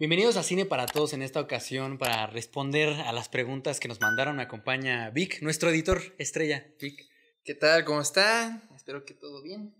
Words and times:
Bienvenidos 0.00 0.38
a 0.38 0.42
Cine 0.42 0.64
para 0.64 0.86
Todos 0.86 1.12
en 1.12 1.20
esta 1.20 1.40
ocasión 1.40 1.98
para 1.98 2.26
responder 2.26 2.88
a 2.88 3.12
las 3.12 3.28
preguntas 3.28 3.80
que 3.80 3.86
nos 3.86 4.00
mandaron. 4.00 4.36
Me 4.36 4.42
acompaña 4.42 5.10
Vic, 5.10 5.42
nuestro 5.42 5.68
editor 5.68 6.00
estrella. 6.16 6.66
Vic. 6.80 7.06
¿Qué 7.44 7.54
tal? 7.54 7.84
¿Cómo 7.84 8.00
están? 8.00 8.66
Espero 8.74 9.04
que 9.04 9.12
todo 9.12 9.42
bien. 9.42 9.74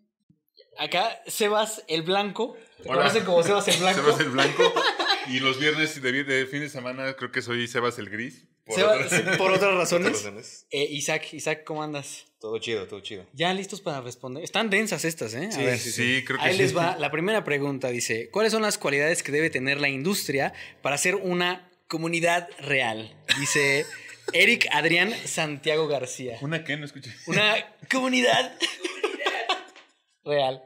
Acá 0.76 1.22
Sebas 1.26 1.82
el 1.88 2.02
Blanco. 2.02 2.54
¿Te 2.82 2.90
Hola. 2.90 2.98
conocen 2.98 3.24
como 3.24 3.42
Sebas 3.42 3.66
el 3.68 3.76
Blanco? 3.80 4.02
Sebas 4.02 4.20
el 4.20 4.28
Blanco. 4.28 4.62
Y 5.28 5.40
los 5.40 5.58
viernes 5.58 6.02
de, 6.02 6.24
de 6.24 6.46
fin 6.46 6.60
de 6.60 6.68
semana 6.68 7.14
creo 7.14 7.32
que 7.32 7.40
soy 7.40 7.66
Sebas 7.66 7.98
el 7.98 8.10
Gris. 8.10 8.46
Por 8.70 8.82
otras- 8.84 9.36
por 9.36 9.52
otras 9.52 9.74
razones. 9.74 10.12
razones. 10.12 10.66
Eh, 10.70 10.84
Isaac, 10.90 11.32
Isaac, 11.34 11.64
¿cómo 11.64 11.82
andas? 11.82 12.26
Todo 12.40 12.58
chido, 12.58 12.86
todo 12.86 13.00
chido. 13.00 13.26
Ya 13.34 13.52
listos 13.52 13.80
para 13.82 14.00
responder. 14.00 14.42
Están 14.42 14.70
densas 14.70 15.04
estas, 15.04 15.34
¿eh? 15.34 15.50
A 15.52 15.58
ver. 15.58 15.78
sí, 15.78 16.24
creo 16.26 16.38
que 16.38 16.44
Ahí 16.44 16.52
sí. 16.52 16.58
les 16.58 16.74
va. 16.76 16.96
La 16.98 17.10
primera 17.10 17.44
pregunta 17.44 17.88
dice: 17.90 18.30
¿Cuáles 18.30 18.52
son 18.52 18.62
las 18.62 18.78
cualidades 18.78 19.22
que 19.22 19.30
debe 19.32 19.50
tener 19.50 19.78
la 19.80 19.88
industria 19.90 20.52
para 20.82 20.96
ser 20.96 21.16
una 21.16 21.70
comunidad 21.88 22.48
real? 22.60 23.14
Dice 23.38 23.84
Eric 24.32 24.68
Adrián 24.72 25.12
Santiago 25.26 25.86
García. 25.88 26.38
¿Una 26.40 26.64
qué? 26.64 26.76
No 26.78 26.86
escuché. 26.86 27.12
Una 27.26 27.56
comunidad 27.90 28.56
real. 30.24 30.62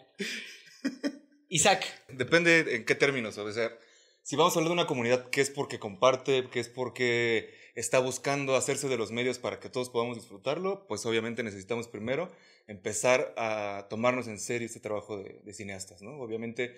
Isaac. 1.48 1.84
Depende 2.08 2.76
en 2.76 2.84
qué 2.84 2.94
términos. 2.94 3.36
O 3.38 3.52
sea, 3.52 3.70
si 4.24 4.36
vamos 4.36 4.56
a 4.56 4.58
hablar 4.58 4.70
de 4.70 4.80
una 4.80 4.86
comunidad 4.86 5.28
que 5.28 5.42
es 5.42 5.50
porque 5.50 5.78
comparte, 5.78 6.48
que 6.50 6.58
es 6.58 6.70
porque 6.70 7.52
está 7.74 7.98
buscando 7.98 8.56
hacerse 8.56 8.88
de 8.88 8.96
los 8.96 9.12
medios 9.12 9.38
para 9.38 9.60
que 9.60 9.68
todos 9.68 9.90
podamos 9.90 10.16
disfrutarlo, 10.16 10.86
pues 10.88 11.04
obviamente 11.04 11.42
necesitamos 11.42 11.88
primero 11.88 12.32
empezar 12.66 13.34
a 13.36 13.86
tomarnos 13.90 14.26
en 14.26 14.38
serio 14.38 14.66
este 14.66 14.80
trabajo 14.80 15.18
de, 15.18 15.52
cineastas, 15.52 16.00
¿no? 16.00 16.18
Obviamente, 16.20 16.74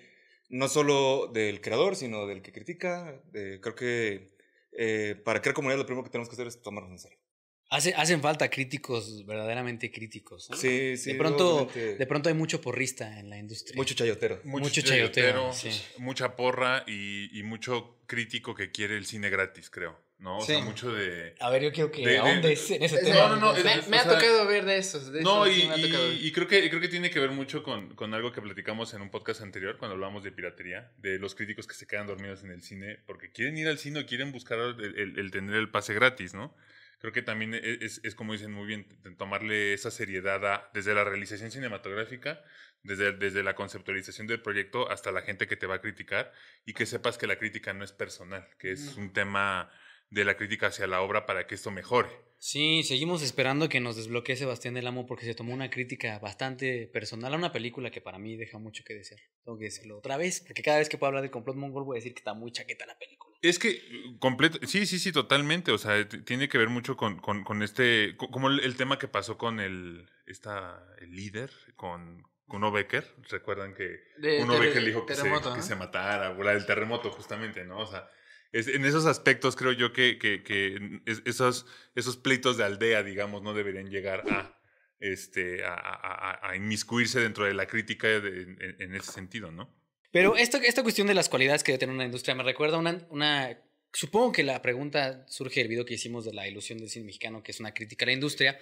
no 0.49 0.67
solo 0.67 1.27
del 1.27 1.61
creador, 1.61 1.95
sino 1.95 2.27
del 2.27 2.41
que 2.41 2.51
critica. 2.51 3.21
creo 3.31 3.75
que 3.75 4.35
eh, 4.73 5.15
para 5.23 5.41
crear 5.41 5.55
comunidad 5.55 5.79
lo 5.79 5.85
primero 5.85 6.03
que 6.03 6.09
tenemos 6.09 6.27
que 6.27 6.35
hacer 6.35 6.47
es 6.47 6.61
tomarnos 6.61 6.91
en 6.91 6.99
serio. 6.99 7.26
Hace- 7.69 7.93
hacen 7.95 8.21
falta 8.21 8.49
críticos, 8.49 9.25
verdaderamente 9.25 9.91
críticos. 9.91 10.49
¿no? 10.49 10.55
Sí, 10.55 10.95
sí. 10.95 11.11
de, 11.11 11.17
pronto, 11.17 11.55
obviamente, 11.63 11.95
de 11.97 12.07
pronto 12.07 12.29
hay 12.29 12.35
mucho 12.35 12.61
porrista 12.61 13.19
en 13.19 13.29
la 13.29 13.37
industria. 13.37 13.75
mucho 13.75 13.93
chayotero. 13.93 14.39
Mucho 14.45 14.81
chayotero, 14.81 15.51
sí. 15.53 15.69
mucha 15.97 16.35
porra 16.37 16.83
y, 16.87 17.37
y 17.37 17.43
mucho 17.43 17.97
crítico 18.07 18.55
que 18.55 18.71
quiere 18.71 18.95
el 18.97 19.05
cine 19.05 19.29
gratis, 19.29 19.69
creo. 19.69 19.99
¿No? 20.19 20.39
O 20.39 20.41
Sí. 20.41 20.53
sea, 20.53 20.63
mucho 20.63 20.91
de. 20.91 21.35
A 21.39 21.51
ver, 21.51 21.61
yo 21.61 21.71
quiero 21.71 21.91
que 21.91 22.03
De- 22.03 22.15
en 22.17 22.43
ese 22.45 22.83
Es- 22.83 22.91
tema. 23.03 23.27
no, 23.27 23.35
no, 23.35 23.53
me, 23.53 23.59
es- 23.75 23.87
me 23.87 23.97
ha 23.97 24.03
sea- 24.03 24.13
tocado 24.17 24.47
ver 24.47 24.65
de 24.65 24.77
esos. 24.77 25.11
de 25.11 25.21
No, 25.21 25.45
esos 25.45 25.55
y, 25.57 25.61
sí 25.61 25.67
me 25.67 25.73
ha 25.75 25.81
tocado 25.81 26.07
ver. 26.07 26.13
y- 26.17 26.27
y 26.27 26.31
creo, 26.31 26.47
que, 26.47 26.69
creo 26.69 26.81
que 26.81 26.87
tiene 26.87 27.11
que 27.11 27.19
ver 27.19 27.29
mucho 27.29 27.61
con, 27.61 27.93
con 27.93 28.15
algo 28.15 28.31
que 28.31 28.41
platicamos 28.41 28.95
en 28.95 29.01
un 29.03 29.11
podcast 29.11 29.41
anterior, 29.41 29.77
cuando 29.77 29.93
hablamos 29.93 30.23
de 30.23 30.31
piratería, 30.31 30.91
de 30.97 31.19
los 31.19 31.35
críticos 31.35 31.67
que 31.67 31.75
se 31.75 31.85
quedan 31.85 32.07
dormidos 32.07 32.43
en 32.43 32.49
el 32.49 32.63
cine 32.63 32.97
porque 33.05 33.29
quieren 33.31 33.57
ir 33.59 33.67
al 33.67 33.77
cine 33.77 33.99
o 33.99 34.05
quieren 34.07 34.31
buscar 34.31 34.57
el, 34.57 34.95
el- 34.97 35.19
el 35.19 35.29
tener 35.29 35.53
el 35.55 35.69
pase 35.69 35.93
gratis, 35.93 36.33
¿no? 36.33 36.55
Creo 36.99 37.13
que 37.13 37.21
también 37.21 37.53
e, 37.53 37.59
es, 37.81 38.01
es 38.03 38.15
como 38.15 38.33
dicen 38.33 38.51
muy 38.51 38.65
bien, 38.67 38.87
tomarle 39.17 39.73
esa 39.73 39.91
seriedad 39.91 40.45
a- 40.45 40.69
desde 40.73 40.93
la 40.93 41.03
realización 41.03 41.51
cinematográfica, 41.51 42.43
desde, 42.83 43.11
desde 43.13 43.43
la 43.43 43.55
conceptualización 43.55 44.27
del 44.27 44.41
proyecto 44.41 44.89
hasta 44.89 45.11
la 45.11 45.21
gente 45.21 45.47
que 45.47 45.57
te 45.57 45.67
va 45.67 45.75
a 45.75 45.81
criticar 45.81 46.31
y 46.65 46.73
que 46.73 46.85
sepas 46.85 47.17
que 47.17 47.27
la 47.27 47.37
crítica 47.37 47.73
no 47.73 47.83
es 47.83 47.91
personal, 47.91 48.47
que 48.59 48.71
es 48.71 48.95
un 48.97 49.13
tema 49.13 49.69
de 50.09 50.23
la 50.25 50.37
crítica 50.37 50.67
hacia 50.67 50.87
la 50.87 51.01
obra 51.01 51.25
para 51.25 51.47
que 51.47 51.55
esto 51.55 51.69
mejore. 51.69 52.09
Sí, 52.39 52.83
seguimos 52.83 53.23
esperando 53.23 53.67
que 53.67 53.79
nos 53.79 53.95
desbloquee 53.97 54.35
Sebastián 54.35 54.75
del 54.75 54.85
Amo 54.87 55.05
porque 55.07 55.25
se 55.25 55.33
tomó 55.33 55.53
una 55.53 55.69
crítica 55.71 56.19
bastante 56.19 56.87
personal 56.87 57.33
a 57.33 57.37
una 57.37 57.51
película 57.51 57.89
que 57.91 57.99
para 57.99 58.19
mí 58.19 58.37
deja 58.37 58.57
mucho 58.59 58.83
que 58.85 58.93
desear. 58.93 59.19
Tengo 59.43 59.57
que 59.57 59.65
decirlo 59.65 59.97
otra 59.97 60.17
vez, 60.17 60.41
porque 60.45 60.61
cada 60.61 60.77
vez 60.77 60.87
que 60.87 60.97
puedo 60.97 61.07
hablar 61.09 61.23
de 61.23 61.31
complot 61.31 61.57
mongol 61.57 61.83
voy 61.83 61.97
a 61.97 61.99
decir 61.99 62.13
que 62.13 62.19
está 62.19 62.33
muy 62.35 62.51
chaqueta 62.51 62.85
la 62.85 62.97
película. 62.97 63.26
Es 63.41 63.59
que 63.59 63.81
completo, 64.19 64.59
sí, 64.65 64.85
sí, 64.85 64.99
sí, 64.99 65.11
totalmente. 65.11 65.71
O 65.71 65.77
sea, 65.77 66.07
tiene 66.07 66.49
que 66.49 66.57
ver 66.57 66.69
mucho 66.69 66.97
con, 66.97 67.19
con, 67.19 67.43
con 67.43 67.61
este, 67.63 68.15
co- 68.17 68.29
como 68.31 68.47
el, 68.49 68.59
el 68.61 68.75
tema 68.75 68.97
que 68.97 69.07
pasó 69.07 69.37
con 69.37 69.59
el, 69.59 70.09
esta, 70.25 70.83
el 70.99 71.11
líder, 71.11 71.51
con 71.75 72.23
Uno 72.47 72.71
Becker. 72.71 73.05
Recuerdan 73.29 73.73
que 73.75 73.99
De- 74.17 74.41
Uno 74.41 74.53
de- 74.53 74.59
Becker 74.61 74.81
le 74.81 74.87
dijo 74.89 75.05
que, 75.05 75.13
se, 75.15 75.29
que 75.55 75.61
se 75.61 75.75
matara, 75.75 76.31
o 76.31 76.43
la 76.43 76.53
del 76.53 76.65
terremoto, 76.65 77.11
justamente, 77.11 77.63
¿no? 77.65 77.79
O 77.79 77.85
sea, 77.85 78.09
es- 78.51 78.67
en 78.67 78.85
esos 78.85 79.05
aspectos 79.05 79.55
creo 79.55 79.71
yo 79.71 79.93
que, 79.93 80.17
que, 80.17 80.41
que 80.43 80.99
es- 81.05 81.21
esos, 81.25 81.65
esos 81.95 82.17
pleitos 82.17 82.57
de 82.57 82.63
aldea, 82.63 83.03
digamos, 83.03 83.43
no 83.43 83.53
deberían 83.53 83.89
llegar 83.91 84.23
a, 84.31 84.57
este, 84.99 85.63
a, 85.63 85.73
a- 85.75 86.31
a- 86.41 86.49
a 86.51 86.55
inmiscuirse 86.55 87.19
dentro 87.19 87.45
de 87.45 87.53
la 87.53 87.67
crítica 87.67 88.07
de- 88.07 88.41
en, 88.43 88.75
en 88.79 88.95
ese 88.95 89.11
sentido, 89.11 89.51
¿no? 89.51 89.71
Pero 90.17 90.35
esta, 90.35 90.57
esta 90.57 90.81
cuestión 90.81 91.05
de 91.05 91.13
las 91.13 91.29
cualidades 91.29 91.63
que 91.63 91.71
debe 91.71 91.79
tener 91.79 91.93
una 91.93 92.05
industria 92.05 92.33
me 92.33 92.41
recuerda 92.41 92.79
una, 92.79 93.05
una... 93.11 93.61
Supongo 93.93 94.31
que 94.31 94.41
la 94.41 94.63
pregunta 94.63 95.23
surge 95.27 95.59
del 95.59 95.69
video 95.69 95.85
que 95.85 95.93
hicimos 95.93 96.25
de 96.25 96.33
la 96.33 96.47
ilusión 96.47 96.79
del 96.79 96.89
cine 96.89 97.05
mexicano, 97.05 97.43
que 97.43 97.51
es 97.51 97.59
una 97.59 97.75
crítica 97.75 98.03
a 98.03 98.07
la 98.07 98.13
industria. 98.13 98.59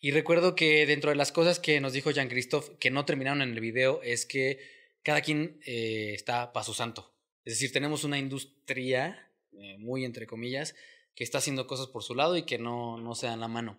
Y 0.00 0.12
recuerdo 0.12 0.54
que 0.54 0.86
dentro 0.86 1.10
de 1.10 1.16
las 1.16 1.32
cosas 1.32 1.60
que 1.60 1.82
nos 1.82 1.92
dijo 1.92 2.12
Jean-Christophe, 2.12 2.78
que 2.80 2.90
no 2.90 3.04
terminaron 3.04 3.42
en 3.42 3.50
el 3.50 3.60
video, 3.60 4.00
es 4.02 4.24
que 4.24 4.58
cada 5.02 5.20
quien 5.20 5.60
eh, 5.66 6.12
está 6.14 6.54
para 6.54 6.64
su 6.64 6.72
santo. 6.72 7.14
Es 7.44 7.52
decir, 7.52 7.72
tenemos 7.72 8.02
una 8.04 8.18
industria, 8.18 9.30
eh, 9.52 9.76
muy 9.76 10.02
entre 10.02 10.26
comillas, 10.26 10.74
que 11.14 11.24
está 11.24 11.38
haciendo 11.38 11.66
cosas 11.66 11.88
por 11.88 12.04
su 12.04 12.14
lado 12.14 12.38
y 12.38 12.44
que 12.44 12.56
no, 12.56 12.96
no 12.96 13.14
se 13.14 13.26
dan 13.26 13.40
la 13.40 13.48
mano. 13.48 13.78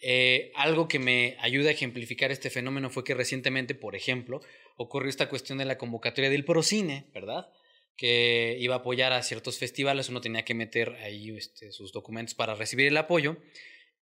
Eh, 0.00 0.52
algo 0.54 0.86
que 0.86 0.98
me 0.98 1.36
ayuda 1.40 1.70
a 1.70 1.72
ejemplificar 1.72 2.30
este 2.30 2.50
fenómeno 2.50 2.90
fue 2.90 3.04
que 3.04 3.14
recientemente, 3.14 3.74
por 3.74 3.96
ejemplo, 3.96 4.40
ocurrió 4.76 5.10
esta 5.10 5.28
cuestión 5.28 5.58
de 5.58 5.64
la 5.64 5.78
convocatoria 5.78 6.30
del 6.30 6.44
Procine, 6.44 7.10
¿verdad? 7.12 7.50
Que 7.96 8.56
iba 8.60 8.76
a 8.76 8.78
apoyar 8.78 9.12
a 9.12 9.22
ciertos 9.22 9.58
festivales, 9.58 10.08
uno 10.08 10.20
tenía 10.20 10.44
que 10.44 10.54
meter 10.54 10.94
ahí 11.02 11.36
este, 11.36 11.72
sus 11.72 11.92
documentos 11.92 12.34
para 12.34 12.54
recibir 12.54 12.86
el 12.86 12.96
apoyo. 12.96 13.38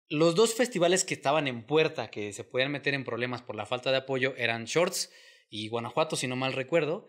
Los 0.08 0.34
dos 0.34 0.54
festivales 0.54 1.04
que 1.04 1.14
estaban 1.14 1.46
en 1.46 1.66
puerta, 1.66 2.10
que 2.10 2.32
se 2.32 2.44
podían 2.44 2.72
meter 2.72 2.94
en 2.94 3.04
problemas 3.04 3.42
por 3.42 3.56
la 3.56 3.66
falta 3.66 3.90
de 3.90 3.98
apoyo, 3.98 4.34
eran 4.36 4.64
Shorts 4.64 5.10
y 5.50 5.68
Guanajuato, 5.68 6.16
si 6.16 6.26
no 6.26 6.36
mal 6.36 6.54
recuerdo. 6.54 7.06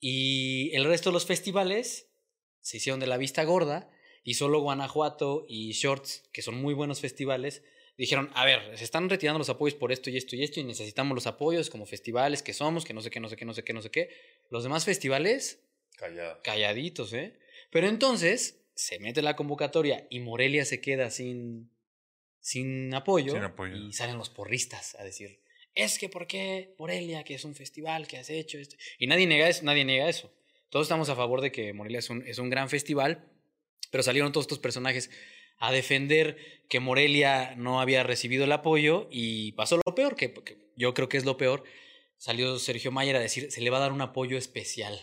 Y 0.00 0.74
el 0.74 0.84
resto 0.84 1.10
de 1.10 1.14
los 1.14 1.26
festivales 1.26 2.10
se 2.60 2.76
hicieron 2.76 3.00
de 3.00 3.06
la 3.06 3.16
vista 3.16 3.44
gorda 3.44 3.90
y 4.22 4.34
solo 4.34 4.60
Guanajuato 4.60 5.46
y 5.48 5.72
Shorts, 5.72 6.28
que 6.32 6.42
son 6.42 6.60
muy 6.60 6.74
buenos 6.74 7.00
festivales, 7.00 7.62
dijeron, 7.98 8.30
a 8.34 8.44
ver, 8.44 8.76
se 8.78 8.84
están 8.84 9.08
retirando 9.10 9.38
los 9.38 9.48
apoyos 9.50 9.74
por 9.78 9.92
esto 9.92 10.10
y 10.10 10.16
esto 10.16 10.34
y 10.36 10.42
esto 10.42 10.60
y 10.60 10.64
necesitamos 10.64 11.14
los 11.14 11.26
apoyos 11.26 11.70
como 11.70 11.86
festivales 11.86 12.42
que 12.42 12.52
somos, 12.54 12.84
que 12.84 12.94
no 12.94 13.00
sé 13.02 13.10
qué, 13.10 13.20
no 13.20 13.28
sé 13.28 13.36
qué, 13.36 13.44
no 13.44 13.54
sé 13.54 13.62
qué, 13.64 13.72
no 13.72 13.82
sé 13.82 13.90
qué. 13.90 14.10
Los 14.50 14.62
demás 14.62 14.84
festivales, 14.84 15.60
Callado. 15.96 16.40
calladitos, 16.42 17.12
¿eh? 17.12 17.38
Pero 17.70 17.88
entonces 17.88 18.60
se 18.74 18.98
mete 18.98 19.22
la 19.22 19.36
convocatoria 19.36 20.06
y 20.10 20.20
Morelia 20.20 20.64
se 20.64 20.80
queda 20.80 21.10
sin, 21.10 21.70
sin 22.40 22.92
apoyo, 22.94 23.32
Sin 23.34 23.42
apoyo. 23.42 23.76
y 23.76 23.92
salen 23.92 24.18
los 24.18 24.30
porristas 24.30 24.94
a 24.96 25.04
decir, 25.04 25.40
es 25.74 25.98
que 25.98 26.08
¿por 26.08 26.26
qué 26.26 26.74
Morelia, 26.78 27.22
que 27.24 27.34
es 27.34 27.44
un 27.44 27.54
festival 27.54 28.06
que 28.06 28.18
has 28.18 28.30
hecho 28.30 28.58
esto? 28.58 28.76
Y 28.98 29.06
nadie 29.06 29.26
niega 29.26 29.48
eso, 29.48 29.64
nadie 29.64 29.84
niega 29.84 30.08
eso. 30.08 30.32
Todos 30.70 30.86
estamos 30.86 31.08
a 31.10 31.16
favor 31.16 31.40
de 31.42 31.52
que 31.52 31.72
Morelia 31.72 31.98
es 31.98 32.08
un, 32.10 32.26
es 32.26 32.38
un 32.38 32.48
gran 32.50 32.68
festival, 32.70 33.28
pero 33.90 34.02
salieron 34.02 34.32
todos 34.32 34.44
estos 34.44 34.58
personajes 34.58 35.10
a 35.64 35.70
defender 35.70 36.36
que 36.68 36.80
Morelia 36.80 37.54
no 37.56 37.80
había 37.80 38.02
recibido 38.02 38.44
el 38.44 38.52
apoyo 38.52 39.06
y 39.10 39.52
pasó 39.52 39.76
lo 39.76 39.94
peor, 39.94 40.16
que, 40.16 40.32
que 40.34 40.70
yo 40.76 40.92
creo 40.92 41.08
que 41.08 41.16
es 41.18 41.24
lo 41.24 41.36
peor. 41.36 41.62
Salió 42.16 42.58
Sergio 42.58 42.90
Mayer 42.90 43.14
a 43.16 43.20
decir, 43.20 43.50
se 43.52 43.60
le 43.60 43.70
va 43.70 43.76
a 43.78 43.80
dar 43.80 43.92
un 43.92 44.00
apoyo 44.00 44.36
especial 44.36 44.98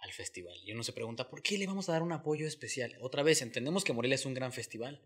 al 0.00 0.12
festival. 0.12 0.54
Y 0.64 0.72
uno 0.72 0.82
se 0.82 0.92
pregunta, 0.92 1.28
¿por 1.30 1.42
qué 1.42 1.56
le 1.56 1.66
vamos 1.66 1.88
a 1.88 1.92
dar 1.92 2.02
un 2.02 2.12
apoyo 2.12 2.46
especial? 2.46 2.94
Otra 3.00 3.22
vez, 3.22 3.40
entendemos 3.40 3.84
que 3.84 3.92
Morelia 3.94 4.16
es 4.16 4.26
un 4.26 4.34
gran 4.34 4.52
festival, 4.52 5.00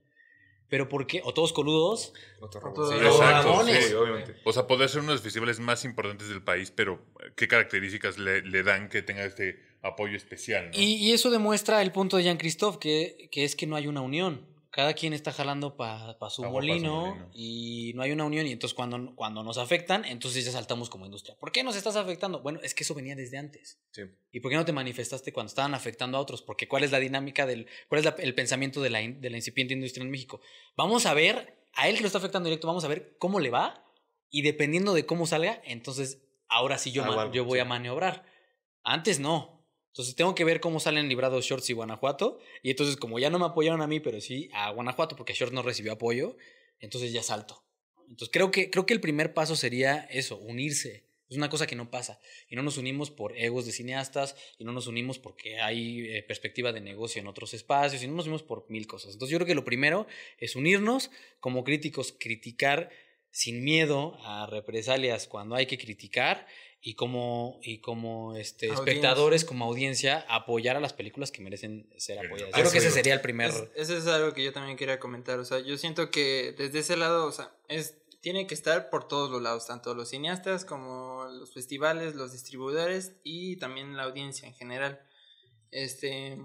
pero 0.69 0.89
¿por 0.89 1.07
qué? 1.07 1.21
¿O 1.25 1.33
todos 1.35 1.53
coludos? 1.53 2.13
Otro 2.41 2.61
Otro- 2.71 2.89
Sí, 2.91 2.97
Exacto, 2.97 3.65
sí, 3.65 3.95
obviamente. 3.95 4.35
O 4.45 4.53
sea, 4.53 4.67
podría 4.67 4.89
ser 4.89 5.01
uno 5.03 5.11
de 5.11 5.15
los 5.17 5.23
festivales 5.23 5.61
más 5.61 5.85
importantes 5.85 6.29
del 6.29 6.43
país, 6.43 6.73
pero 6.75 6.95
eh, 7.21 7.31
¿qué 7.37 7.47
características 7.47 8.19
le, 8.19 8.43
le 8.43 8.63
dan 8.65 8.89
que 8.89 9.03
tenga 9.03 9.25
este 9.25 9.61
apoyo 9.83 10.17
especial? 10.17 10.71
¿no? 10.73 10.77
Y, 10.81 10.95
y 10.95 11.13
eso 11.13 11.31
demuestra 11.31 11.81
el 11.83 11.93
punto 11.93 12.17
de 12.17 12.25
Jean-Christophe, 12.25 12.79
que, 12.81 13.29
que 13.31 13.45
es 13.45 13.55
que 13.55 13.67
no 13.69 13.77
hay 13.77 13.87
una 13.87 14.01
unión. 14.01 14.56
Cada 14.77 14.93
quien 14.93 15.15
está 15.15 15.33
jalando 15.33 15.75
para 15.75 16.13
su 16.13 16.19
pa' 16.19 16.29
su 16.31 16.43
molino 16.45 17.07
molino. 17.07 17.31
y 17.33 17.93
no 17.95 18.03
hay 18.03 18.13
una 18.13 18.25
unión. 18.27 18.47
Y 18.47 18.53
entonces 18.53 18.75
cuando, 18.75 19.15
cuando 19.17 19.43
nos 19.43 19.57
afectan, 19.57 20.05
entonces 20.05 20.45
ya 20.45 20.53
saltamos 20.53 20.91
como 20.91 21.07
industria. 21.07 21.35
¿Por 21.41 21.51
qué 21.51 21.63
nos 21.65 21.77
estás 21.77 21.97
afectando? 21.97 22.43
Bueno, 22.43 22.61
es 22.63 22.75
que 22.75 22.85
eso 22.85 22.95
venía 22.95 23.17
desde 23.17 23.39
antes. 23.39 23.81
Sí. 23.93 24.03
¿Y 24.33 24.41
por 24.41 24.51
qué 24.51 24.57
no 24.59 24.67
te 24.67 24.73
manifestaste 24.73 25.33
cuando 25.33 25.49
estaban 25.49 25.73
afectando 25.75 26.19
a 26.19 26.21
otros? 26.21 26.43
Porque 26.43 26.69
¿cuál 26.69 26.85
es 26.85 26.91
la 26.93 26.99
dinámica 26.99 27.47
del, 27.47 27.67
cuál 27.89 28.01
es 28.01 28.05
la- 28.05 28.17
el 28.19 28.35
pensamiento 28.35 28.83
de 28.83 28.91
la, 28.91 29.01
in- 29.01 29.19
de 29.23 29.31
la 29.31 29.37
incipiente 29.39 29.73
industria 29.73 30.05
en 30.05 30.11
México? 30.11 30.43
Vamos 30.77 31.07
a 31.07 31.15
ver, 31.15 31.65
a 31.73 31.89
él 31.89 31.95
que 31.97 32.03
lo 32.03 32.09
está 32.09 32.19
afectando 32.19 32.49
directo, 32.51 32.67
vamos 32.67 32.85
a 32.85 32.89
ver 32.89 33.17
cómo 33.19 33.41
le 33.41 33.49
va 33.49 33.83
y 34.29 34.43
dependiendo 34.43 34.93
de 34.93 35.07
cómo 35.07 35.27
salga, 35.27 35.63
entonces 35.65 36.21
ahora 36.49 36.77
sí 36.77 36.93
yo, 36.93 37.03
algo, 37.03 37.33
yo 37.33 37.47
voy 37.47 37.57
sí. 37.57 37.61
a 37.63 37.65
maniobrar. 37.65 38.27
Antes 38.83 39.21
no. 39.21 39.56
Entonces 39.97 40.15
tengo 40.15 40.35
que 40.35 40.45
ver 40.45 40.61
cómo 40.61 40.79
salen 40.79 41.09
librados 41.09 41.47
Shorts 41.47 41.71
y 41.71 41.73
Guanajuato. 41.73 42.39
Y 42.63 42.69
entonces 42.69 42.99
como 42.99 43.19
ya 43.19 43.31
no 43.31 43.39
me 43.39 43.47
apoyaron 43.47 43.81
a 43.81 43.87
mí, 43.87 43.99
pero 43.99 44.21
sí 44.21 44.51
a 44.53 44.71
Guanajuato 44.71 45.17
porque 45.17 45.33
Shorts 45.33 45.55
no 45.55 45.63
recibió 45.63 45.93
apoyo, 45.93 46.37
entonces 46.81 47.15
ya 47.15 47.23
salto. 47.23 47.65
Entonces 48.01 48.29
creo 48.31 48.51
que, 48.51 48.69
creo 48.69 48.85
que 48.85 48.93
el 48.93 49.01
primer 49.01 49.33
paso 49.33 49.57
sería 49.57 50.07
eso, 50.11 50.37
unirse 50.37 51.07
Es 51.31 51.39
una 51.39 51.49
cosa 51.49 51.67
que 51.67 51.77
no 51.77 51.91
pasa. 51.91 52.21
Y 52.47 52.57
no 52.57 52.63
nos 52.63 52.77
unimos 52.77 53.11
por 53.11 53.35
egos 53.39 53.65
de 53.65 53.73
cineastas, 53.73 54.37
y 54.59 54.65
no 54.65 54.73
nos 54.73 54.87
unimos 54.87 55.19
porque 55.19 55.61
hay 55.61 56.01
eh, 56.11 56.23
perspectiva 56.25 56.73
de 56.73 56.83
negocio 56.83 57.23
en 57.23 57.27
otros 57.27 57.55
espacios, 57.55 58.03
y 58.03 58.07
no 58.07 58.17
nos 58.17 58.27
unimos 58.27 58.43
por 58.43 58.67
mil 58.69 58.87
cosas. 58.87 59.15
Entonces 59.15 59.33
yo 59.33 59.39
creo 59.39 59.47
que 59.47 59.55
lo 59.55 59.65
primero 59.65 60.07
es 60.37 60.57
unirnos 60.57 61.11
como 61.41 61.65
críticos, 61.65 62.13
criticar 62.13 62.91
sin 63.31 63.65
miedo 63.65 64.19
a 64.25 64.47
represalias 64.47 65.27
cuando 65.27 65.55
hay 65.55 65.65
que 65.65 65.79
criticar 65.79 66.47
y 66.89 66.95
como, 66.95 67.59
y 67.65 67.79
como 67.81 68.37
este, 68.37 68.67
Audiencia. 68.67 68.85
espectadores, 68.93 69.45
como 69.45 69.65
audiencia, 69.65 70.25
apoyar 70.29 70.77
a 70.77 70.81
las 70.81 70.93
películas 70.93 71.33
que 71.33 71.43
merecen 71.43 71.93
ser 71.97 72.19
apoyadas. 72.25 72.53
ah, 72.55 72.59
Yo 72.59 72.63
creo 72.63 72.73
que 72.73 72.79
ese 72.79 72.93
sería 72.93 73.13
el 73.15 73.21
primer... 73.21 73.51
Es- 73.51 73.65
eso 73.75 73.97
es 73.97 74.07
algo 74.07 74.33
que 74.35 74.45
yo 74.45 74.53
también 74.53 74.77
quería 74.77 75.01
comentar. 75.01 75.41
O 75.41 75.45
sea, 75.45 75.59
yo 75.59 75.77
siento 75.79 76.13
que 76.13 76.55
desde 76.57 76.79
ese 76.79 76.97
lado, 76.97 77.27
o 77.27 77.33
sea, 77.33 77.51
es, 77.69 77.97
tiene 78.21 78.47
que 78.47 78.55
estar 78.55 78.89
por 78.89 79.09
todos 79.09 79.33
los 79.33 79.43
lados, 79.43 79.67
tanto 79.67 79.97
los 79.97 80.11
cineastas 80.11 80.65
como 80.65 81.25
los 81.25 81.53
festivales, 81.53 82.15
los 82.15 82.31
distribuidores 82.31 83.15
y 83.25 83.57
también 83.57 83.97
la 83.97 84.05
audiencia 84.05 84.47
en 84.47 84.55
general. 84.55 85.01
Este. 85.73 86.39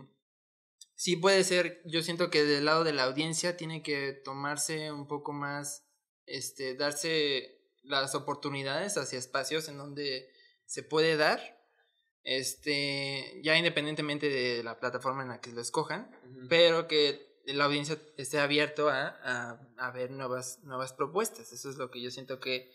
Sí 0.96 1.18
puede 1.18 1.44
ser, 1.44 1.82
yo 1.86 2.02
siento 2.02 2.32
que 2.32 2.44
del 2.44 2.66
lado 2.66 2.84
de 2.84 2.94
la 2.94 3.04
audiencia 3.04 3.58
tiene 3.58 3.84
que 3.84 4.14
tomarse 4.14 4.92
un 4.92 5.08
poco 5.08 5.34
más, 5.34 5.84
este, 6.26 6.74
darse 6.76 7.61
las 7.84 8.16
oportunidades 8.16 8.98
hacia 8.98 9.20
espacios 9.20 9.68
en 9.70 9.78
donde 9.78 10.30
se 10.66 10.84
puede 10.84 11.18
dar, 11.18 11.40
este, 12.24 13.40
ya 13.44 13.58
independientemente 13.58 14.30
de 14.30 14.64
la 14.64 14.80
plataforma 14.80 15.24
en 15.24 15.30
la 15.30 15.42
que 15.42 15.52
lo 15.52 15.62
escojan, 15.62 16.10
pero 16.50 16.88
que 16.88 17.40
la 17.46 17.66
audiencia 17.66 17.98
esté 18.18 18.40
abierto 18.40 18.90
a, 18.90 19.08
a, 19.24 19.60
a 19.78 19.92
ver 19.92 20.12
nuevas, 20.12 20.60
nuevas 20.64 20.94
propuestas. 20.94 21.52
Eso 21.52 21.70
es 21.70 21.78
lo 21.78 21.90
que 21.90 22.02
yo 22.02 22.12
siento 22.12 22.40
que 22.40 22.72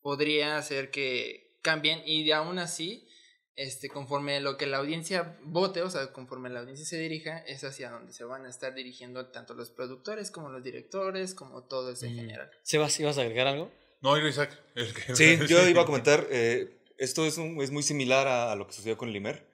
podría 0.00 0.58
hacer 0.58 0.90
que 0.90 1.58
cambien 1.62 2.02
y 2.04 2.24
de 2.24 2.34
aún 2.34 2.58
así, 2.58 3.08
este, 3.54 3.88
conforme 3.88 4.40
lo 4.40 4.56
que 4.56 4.66
la 4.66 4.78
audiencia 4.78 5.38
vote, 5.42 5.82
o 5.82 5.90
sea, 5.90 6.12
conforme 6.12 6.48
la 6.50 6.60
audiencia 6.60 6.86
se 6.86 6.98
dirija, 6.98 7.38
es 7.38 7.64
hacia 7.64 7.90
donde 7.90 8.12
se 8.12 8.24
van 8.24 8.46
a 8.46 8.48
estar 8.50 8.74
dirigiendo 8.74 9.30
tanto 9.30 9.54
los 9.54 9.70
productores 9.70 10.30
como 10.30 10.48
los 10.50 10.62
directores, 10.62 11.34
como 11.34 11.64
todo 11.64 11.90
eso 11.92 12.06
en 12.06 12.14
Mm. 12.14 12.16
general. 12.18 12.50
Sebas, 12.62 12.98
¿ibas 13.00 13.18
a 13.18 13.22
agregar 13.22 13.46
algo? 13.48 13.70
No, 14.00 14.16
era 14.16 14.28
Isaac. 14.28 14.58
el 14.74 14.92
que- 14.94 15.16
Sí, 15.16 15.38
yo 15.48 15.68
iba 15.68 15.82
a 15.82 15.86
comentar, 15.86 16.26
eh, 16.30 16.78
esto 16.98 17.26
es, 17.26 17.38
un- 17.38 17.60
es 17.62 17.70
muy 17.70 17.82
similar 17.82 18.26
a, 18.28 18.52
a 18.52 18.56
lo 18.56 18.66
que 18.66 18.72
sucedió 18.74 18.96
con 18.96 19.08
el 19.08 19.16
Imer. 19.16 19.46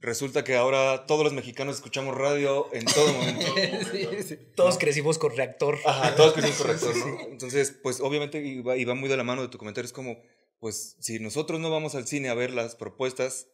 Resulta 0.00 0.44
que 0.44 0.54
ahora 0.54 1.06
todos 1.06 1.24
los 1.24 1.32
mexicanos 1.32 1.74
escuchamos 1.76 2.16
radio 2.16 2.68
en 2.72 2.84
todo 2.84 3.12
momento. 3.12 3.46
Todos 4.54 4.78
crecimos 4.78 5.18
con 5.18 5.36
reactor. 5.36 5.76
Ajá, 5.84 6.14
todos 6.14 6.34
son 6.34 6.52
correctos, 6.52 6.96
¿no? 6.96 7.20
Entonces, 7.30 7.72
pues 7.82 8.00
obviamente 8.00 8.38
iba, 8.38 8.76
iba 8.76 8.94
muy 8.94 9.08
de 9.08 9.16
la 9.16 9.24
mano 9.24 9.42
de 9.42 9.48
tu 9.48 9.58
comentario. 9.58 9.86
Es 9.86 9.92
como, 9.92 10.22
pues 10.60 10.96
si 11.00 11.18
nosotros 11.18 11.58
no 11.58 11.68
vamos 11.70 11.96
al 11.96 12.06
cine 12.06 12.28
a 12.28 12.34
ver 12.34 12.52
las 12.52 12.76
propuestas, 12.76 13.48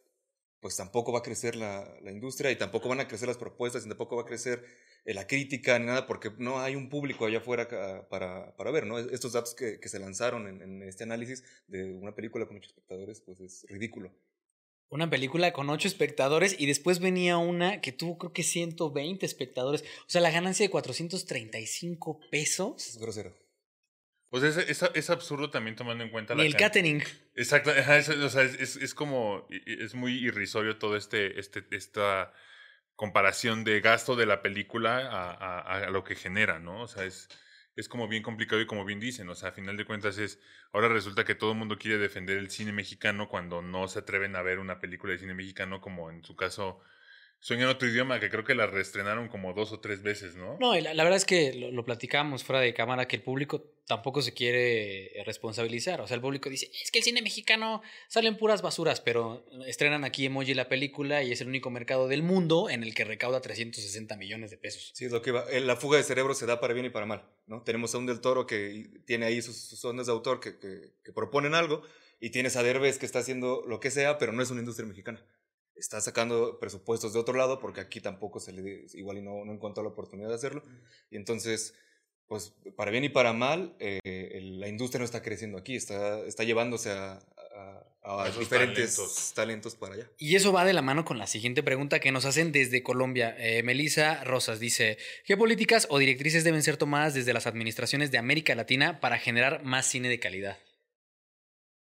pues 0.65 0.77
tampoco 0.77 1.11
va 1.11 1.19
a 1.19 1.21
crecer 1.21 1.55
la, 1.55 1.87
la 2.01 2.11
industria 2.11 2.49
y 2.49 2.55
tampoco 2.55 2.89
van 2.89 2.99
a 2.99 3.07
crecer 3.07 3.27
las 3.27 3.37
propuestas 3.37 3.85
y 3.85 3.87
tampoco 3.87 4.15
va 4.15 4.23
a 4.23 4.25
crecer 4.25 4.65
eh, 5.05 5.13
la 5.13 5.27
crítica 5.27 5.77
ni 5.77 5.85
nada 5.85 6.07
porque 6.07 6.31
no 6.39 6.59
hay 6.59 6.75
un 6.75 6.89
público 6.89 7.27
allá 7.27 7.37
afuera 7.37 7.67
para, 8.09 8.55
para 8.55 8.71
ver, 8.71 8.87
¿no? 8.87 8.97
Estos 8.97 9.33
datos 9.33 9.53
que, 9.53 9.79
que 9.79 9.89
se 9.89 9.99
lanzaron 9.99 10.47
en, 10.47 10.63
en 10.63 10.81
este 10.81 11.03
análisis 11.03 11.43
de 11.67 11.93
una 11.93 12.15
película 12.15 12.47
con 12.47 12.55
muchos 12.55 12.71
espectadores, 12.71 13.21
pues 13.21 13.41
es 13.41 13.63
ridículo. 13.69 14.11
Una 14.89 15.07
película 15.07 15.53
con 15.53 15.69
ocho 15.69 15.87
espectadores 15.87 16.55
y 16.57 16.65
después 16.65 16.97
venía 16.97 17.37
una 17.37 17.79
que 17.79 17.91
tuvo 17.91 18.17
creo 18.17 18.33
que 18.33 18.41
120 18.41 19.23
espectadores. 19.23 19.83
O 19.83 20.09
sea, 20.09 20.21
la 20.21 20.31
ganancia 20.31 20.65
de 20.65 20.71
435 20.71 22.21
pesos. 22.31 22.87
Es 22.87 22.97
grosero. 22.97 23.44
Pues 24.35 24.57
es, 24.57 24.69
es, 24.69 24.89
es 24.93 25.09
absurdo 25.09 25.49
también 25.49 25.77
tomando 25.77 26.03
en 26.03 26.09
cuenta 26.09 26.35
la 26.35 26.43
el 26.43 26.51
can- 26.51 26.59
catering. 26.67 27.01
Exacto, 27.35 27.71
es, 27.71 28.09
o 28.09 28.29
sea, 28.29 28.43
es, 28.43 28.93
como, 28.93 29.47
es 29.49 29.95
muy 29.95 30.11
irrisorio 30.17 30.77
todo 30.77 30.97
este, 30.97 31.39
este, 31.39 31.65
esta 31.71 32.33
comparación 32.97 33.63
de 33.63 33.79
gasto 33.79 34.17
de 34.17 34.25
la 34.25 34.41
película 34.41 34.97
a, 35.09 35.31
a- 35.31 35.85
a 35.85 35.89
lo 35.89 36.03
que 36.03 36.15
genera, 36.15 36.59
¿no? 36.59 36.81
O 36.81 36.87
sea, 36.89 37.05
es, 37.05 37.29
es 37.77 37.87
como 37.87 38.09
bien 38.09 38.23
complicado 38.23 38.61
y 38.61 38.65
como 38.65 38.83
bien 38.83 38.99
dicen, 38.99 39.29
o 39.29 39.35
sea, 39.35 39.49
a 39.49 39.53
final 39.53 39.77
de 39.77 39.85
cuentas 39.85 40.17
es, 40.17 40.41
ahora 40.73 40.89
resulta 40.89 41.23
que 41.23 41.35
todo 41.35 41.51
el 41.53 41.57
mundo 41.57 41.77
quiere 41.77 41.97
defender 41.97 42.37
el 42.37 42.49
cine 42.49 42.73
mexicano 42.73 43.29
cuando 43.29 43.61
no 43.61 43.87
se 43.87 43.99
atreven 43.99 44.35
a 44.35 44.41
ver 44.41 44.59
una 44.59 44.81
película 44.81 45.13
de 45.13 45.19
cine 45.19 45.33
mexicano 45.33 45.79
como 45.79 46.09
en 46.11 46.25
su 46.25 46.35
caso 46.35 46.81
Sueño 47.45 47.65
en 47.65 47.69
otro 47.69 47.87
idioma, 47.87 48.19
que 48.19 48.31
creo 48.31 48.43
que 48.43 48.55
la 48.55 48.65
reestrenaron 48.65 49.27
como 49.27 49.53
dos 49.53 49.71
o 49.71 49.79
tres 49.79 50.01
veces, 50.01 50.33
¿no? 50.35 50.57
No, 50.59 50.73
la, 50.79 50.95
la 50.95 51.03
verdad 51.03 51.17
es 51.17 51.25
que 51.25 51.53
lo, 51.53 51.69
lo 51.69 51.85
platicábamos 51.85 52.43
fuera 52.43 52.59
de 52.59 52.73
cámara, 52.73 53.07
que 53.07 53.17
el 53.17 53.21
público 53.21 53.71
tampoco 53.85 54.23
se 54.23 54.33
quiere 54.33 55.19
eh, 55.19 55.23
responsabilizar. 55.25 56.01
O 56.01 56.07
sea, 56.07 56.15
el 56.15 56.21
público 56.21 56.49
dice, 56.49 56.71
es 56.81 56.89
que 56.89 56.97
el 56.97 57.03
cine 57.05 57.21
mexicano 57.21 57.83
salen 58.07 58.35
puras 58.37 58.63
basuras, 58.63 58.99
pero 58.99 59.45
estrenan 59.67 60.03
aquí 60.05 60.25
Emoji 60.25 60.55
la 60.55 60.67
película 60.69 61.21
y 61.21 61.33
es 61.33 61.39
el 61.41 61.47
único 61.47 61.69
mercado 61.69 62.07
del 62.07 62.23
mundo 62.23 62.67
en 62.67 62.81
el 62.81 62.95
que 62.95 63.03
recauda 63.03 63.41
360 63.41 64.17
millones 64.17 64.49
de 64.49 64.57
pesos. 64.57 64.89
Sí, 64.95 65.05
es 65.05 65.11
lo 65.11 65.21
que 65.21 65.29
iba. 65.29 65.45
Eh, 65.51 65.59
La 65.59 65.75
fuga 65.75 65.97
de 65.99 66.03
cerebro 66.03 66.33
se 66.33 66.47
da 66.47 66.59
para 66.59 66.73
bien 66.73 66.87
y 66.87 66.89
para 66.89 67.05
mal, 67.05 67.29
¿no? 67.45 67.61
Tenemos 67.61 67.93
a 67.93 67.99
un 67.99 68.07
Del 68.07 68.21
Toro 68.21 68.47
que 68.47 68.89
tiene 69.05 69.27
ahí 69.27 69.43
sus, 69.43 69.55
sus 69.55 69.85
ondas 69.85 70.07
de 70.07 70.13
autor 70.13 70.39
que, 70.39 70.57
que- 70.57 70.93
que 71.03 71.13
proponen 71.13 71.53
algo 71.53 71.83
y 72.19 72.31
tienes 72.31 72.55
a 72.55 72.63
Derbez 72.63 72.97
que 72.97 73.05
está 73.05 73.19
haciendo 73.19 73.63
lo 73.67 73.79
que 73.79 73.91
sea, 73.91 74.17
pero 74.17 74.31
no 74.31 74.41
es 74.41 74.49
una 74.49 74.61
industria 74.61 74.87
mexicana. 74.87 75.23
Está 75.75 75.99
sacando 76.01 76.57
presupuestos 76.59 77.13
de 77.13 77.19
otro 77.19 77.35
lado 77.35 77.59
porque 77.59 77.81
aquí 77.81 77.99
tampoco 78.01 78.39
se 78.39 78.53
le 78.53 78.85
igual 78.93 79.17
y 79.17 79.21
no, 79.21 79.43
no 79.45 79.51
encontró 79.53 79.83
la 79.83 79.89
oportunidad 79.89 80.29
de 80.29 80.35
hacerlo. 80.35 80.63
Y 81.11 81.17
entonces, 81.17 81.73
pues 82.27 82.53
para 82.77 82.91
bien 82.91 83.03
y 83.03 83.09
para 83.09 83.33
mal, 83.33 83.75
eh, 83.79 83.99
el- 84.03 84.59
la 84.59 84.67
industria 84.67 84.99
no 84.99 85.05
está 85.05 85.21
creciendo 85.21 85.57
aquí, 85.57 85.75
está, 85.75 86.19
está 86.25 86.43
llevándose 86.43 86.91
a, 86.91 87.19
diferentes 88.39 88.95
talentos. 88.95 89.33
talentos. 89.33 89.75
para 89.75 89.95
allá. 89.95 90.09
Y 90.17 90.35
eso 90.35 90.51
va 90.53 90.63
de 90.63 90.73
la 90.73 90.81
mano 90.83 91.03
con 91.05 91.17
la 91.17 91.25
siguiente 91.27 91.63
pregunta 91.63 91.99
que 91.99 92.11
nos 92.11 92.25
hacen 92.25 92.51
desde 92.51 92.83
Colombia. 92.83 93.35
Eh, 93.39 93.63
Melissa 93.63 94.23
Rosas 94.23 94.59
dice, 94.59 94.97
¿qué 95.25 95.35
políticas 95.35 95.87
o 95.89 95.97
directrices 95.97 96.43
deben 96.43 96.61
ser 96.63 96.77
tomadas 96.77 97.13
desde 97.15 97.33
las 97.33 97.47
administraciones 97.47 98.11
de 98.11 98.17
América 98.19 98.53
Latina 98.55 98.99
para 98.99 99.17
generar 99.17 99.63
más 99.63 99.87
cine 99.87 100.07
de 100.07 100.19
calidad? 100.19 100.57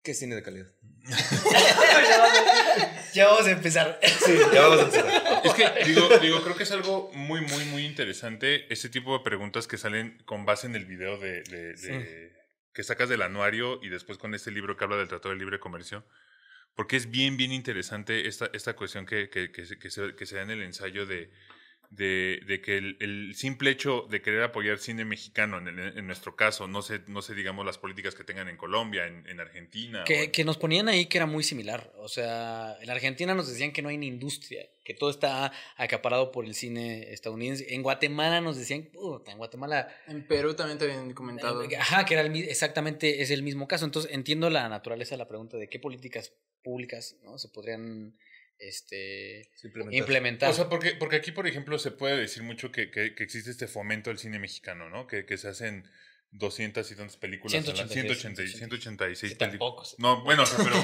¿Qué 0.03 0.13
cine 0.13 0.35
de 0.35 0.43
calidad? 0.43 0.67
ya 3.13 3.27
vamos 3.27 3.47
a 3.47 3.51
empezar. 3.51 3.99
Sí, 4.03 4.33
ya 4.53 4.61
vamos 4.67 4.79
a 4.79 4.83
empezar. 4.83 5.41
Es 5.43 5.53
que, 5.53 5.85
digo, 5.85 6.07
digo, 6.19 6.41
creo 6.43 6.55
que 6.55 6.63
es 6.63 6.71
algo 6.71 7.09
muy, 7.13 7.41
muy, 7.41 7.65
muy 7.65 7.83
interesante 7.85 8.71
ese 8.71 8.89
tipo 8.89 9.17
de 9.17 9.23
preguntas 9.23 9.67
que 9.67 9.77
salen 9.77 10.21
con 10.25 10.45
base 10.45 10.67
en 10.67 10.75
el 10.75 10.85
video 10.85 11.17
de, 11.17 11.41
de- 11.43 11.73
de- 11.73 12.31
que 12.73 12.83
sacas 12.83 13.09
del 13.09 13.21
anuario 13.23 13.79
y 13.83 13.89
después 13.89 14.17
con 14.17 14.33
este 14.35 14.51
libro 14.51 14.77
que 14.77 14.83
habla 14.83 14.97
del 14.97 15.07
Tratado 15.07 15.33
de 15.33 15.39
Libre 15.39 15.59
Comercio. 15.59 16.05
Porque 16.75 16.95
es 16.95 17.09
bien, 17.11 17.35
bien 17.37 17.51
interesante 17.51 18.27
esta, 18.27 18.49
esta 18.53 18.75
cuestión 18.75 19.05
que, 19.05 19.29
que, 19.29 19.51
que, 19.51 19.65
se, 19.65 19.77
que 20.15 20.25
se 20.25 20.35
da 20.35 20.41
en 20.43 20.51
el 20.51 20.61
ensayo 20.61 21.05
de, 21.05 21.31
de, 21.91 22.39
de 22.47 22.61
que 22.61 22.77
el, 22.77 22.95
el 23.01 23.35
simple 23.35 23.69
hecho 23.69 24.07
de 24.09 24.21
querer 24.21 24.43
apoyar 24.43 24.77
cine 24.79 25.03
mexicano, 25.03 25.57
en, 25.57 25.67
el- 25.67 25.97
en 25.97 26.07
nuestro 26.07 26.37
caso, 26.37 26.65
no 26.65 26.81
sé, 26.81 27.01
no 27.07 27.21
sé, 27.21 27.35
digamos, 27.35 27.65
las 27.65 27.77
políticas 27.77 28.15
que 28.15 28.23
tengan 28.23 28.47
en 28.47 28.55
Colombia, 28.55 29.07
en, 29.07 29.27
en 29.27 29.41
Argentina. 29.41 30.05
Que, 30.05 30.23
en- 30.23 30.31
que 30.31 30.45
nos 30.45 30.57
ponían 30.57 30.87
ahí 30.87 31.07
que 31.07 31.17
era 31.17 31.25
muy 31.25 31.43
similar. 31.43 31.91
O 31.97 32.07
sea, 32.07 32.77
en 32.81 32.89
Argentina 32.89 33.35
nos 33.35 33.49
decían 33.49 33.73
que 33.73 33.81
no 33.81 33.89
hay 33.89 33.97
ni 33.97 34.07
industria, 34.07 34.65
que 34.85 34.93
todo 34.93 35.09
está 35.09 35.51
acaparado 35.75 36.31
por 36.31 36.45
el 36.45 36.55
cine 36.55 37.11
estadounidense. 37.11 37.73
En 37.75 37.83
Guatemala 37.83 38.39
nos 38.39 38.55
decían, 38.57 38.83
puta, 38.83 39.33
en 39.33 39.37
Guatemala 39.37 39.93
En 40.07 40.25
Perú 40.25 40.53
también 40.53 40.79
te 40.79 40.85
habían 40.85 41.13
comentado. 41.13 41.61
Ajá, 41.77 42.05
que 42.05 42.13
era 42.13 42.23
el, 42.23 42.29
mi- 42.31 42.39
exactamente 42.39 43.21
es 43.21 43.31
el 43.31 43.43
mismo 43.43 43.67
caso. 43.67 43.83
Entonces 43.83 44.13
entiendo 44.13 44.49
la 44.49 44.69
naturaleza 44.69 45.15
de 45.15 45.19
la 45.19 45.27
pregunta 45.27 45.57
de 45.57 45.67
qué 45.67 45.77
políticas 45.77 46.31
públicas 46.63 47.17
¿no? 47.23 47.37
se 47.37 47.49
podrían 47.49 48.15
este, 48.61 49.49
implementar. 49.91 50.49
O 50.49 50.53
sea, 50.53 50.69
porque, 50.69 50.91
porque 50.91 51.17
aquí, 51.17 51.31
por 51.31 51.47
ejemplo, 51.47 51.77
se 51.79 51.91
puede 51.91 52.17
decir 52.17 52.43
mucho 52.43 52.71
que, 52.71 52.91
que, 52.91 53.15
que 53.15 53.23
existe 53.23 53.51
este 53.51 53.67
fomento 53.67 54.09
al 54.09 54.17
cine 54.19 54.39
mexicano, 54.39 54.89
¿no? 54.89 55.07
Que, 55.07 55.25
que 55.25 55.37
se 55.37 55.47
hacen 55.47 55.89
200 56.31 56.89
y 56.91 56.95
tantas 56.95 57.17
películas. 57.17 57.53
al 57.67 57.75
año. 57.79 57.87
186, 57.87 58.57
186 58.57 59.17
Sí, 59.31 59.35
películas. 59.35 59.49
tampoco. 59.51 59.83
No, 59.97 60.23
bueno, 60.23 60.43
o 60.43 60.45
sea, 60.45 60.63
pero 60.63 60.75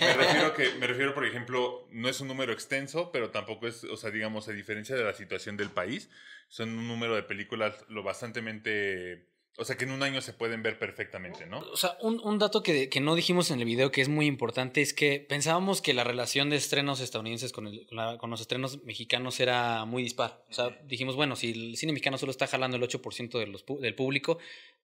me 0.00 0.14
refiero 0.14 0.54
que, 0.54 0.74
me 0.78 0.86
refiero, 0.86 1.14
por 1.14 1.26
ejemplo, 1.26 1.88
no 1.90 2.08
es 2.08 2.20
un 2.20 2.28
número 2.28 2.52
extenso, 2.52 3.10
pero 3.12 3.30
tampoco 3.30 3.66
es, 3.66 3.84
o 3.84 3.96
sea, 3.96 4.10
digamos, 4.10 4.48
a 4.48 4.52
diferencia 4.52 4.96
de 4.96 5.04
la 5.04 5.12
situación 5.14 5.56
del 5.56 5.70
país, 5.70 6.08
son 6.48 6.70
un 6.70 6.88
número 6.88 7.14
de 7.16 7.22
películas 7.22 7.74
lo 7.88 8.02
bastantemente, 8.02 9.26
o 9.56 9.64
sea, 9.64 9.76
que 9.76 9.84
en 9.84 9.92
un 9.92 10.02
año 10.02 10.20
se 10.20 10.32
pueden 10.32 10.62
ver 10.62 10.78
perfectamente, 10.78 11.46
¿no? 11.46 11.58
O 11.60 11.76
sea, 11.76 11.96
un, 12.00 12.20
un 12.24 12.38
dato 12.38 12.62
que, 12.62 12.88
que 12.88 13.00
no 13.00 13.14
dijimos 13.14 13.50
en 13.50 13.60
el 13.60 13.64
video 13.64 13.90
que 13.92 14.00
es 14.00 14.08
muy 14.08 14.26
importante 14.26 14.82
es 14.82 14.92
que 14.92 15.20
pensábamos 15.20 15.80
que 15.80 15.94
la 15.94 16.02
relación 16.04 16.50
de 16.50 16.56
estrenos 16.56 17.00
estadounidenses 17.00 17.52
con, 17.52 17.66
el- 17.68 17.86
con 17.86 17.96
la- 17.96 18.18
con 18.18 18.30
los 18.30 18.40
estrenos 18.40 18.82
mexicanos 18.84 19.38
era 19.40 19.84
muy 19.84 20.02
dispar. 20.02 20.44
O 20.50 20.52
sea, 20.52 20.70
dijimos, 20.86 21.14
bueno, 21.16 21.36
si 21.36 21.52
el 21.52 21.76
cine 21.76 21.92
mexicano 21.92 22.18
solo 22.18 22.30
está 22.32 22.46
jalando 22.46 22.76
el 22.76 22.82
8% 22.82 23.38
de 23.38 23.46
los, 23.46 23.64
del 23.80 23.94
público, 23.94 24.38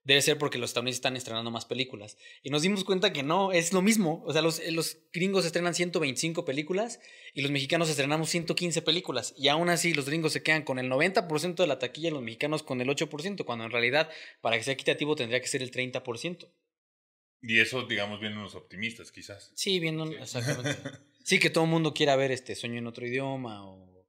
debe 0.04 0.22
ser 0.22 0.38
porque 0.38 0.56
los 0.58 0.70
estadounidenses 0.70 0.98
están 0.98 1.16
estrenando 1.16 1.50
más 1.50 1.64
películas. 1.66 2.16
Y 2.42 2.50
nos 2.50 2.62
dimos 2.62 2.84
cuenta 2.84 3.12
que 3.12 3.22
no, 3.22 3.52
es 3.52 3.72
lo 3.72 3.82
mismo. 3.82 4.22
O 4.26 4.32
sea, 4.32 4.40
los, 4.40 4.60
los 4.70 4.98
gringos 5.12 5.44
estrenan 5.44 5.74
125 5.74 6.44
películas 6.44 7.00
y 7.34 7.42
los 7.42 7.50
mexicanos 7.50 7.88
estrenamos 7.88 8.28
115 8.30 8.82
películas. 8.82 9.34
Y 9.36 9.48
aún 9.48 9.68
así 9.70 9.94
los 9.94 10.06
gringos 10.06 10.32
se 10.32 10.42
quedan 10.42 10.62
con 10.62 10.78
el 10.78 10.88
90% 10.90 11.54
de 11.56 11.66
la 11.66 11.78
taquilla 11.78 12.08
y 12.08 12.12
los 12.12 12.22
mexicanos 12.22 12.62
con 12.62 12.80
el 12.80 12.88
8%, 12.88 13.44
cuando 13.44 13.64
en 13.64 13.70
realidad, 13.70 14.10
para 14.40 14.56
que 14.56 14.62
sea 14.64 14.74
equitativo, 14.74 15.16
tendría 15.16 15.40
que 15.40 15.48
ser 15.48 15.62
el 15.62 15.70
30%. 15.70 16.48
Y 17.42 17.58
eso, 17.60 17.84
digamos, 17.86 18.20
vienen 18.20 18.42
los 18.42 18.54
optimistas, 18.54 19.12
quizás. 19.12 19.50
Sí, 19.54 19.80
viendo, 19.80 20.06
Sí. 20.06 20.14
exactamente. 20.20 20.78
Sí, 21.22 21.38
que 21.38 21.50
todo 21.50 21.64
el 21.64 21.70
mundo 21.70 21.92
quiera 21.92 22.16
ver 22.16 22.32
este 22.32 22.54
sueño 22.54 22.78
en 22.78 22.86
otro 22.86 23.06
idioma 23.06 23.62
o 23.64 23.99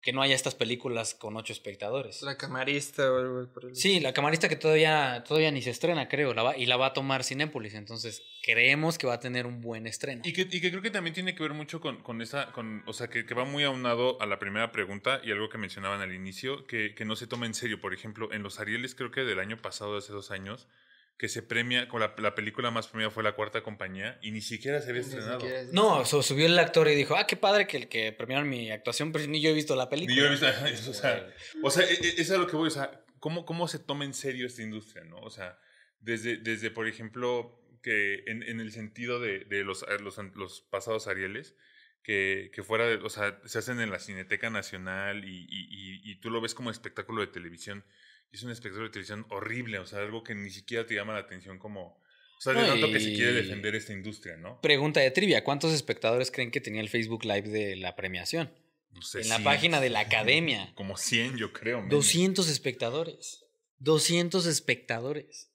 que 0.00 0.12
no 0.12 0.22
haya 0.22 0.34
estas 0.34 0.54
películas 0.54 1.14
con 1.14 1.36
ocho 1.36 1.52
espectadores. 1.52 2.22
La 2.22 2.36
camarista 2.36 3.10
o 3.10 3.18
algo 3.18 3.52
por 3.52 3.64
el 3.64 3.76
Sí, 3.76 4.00
la 4.00 4.12
camarista 4.12 4.48
que 4.48 4.56
todavía, 4.56 5.24
todavía 5.26 5.50
ni 5.50 5.60
se 5.60 5.70
estrena, 5.70 6.08
creo, 6.08 6.34
la 6.34 6.42
va, 6.42 6.56
y 6.56 6.66
la 6.66 6.76
va 6.76 6.86
a 6.86 6.92
tomar 6.92 7.24
Cinépolis, 7.24 7.74
entonces 7.74 8.22
creemos 8.42 8.96
que 8.96 9.06
va 9.06 9.14
a 9.14 9.20
tener 9.20 9.46
un 9.46 9.60
buen 9.60 9.86
estreno. 9.86 10.22
Y 10.24 10.32
que, 10.32 10.42
y 10.42 10.60
que 10.60 10.70
creo 10.70 10.82
que 10.82 10.90
también 10.90 11.14
tiene 11.14 11.34
que 11.34 11.42
ver 11.42 11.52
mucho 11.52 11.80
con, 11.80 12.02
con 12.02 12.22
esa, 12.22 12.52
con, 12.52 12.82
o 12.86 12.92
sea, 12.92 13.08
que, 13.08 13.26
que 13.26 13.34
va 13.34 13.44
muy 13.44 13.64
aunado 13.64 14.20
a 14.22 14.26
la 14.26 14.38
primera 14.38 14.70
pregunta 14.70 15.20
y 15.24 15.32
algo 15.32 15.48
que 15.48 15.58
mencionaban 15.58 16.00
al 16.00 16.14
inicio, 16.14 16.66
que, 16.66 16.94
que 16.94 17.04
no 17.04 17.16
se 17.16 17.26
toma 17.26 17.46
en 17.46 17.54
serio. 17.54 17.80
Por 17.80 17.92
ejemplo, 17.92 18.32
en 18.32 18.42
los 18.42 18.60
Arieles, 18.60 18.94
creo 18.94 19.10
que 19.10 19.22
del 19.22 19.40
año 19.40 19.56
pasado, 19.60 19.92
de 19.92 19.98
hace 19.98 20.12
dos 20.12 20.30
años, 20.30 20.68
que 21.18 21.28
se 21.28 21.42
premia, 21.42 21.88
con 21.88 22.00
la, 22.00 22.14
la 22.18 22.34
película 22.36 22.70
más 22.70 22.86
premiada 22.86 23.10
fue 23.10 23.24
La 23.24 23.32
Cuarta 23.32 23.60
Compañía 23.62 24.18
y 24.22 24.30
ni 24.30 24.40
siquiera 24.40 24.80
se 24.80 24.90
había 24.90 25.02
Ni 25.02 25.08
estrenado. 25.08 25.40
siquiera 25.40 25.64
No, 25.72 26.04
so- 26.04 26.22
subió 26.22 26.46
el 26.46 26.56
actor 26.58 26.86
y 26.88 26.94
dijo, 26.94 27.16
ah, 27.16 27.26
qué 27.26 27.36
padre 27.36 27.66
que 27.66 27.76
el 27.76 27.88
que 27.88 28.12
premiaron 28.12 28.48
mi 28.48 28.70
actuación, 28.70 29.10
pero 29.10 29.26
ni 29.26 29.40
yo 29.40 29.50
he 29.50 29.52
visto 29.52 29.74
la 29.74 29.88
película. 29.88 30.14
Ni 30.14 30.20
yo 30.20 30.26
he 30.26 30.30
visto 30.30 30.46
eso, 30.66 30.90
o 30.92 30.94
sea, 30.94 31.28
o 31.62 31.70
sea, 31.70 31.84
e- 31.84 31.92
e- 31.94 32.08
eso 32.08 32.20
es 32.22 32.30
a 32.30 32.38
lo 32.38 32.46
que 32.46 32.54
voy, 32.56 32.68
o 32.68 32.70
sea, 32.70 33.04
¿cómo, 33.18 33.44
cómo 33.44 33.66
se 33.66 33.80
toma 33.80 34.04
en 34.04 34.14
serio 34.14 34.46
esta 34.46 34.62
industria, 34.62 35.02
no? 35.04 35.18
O 35.18 35.30
sea, 35.30 35.58
desde, 36.00 36.36
desde 36.36 36.70
por 36.70 36.86
ejemplo, 36.86 37.60
que 37.82 38.22
en, 38.28 38.44
en 38.44 38.60
el 38.60 38.70
sentido 38.70 39.18
de, 39.18 39.40
de 39.40 39.64
los, 39.64 39.84
los, 40.00 40.18
los 40.36 40.60
pasados 40.70 41.08
Arieles, 41.08 41.56
que, 42.04 42.50
que 42.54 42.62
fuera, 42.62 42.86
de, 42.86 42.94
o 42.96 43.10
sea, 43.10 43.40
se 43.44 43.58
hacen 43.58 43.80
en 43.80 43.90
la 43.90 43.98
Cineteca 43.98 44.50
Nacional 44.50 45.24
y, 45.24 45.46
y, 45.50 45.66
y, 45.68 46.12
y 46.12 46.20
tú 46.20 46.30
lo 46.30 46.40
ves 46.40 46.54
como 46.54 46.70
espectáculo 46.70 47.22
de 47.22 47.26
televisión. 47.26 47.84
Es 48.32 48.42
un 48.42 48.50
espectáculo 48.50 48.84
de 48.86 48.90
televisión 48.92 49.26
horrible, 49.30 49.78
o 49.78 49.86
sea, 49.86 50.00
algo 50.00 50.22
que 50.22 50.34
ni 50.34 50.50
siquiera 50.50 50.86
te 50.86 50.94
llama 50.94 51.14
la 51.14 51.20
atención 51.20 51.58
como... 51.58 51.98
O 52.38 52.40
sea, 52.40 52.52
de 52.52 52.60
No, 52.62 52.68
tanto 52.68 52.92
que 52.92 53.00
se 53.00 53.12
quiere 53.14 53.32
defender 53.32 53.74
esta 53.74 53.92
industria, 53.92 54.36
¿no? 54.36 54.60
Pregunta 54.60 55.00
de 55.00 55.10
trivia, 55.10 55.42
¿cuántos 55.42 55.72
espectadores 55.72 56.30
creen 56.30 56.50
que 56.52 56.60
tenía 56.60 56.80
el 56.80 56.88
Facebook 56.88 57.24
Live 57.24 57.48
de 57.48 57.74
la 57.76 57.96
premiación? 57.96 58.52
No 58.92 59.02
sé, 59.02 59.22
en 59.22 59.28
la 59.28 59.36
100, 59.36 59.44
página 59.44 59.80
de 59.80 59.90
la 59.90 60.00
academia. 60.00 60.72
Como 60.76 60.96
100, 60.96 61.36
yo 61.36 61.52
creo. 61.52 61.78
menos. 61.78 61.90
200 61.90 62.48
espectadores. 62.48 63.44
200 63.78 64.46
espectadores. 64.46 65.50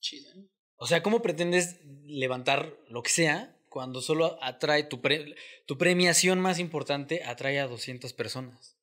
Chido, 0.00 0.30
¿eh? 0.32 0.46
O 0.76 0.86
sea, 0.86 1.02
¿cómo 1.02 1.22
pretendes 1.22 1.78
levantar 2.04 2.74
lo 2.88 3.02
que 3.02 3.10
sea 3.10 3.56
cuando 3.68 4.00
solo 4.00 4.38
atrae 4.42 4.82
tu, 4.84 5.00
pre- 5.00 5.34
tu 5.66 5.76
premiación 5.78 6.40
más 6.40 6.58
importante 6.58 7.22
atrae 7.24 7.58
a 7.60 7.66
200 7.66 8.12
personas? 8.14 8.76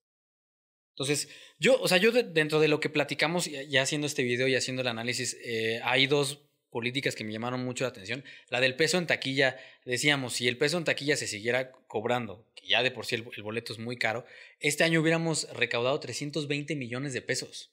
Entonces, 0.98 1.30
yo, 1.60 1.80
o 1.80 1.88
sea, 1.88 2.00
yo 2.00 2.12
de- 2.12 2.24
dentro 2.24 2.60
de 2.60 2.68
lo 2.68 2.80
que 2.80 2.90
platicamos 2.90 3.46
ya 3.46 3.84
haciendo 3.84 4.08
este 4.08 4.24
video 4.24 4.48
y 4.48 4.56
haciendo 4.56 4.82
el 4.82 4.88
análisis, 4.88 5.38
eh, 5.44 5.80
hay 5.84 6.08
dos 6.08 6.42
políticas 6.72 7.16
que 7.16 7.24
me 7.24 7.32
llamaron 7.32 7.64
mucho 7.64 7.84
la 7.84 7.90
atención. 7.90 8.24
La 8.50 8.60
del 8.60 8.76
peso 8.76 8.98
en 8.98 9.06
taquilla, 9.06 9.58
decíamos, 9.86 10.34
si 10.34 10.48
el 10.48 10.58
peso 10.58 10.76
en 10.80 10.86
taquilla 10.86 11.16
se 11.16 11.28
siguiera 11.28 11.72
cobrando, 11.88 12.48
ya 12.68 12.82
de 12.82 12.90
por 12.90 13.06
sí 13.06 13.14
el, 13.14 13.44
boleto 13.44 13.74
es 13.74 13.80
muy 13.80 13.98
caro, 13.98 14.26
este 14.60 14.84
año 14.84 15.00
hubiéramos 15.00 15.48
recaudado 15.54 16.00
320 16.00 16.76
millones 16.76 17.14
de 17.14 17.22
pesos 17.22 17.72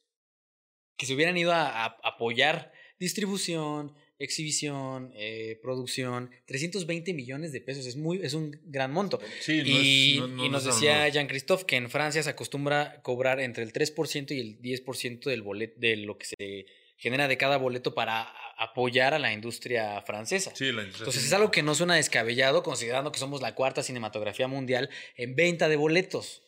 que 0.97 1.07
se 1.07 1.15
hubieran 1.15 1.37
ido 1.37 1.53
a 1.53 1.87
apoyar 2.05 2.73
distribución, 2.99 3.95
exhibición, 4.25 5.13
eh, 5.15 5.59
producción, 5.63 6.31
320 6.47 7.13
millones 7.15 7.53
de 7.53 7.61
pesos, 7.61 7.87
es, 7.87 7.97
muy, 7.97 8.21
es 8.23 8.35
un 8.35 8.59
gran 8.65 8.93
monto. 8.93 9.21
Sí, 9.41 9.59
no 9.59 9.65
y 9.69 10.13
es- 10.15 10.21
no- 10.21 10.27
no- 10.29 10.45
y 10.45 10.49
no 10.49 10.53
nos 10.53 10.65
decía. 10.65 11.09
Jean-Christophe 11.09 11.65
que 11.67 11.77
en 11.77 11.91
Francia 11.91 12.23
se 12.23 12.31
acostumbra 12.31 13.01
cobrar 13.03 13.41
entre 13.41 13.63
el 13.65 13.73
3% 13.73 14.33
y 14.35 14.41
el 14.41 14.61
10% 14.61 15.31
del 15.31 15.43
boleto, 15.43 15.75
de 15.79 15.97
lo 15.97 16.19
que 16.19 16.27
se 16.27 16.67
genera 16.97 17.29
de 17.29 17.37
cada 17.37 17.57
boleto 17.57 17.95
para 17.95 18.33
apoyar 18.57 19.15
a 19.15 19.19
la 19.19 19.33
industria 19.33 20.01
francesa. 20.03 20.53
Sí, 20.55 20.67
la 20.67 20.83
industria 20.83 20.99
Entonces 21.01 21.25
es 21.25 21.33
algo 21.33 21.51
que 21.51 21.63
no 21.63 21.75
suena 21.75 21.97
descabellado 21.97 22.63
considerando 22.63 23.11
que 23.13 23.19
somos 23.19 23.43
la 23.43 23.55
cuarta 23.55 23.83
cinematografía 23.83 24.47
mundial 24.49 24.89
en 25.17 25.35
venta 25.35 25.69
de 25.69 25.77
boletos. 25.77 26.43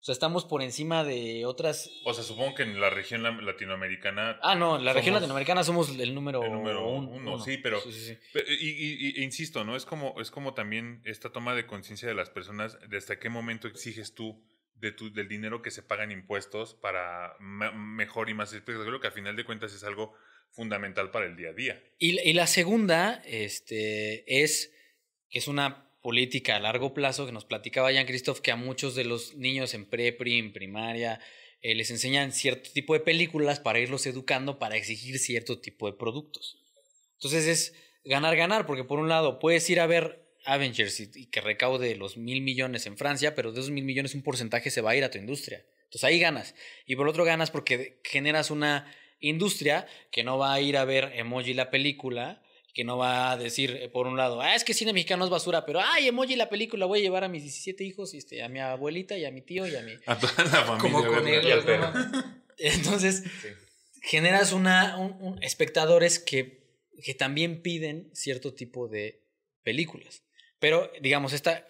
O 0.00 0.02
sea, 0.02 0.14
estamos 0.14 0.46
por 0.46 0.62
encima 0.62 1.04
de 1.04 1.44
otras... 1.44 1.90
O 2.06 2.14
sea, 2.14 2.24
supongo 2.24 2.54
que 2.54 2.62
en 2.62 2.80
la 2.80 2.88
región 2.88 3.22
la- 3.22 3.32
latinoamericana. 3.32 4.38
Ah, 4.42 4.54
no, 4.54 4.76
en 4.78 4.84
la 4.86 4.94
región 4.94 5.12
latinoamericana 5.14 5.62
somos 5.62 5.90
el 5.90 6.14
número, 6.14 6.42
el 6.42 6.52
número 6.52 6.88
un- 6.88 7.08
uno, 7.08 7.38
sí, 7.38 7.58
pero- 7.58 7.80
sí, 7.82 7.92
sí, 7.92 8.00
sí. 8.06 8.18
Pe- 8.32 8.44
Y, 8.48 8.68
y- 8.70 9.08
y- 9.10 9.20
e 9.20 9.24
insisto, 9.24 9.62
¿no? 9.62 9.76
Es 9.76 9.84
como, 9.84 10.18
es 10.18 10.30
como 10.30 10.54
también 10.54 11.02
esta 11.04 11.30
toma 11.32 11.54
de 11.54 11.66
conciencia 11.66 12.08
de 12.08 12.14
las 12.14 12.30
personas 12.30 12.78
de 12.88 12.96
hasta 12.96 13.18
qué 13.18 13.28
momento 13.28 13.68
exiges 13.68 14.14
tú 14.14 14.42
de 14.74 14.92
tu, 14.92 15.12
del 15.12 15.28
dinero 15.28 15.60
que 15.60 15.70
se 15.70 15.82
pagan 15.82 16.10
impuestos 16.10 16.72
para 16.72 17.36
mejor 17.38 18.30
y 18.30 18.34
más 18.34 18.54
espectáculo, 18.54 19.00
que 19.00 19.08
a 19.08 19.10
final 19.10 19.36
de 19.36 19.44
cuentas 19.44 19.74
es 19.74 19.84
algo 19.84 20.14
fundamental 20.52 21.10
para 21.10 21.26
el 21.26 21.36
día 21.36 21.50
a 21.50 21.52
día. 21.52 21.84
Y, 21.98 22.12
la- 22.12 22.24
y 22.24 22.32
la 22.32 22.46
segunda 22.46 23.20
este, 23.26 24.42
es 24.42 24.72
que 25.28 25.38
es 25.40 25.46
una 25.48 25.89
política 26.02 26.56
a 26.56 26.60
largo 26.60 26.94
plazo 26.94 27.26
que 27.26 27.32
nos 27.32 27.44
platicaba 27.44 27.92
Jean-Christophe 27.92 28.42
que 28.42 28.52
a 28.52 28.56
muchos 28.56 28.94
de 28.94 29.04
los 29.04 29.34
niños 29.36 29.74
en 29.74 29.86
pre-pri, 29.86 30.38
en 30.38 30.52
primaria, 30.52 31.20
eh, 31.62 31.74
les 31.74 31.90
enseñan 31.90 32.32
cierto 32.32 32.70
tipo 32.72 32.94
de 32.94 33.00
películas 33.00 33.60
para 33.60 33.80
irlos 33.80 34.06
educando 34.06 34.58
para 34.58 34.76
exigir 34.76 35.18
cierto 35.18 35.60
tipo 35.60 35.86
de 35.86 35.96
productos. 35.96 36.58
Entonces 37.14 37.46
es 37.46 37.74
ganar, 38.04 38.34
ganar, 38.36 38.66
porque 38.66 38.84
por 38.84 38.98
un 38.98 39.08
lado 39.08 39.38
puedes 39.38 39.68
ir 39.68 39.80
a 39.80 39.86
ver 39.86 40.24
Avengers 40.46 41.00
y, 41.00 41.10
y 41.14 41.26
que 41.26 41.42
recaude 41.42 41.94
los 41.96 42.16
mil 42.16 42.40
millones 42.40 42.86
en 42.86 42.96
Francia, 42.96 43.34
pero 43.34 43.52
de 43.52 43.60
esos 43.60 43.70
mil 43.70 43.84
millones 43.84 44.14
un 44.14 44.22
porcentaje 44.22 44.70
se 44.70 44.80
va 44.80 44.92
a 44.92 44.96
ir 44.96 45.04
a 45.04 45.10
tu 45.10 45.18
industria. 45.18 45.64
Entonces 45.84 46.04
ahí 46.04 46.18
ganas. 46.18 46.54
Y 46.86 46.96
por 46.96 47.08
otro 47.08 47.24
ganas 47.24 47.50
porque 47.50 48.00
generas 48.04 48.50
una 48.50 48.90
industria 49.20 49.86
que 50.10 50.24
no 50.24 50.38
va 50.38 50.54
a 50.54 50.60
ir 50.60 50.76
a 50.76 50.84
ver 50.84 51.12
Emoji 51.14 51.52
la 51.52 51.70
película, 51.70 52.39
que 52.74 52.84
no 52.84 52.96
va 52.98 53.32
a 53.32 53.36
decir 53.36 53.70
eh, 53.80 53.88
por 53.88 54.06
un 54.06 54.16
lado, 54.16 54.40
ah, 54.40 54.54
es 54.54 54.64
que 54.64 54.74
cine 54.74 54.92
mexicano 54.92 55.24
es 55.24 55.30
basura, 55.30 55.64
pero 55.66 55.80
ay, 55.82 56.08
Emoji 56.08 56.36
la 56.36 56.48
película, 56.48 56.86
voy 56.86 57.00
a 57.00 57.02
llevar 57.02 57.24
a 57.24 57.28
mis 57.28 57.42
17 57.42 57.82
hijos, 57.84 58.14
este, 58.14 58.42
a 58.42 58.48
mi 58.48 58.60
abuelita 58.60 59.16
y 59.18 59.24
a 59.24 59.30
mi 59.30 59.42
tío 59.42 59.66
y 59.66 59.74
a 59.76 59.82
mi... 59.82 59.92
A 60.06 60.18
toda 60.18 60.32
la 60.44 60.64
familia. 60.64 61.06
Como 61.06 61.28
Y 61.28 61.50
al 61.50 61.58
¿no? 61.60 61.64
perro. 61.66 61.92
Entonces, 62.58 63.22
Sí. 63.42 63.48
generas 64.02 64.52
una, 64.52 64.96
un- 64.98 65.16
un- 65.20 65.42
espectadores 65.42 66.18
que, 66.18 66.60
que 67.02 67.14
también 67.14 67.62
piden 67.62 68.10
cierto 68.14 68.54
tipo 68.54 68.88
de 68.88 69.22
películas. 69.62 70.22
Pero, 70.58 70.90
digamos, 71.00 71.32
esta, 71.32 71.66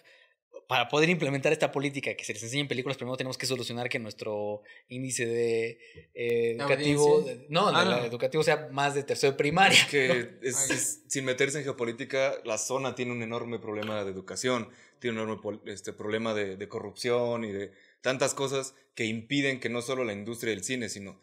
para 0.71 0.89
poder 0.89 1.09
implementar 1.11 1.53
esta 1.53 1.73
política 1.73 2.15
que 2.15 2.23
se 2.25 2.33
les 2.33 2.45
enseñe 2.45 2.61
en 2.61 2.69
películas, 2.69 2.97
primero 2.97 3.17
tenemos 3.17 3.37
que 3.37 3.45
solucionar 3.45 3.89
que 3.89 3.99
nuestro 3.99 4.62
índice 4.89 5.27
de 5.27 5.79
eh, 6.15 6.53
educativo, 6.53 7.27
no, 7.49 7.73
de 7.73 7.77
Ah, 7.77 7.85
la 7.85 8.07
educativo 8.07 8.45
sea 8.45 8.69
más 8.71 8.95
de 8.95 9.03
tercero 9.03 9.33
de 9.33 9.37
primaria. 9.37 9.85
que 9.91 10.31
es- 10.43 10.71
es- 10.71 11.03
sin 11.09 11.25
meterse 11.25 11.59
en 11.59 11.65
geopolítica, 11.65 12.35
la 12.45 12.57
zona 12.57 12.95
tiene 12.95 13.11
un 13.11 13.21
enorme 13.25 13.59
problema 13.59 14.05
de 14.05 14.12
educación, 14.12 14.69
tiene 15.00 15.21
un 15.21 15.29
enorme 15.29 15.59
este, 15.73 15.93
problema 15.93 16.35
de, 16.35 16.55
de 16.57 16.69
corrupción 16.69 17.43
y 17.43 17.50
de 17.50 17.73
tantas 18.00 18.33
cosas 18.35 18.77
que 18.95 19.07
impiden 19.07 19.59
que 19.59 19.71
no 19.71 19.83
solo 19.83 20.05
la 20.05 20.12
industria 20.12 20.53
del 20.55 20.62
cine, 20.62 20.89
sino 20.89 21.19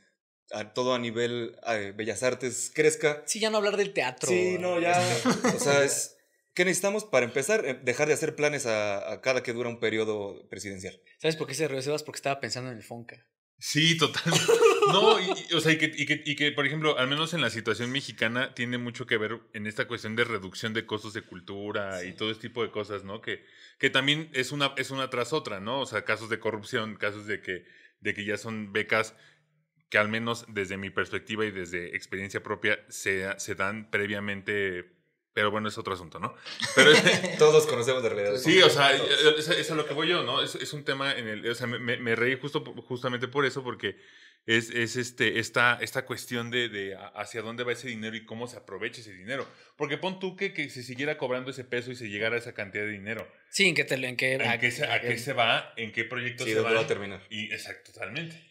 a, 0.52 0.74
todo 0.74 0.94
a 0.94 1.00
nivel 1.00 1.56
eh, 1.70 1.94
bellas 1.96 2.22
artes 2.22 2.70
crezca. 2.76 3.24
Sí, 3.26 3.40
ya 3.40 3.50
no 3.50 3.60
hablar 3.60 3.78
del 3.78 3.94
teatro. 3.94 4.28
Sí, 4.30 4.58
no, 4.60 4.78
ya. 4.82 4.92
Este, 5.10 5.30
O 5.56 5.60
sea, 5.62 5.86
es, 5.86 6.17
¿qué 6.58 6.66
necesitamos 6.66 7.06
para 7.06 7.26
empezar? 7.26 7.64
Eh, 7.66 7.80
Dejar 7.84 8.08
de 8.08 8.16
hacer 8.16 8.36
planes 8.36 8.66
a, 8.66 9.14
a 9.14 9.22
cada 9.22 9.44
que 9.44 9.54
dura 9.54 9.70
un 9.70 9.80
periodo 9.80 10.50
presidencial. 10.50 11.00
¿Sabes 11.20 11.36
por 11.36 11.46
qué 11.48 11.54
se 11.54 11.68
rió 11.68 11.82
Sebas? 11.82 12.02
Porque 12.04 12.18
estaba 12.18 12.40
pensando 12.40 12.72
en 12.72 12.78
el 12.78 12.84
Fonca. 12.84 13.26
Sí, 13.60 13.96
totalmente. 13.98 14.44
No, 14.88 15.20
y, 15.20 15.26
y- 15.50 15.54
o 15.54 15.60
sea, 15.60 15.74
y 15.74 15.78
que, 15.78 15.92
y, 15.94 16.06
que, 16.06 16.22
y 16.26 16.36
que, 16.38 16.54
por 16.54 16.66
ejemplo, 16.66 16.98
al 16.98 17.10
menos 17.10 17.34
en 17.34 17.42
la 17.42 17.50
situación 17.50 17.92
mexicana, 17.92 18.54
tiene 18.54 18.78
mucho 18.78 19.06
que 19.06 19.18
ver 19.18 19.42
en 19.54 19.68
esta 19.68 19.86
cuestión 19.86 20.16
de 20.16 20.24
reducción 20.24 20.74
de 20.74 20.86
costos 20.86 21.14
de 21.14 21.24
cultura 21.24 22.06
y 22.06 22.14
todo 22.14 22.32
este 22.32 22.48
tipo 22.48 22.64
de 22.64 22.72
cosas, 22.72 23.04
¿no? 23.04 23.20
Que, 23.20 23.44
que 23.80 23.90
también 23.90 24.30
es 24.34 24.54
una, 24.54 24.74
es 24.78 24.90
una 24.90 25.10
tras 25.10 25.34
otra, 25.34 25.60
¿no? 25.60 25.82
O 25.82 25.86
sea, 25.86 26.06
casos 26.06 26.30
de 26.30 26.40
corrupción, 26.40 26.96
casos 26.96 27.28
de 27.28 27.42
que, 27.42 27.66
de 28.00 28.14
que 28.14 28.24
ya 28.24 28.38
son 28.38 28.72
becas 28.72 29.14
que 29.90 29.98
al 29.98 30.08
menos 30.08 30.46
desde 30.48 30.78
mi 30.78 30.90
perspectiva 30.90 31.46
y 31.46 31.52
desde 31.52 31.94
experiencia 31.98 32.42
propia 32.42 32.80
se, 32.88 33.38
se 33.40 33.56
dan 33.56 33.90
previamente, 33.92 34.86
pero 35.38 35.52
bueno, 35.52 35.68
es 35.70 35.78
otro 35.78 35.94
asunto, 35.94 36.20
¿no? 36.20 36.34
Pero 36.76 36.90
Todos 37.38 37.68
conocemos 37.68 38.02
de 38.02 38.10
realidad. 38.10 38.38
Sí, 38.40 38.60
o 38.60 38.72
sea, 38.72 38.92
es, 38.96 39.48
es 39.50 39.70
a 39.70 39.76
lo 39.76 39.86
que 39.86 39.94
voy 39.94 40.08
yo, 40.08 40.24
¿no? 40.24 40.42
Es, 40.42 40.56
es 40.56 40.74
un 40.74 40.84
tema 40.84 41.14
en 41.16 41.28
el. 41.28 41.48
O 41.48 41.54
sea, 41.54 41.68
me, 41.68 41.78
me- 41.78 42.16
reí 42.16 42.40
justo, 42.42 42.64
justamente 42.88 43.28
por 43.28 43.46
eso, 43.46 43.64
porque 43.64 43.98
es, 44.48 44.72
es 44.72 44.96
este, 44.96 45.38
esta, 45.38 45.78
esta 45.80 46.06
cuestión 46.06 46.50
de, 46.50 46.70
de 46.70 46.96
a- 46.96 47.10
hacia 47.10 47.44
dónde 47.44 47.64
va 47.64 47.72
ese 47.74 47.88
dinero 47.88 48.16
y 48.16 48.26
cómo 48.26 48.48
se 48.48 48.58
aprovecha 48.58 49.02
ese 49.02 49.14
dinero. 49.14 49.48
Porque 49.76 50.00
pon 50.00 50.20
tú 50.20 50.36
que, 50.36 50.54
que 50.54 50.72
se 50.72 50.82
siguiera 50.82 51.20
cobrando 51.20 51.52
ese 51.52 51.64
peso 51.64 51.92
y 51.92 51.96
se 51.96 52.10
llegara 52.10 52.36
a 52.36 52.40
esa 52.40 52.54
cantidad 52.56 52.86
de 52.86 52.90
dinero. 52.90 53.28
Sí, 53.52 53.68
en 53.68 53.76
qué, 53.76 53.84
te, 53.84 53.94
en 53.94 54.18
qué, 54.18 54.34
¿En 54.34 54.60
qué 54.60 54.72
se, 54.72 54.86
a 54.86 55.00
qué 55.02 55.20
se 55.20 55.34
va? 55.34 55.72
¿En 55.78 55.92
qué 55.92 56.04
proyectos 56.04 56.46
Sí, 56.46 56.54
se 56.54 56.58
¿dónde 56.58 56.72
va 56.74 56.80
va? 56.80 56.86
a 56.86 56.88
terminar? 56.88 57.22
Y 57.30 57.54
exacto, 57.54 57.92
totalmente. 57.94 58.42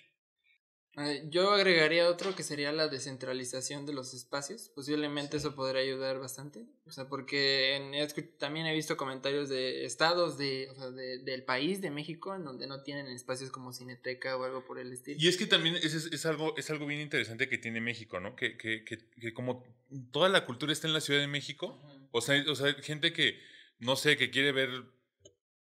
Eh, 0.98 1.24
Yo 1.28 1.50
agregaría 1.50 2.08
otro 2.08 2.34
que 2.34 2.42
sería 2.42 2.72
la 2.72 2.88
descentralización 2.88 3.84
de 3.84 3.92
los 3.92 4.14
espacios. 4.14 4.70
Posiblemente 4.74 5.36
eso 5.36 5.54
podría 5.54 5.82
ayudar 5.82 6.18
bastante. 6.18 6.64
O 6.86 6.90
sea, 6.90 7.06
porque 7.08 7.76
en- 7.76 7.92
también 8.38 8.66
he 8.66 8.74
visto 8.74 8.96
comentarios 8.96 9.48
de 9.50 9.84
estados 9.84 10.38
de, 10.38 10.68
o 10.70 10.74
sea, 10.74 10.90
de- 10.90 11.18
del 11.18 11.42
país, 11.44 11.80
de 11.82 11.90
México, 11.90 12.34
en 12.34 12.44
donde 12.44 12.66
no 12.66 12.82
tienen 12.82 13.08
espacios 13.08 13.50
como 13.50 13.72
Cineteca 13.74 14.36
o 14.38 14.44
algo 14.44 14.64
por 14.64 14.78
el 14.78 14.92
estilo. 14.92 15.18
Y 15.20 15.28
es 15.28 15.36
que 15.36 15.46
también 15.46 15.76
es, 15.76 15.92
es- 15.92 16.06
es 16.12 16.24
algo, 16.24 16.56
es 16.56 16.70
algo 16.70 16.86
bien 16.86 17.00
interesante 17.02 17.48
que 17.48 17.58
tiene 17.58 17.80
México, 17.82 18.18
¿no? 18.20 18.34
Que, 18.34 18.56
que, 18.56 18.84
que, 18.84 18.98
que 19.20 19.34
como 19.34 19.64
toda 20.12 20.28
la 20.30 20.46
cultura 20.46 20.72
está 20.72 20.86
en 20.86 20.94
la 20.94 21.00
Ciudad 21.02 21.20
de 21.20 21.26
México, 21.28 21.78
o 22.10 22.20
sea, 22.22 22.42
o 22.50 22.54
sea, 22.54 22.72
gente 22.74 23.12
que, 23.12 23.38
no 23.80 23.96
sé, 23.96 24.16
que 24.16 24.30
quiere 24.30 24.52
ver, 24.52 24.70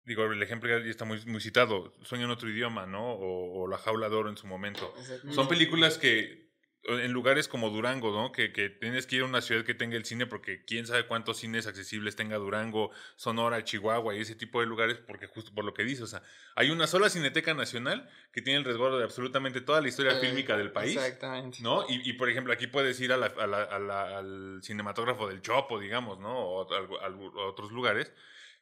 digo, 0.06 0.26
el 0.26 0.42
ejemplo 0.44 0.70
ya 0.70 0.78
está 0.90 1.06
muy, 1.06 1.24
muy 1.26 1.42
citado, 1.42 1.94
Sueño 2.04 2.26
en 2.26 2.32
otro 2.32 2.50
idioma, 2.50 2.86
¿no? 2.86 3.12
O, 3.14 3.64
o 3.64 3.68
La 3.68 3.78
jaula 3.78 4.10
de 4.10 4.16
oro 4.16 4.30
en 4.30 4.38
su 4.38 4.48
momento. 4.48 4.94
Son 5.32 5.48
películas 5.48 5.98
que 5.98 6.44
en 6.86 7.14
lugares 7.14 7.48
como 7.48 7.70
Durango, 7.70 8.12
¿no? 8.12 8.34
Que, 8.34 8.52
que 8.52 8.70
tienes 8.70 9.08
que 9.08 9.16
ir 9.16 9.22
a 9.22 9.26
una 9.26 9.40
ciudad 9.40 9.64
que 9.64 9.74
tenga 9.74 9.96
el 9.96 10.04
cine 10.04 10.26
porque 10.26 10.66
quién 10.66 10.86
sabe 10.86 11.08
cuántos 11.08 11.38
cines 11.38 11.66
accesibles 11.66 12.18
tenga 12.18 12.36
Durango, 12.36 12.92
Sonora, 13.16 13.64
Chihuahua 13.64 14.14
y 14.16 14.20
ese 14.20 14.36
tipo 14.36 14.60
de 14.60 14.66
lugares 14.66 14.98
porque 14.98 15.26
justo 15.28 15.54
por 15.56 15.64
lo 15.64 15.74
que 15.74 15.86
dice, 15.86 16.04
o 16.04 16.08
sea, 16.08 16.22
hay 16.58 16.72
una 16.72 16.86
sola 16.86 17.10
Cineteca 17.10 17.54
Nacional 17.54 18.10
que 18.34 18.42
tiene 18.42 18.60
el 18.60 18.66
resguardo 18.66 18.98
de 18.98 19.06
absolutamente 19.06 19.62
toda 19.62 19.80
la 19.80 19.88
historia 19.88 20.12
Eh, 20.18 20.20
fílmica 20.20 20.58
del 20.58 20.74
país. 20.74 20.98
Exactamente. 20.98 21.60
¿No? 21.62 21.86
Y, 21.88 22.02
y, 22.10 22.14
por 22.14 22.30
ejemplo, 22.30 22.52
aquí 22.52 22.68
puedes 22.68 23.00
ir 23.00 23.14
a 23.14 23.18
la- 23.18 23.28
a 23.28 23.48
la- 23.48 23.64
a 23.64 23.80
la- 23.80 24.18
al 24.18 24.60
cinematógrafo 24.62 25.30
del 25.30 25.42
Chopo, 25.42 25.80
digamos, 25.80 26.20
¿no? 26.20 26.38
O 26.38 26.74
a 26.74 27.48
otros 27.48 27.72
lugares, 27.72 28.12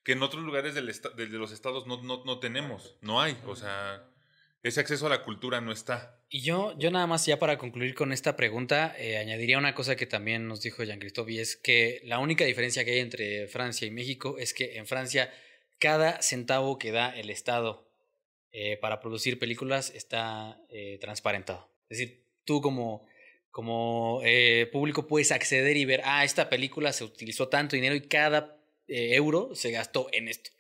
que 0.04 0.14
en 0.14 0.24
otros 0.24 0.44
lugares 0.44 0.74
del 0.74 0.88
de, 0.88 1.28
los 1.28 1.52
estados 1.52 1.88
no, 1.88 2.02
no, 2.02 2.24
no 2.26 2.40
tenemos, 2.40 2.98
no 3.02 3.22
hay. 3.22 3.38
O 3.46 3.56
sea, 3.56 4.08
ese 4.64 4.80
acceso 4.80 5.08
a 5.08 5.10
la 5.10 5.24
cultura 5.24 5.62
no 5.62 5.72
está. 5.72 6.20
Y 6.30 6.42
yo, 6.42 6.78
yo 6.78 6.92
nada 6.92 7.08
más 7.08 7.26
ya 7.26 7.40
para 7.40 7.58
concluir 7.58 7.94
con 7.94 8.12
esta 8.12 8.36
pregunta, 8.36 8.96
eh, 8.98 9.18
añadiría 9.18 9.58
una 9.58 9.76
cosa 9.76 9.96
que 9.96 10.06
también 10.06 10.48
nos 10.48 10.62
dijo 10.62 10.84
Jean-Christophe 10.84 11.32
y 11.34 11.40
es 11.40 11.56
que 11.56 12.02
la 12.06 12.20
única 12.20 12.46
diferencia 12.46 12.86
que 12.86 12.92
hay 12.92 13.00
entre 13.00 13.48
Francia 13.48 13.88
y 13.88 13.92
México 13.92 14.38
es 14.38 14.54
que 14.54 14.78
en 14.78 14.88
Francia 14.88 15.32
cada 15.82 16.22
centavo 16.22 16.78
que 16.78 16.92
da 16.92 17.10
el 17.10 17.30
Estado 17.32 17.92
eh, 18.52 18.78
para 18.78 19.00
producir 19.00 19.40
películas 19.40 19.92
está 19.96 20.62
eh, 20.70 20.98
transparentado. 21.02 21.70
Es 21.90 21.98
decir, 21.98 22.26
tú 22.46 22.62
como, 22.62 23.08
como 23.50 24.22
eh, 24.24 24.70
público 24.72 25.08
puedes 25.08 25.32
acceder 25.32 25.76
y 25.78 25.86
ver, 25.86 26.02
ah, 26.06 26.24
esta 26.24 26.50
película 26.50 26.94
se 26.94 27.04
utilizó 27.04 27.48
tanto 27.48 27.76
dinero 27.76 27.96
y 27.96 28.02
cada 28.02 28.61
eh, 28.92 29.16
euro 29.16 29.56
se 29.56 29.72
gastó 29.72 30.08
en 30.12 30.28
esto. 30.28 30.52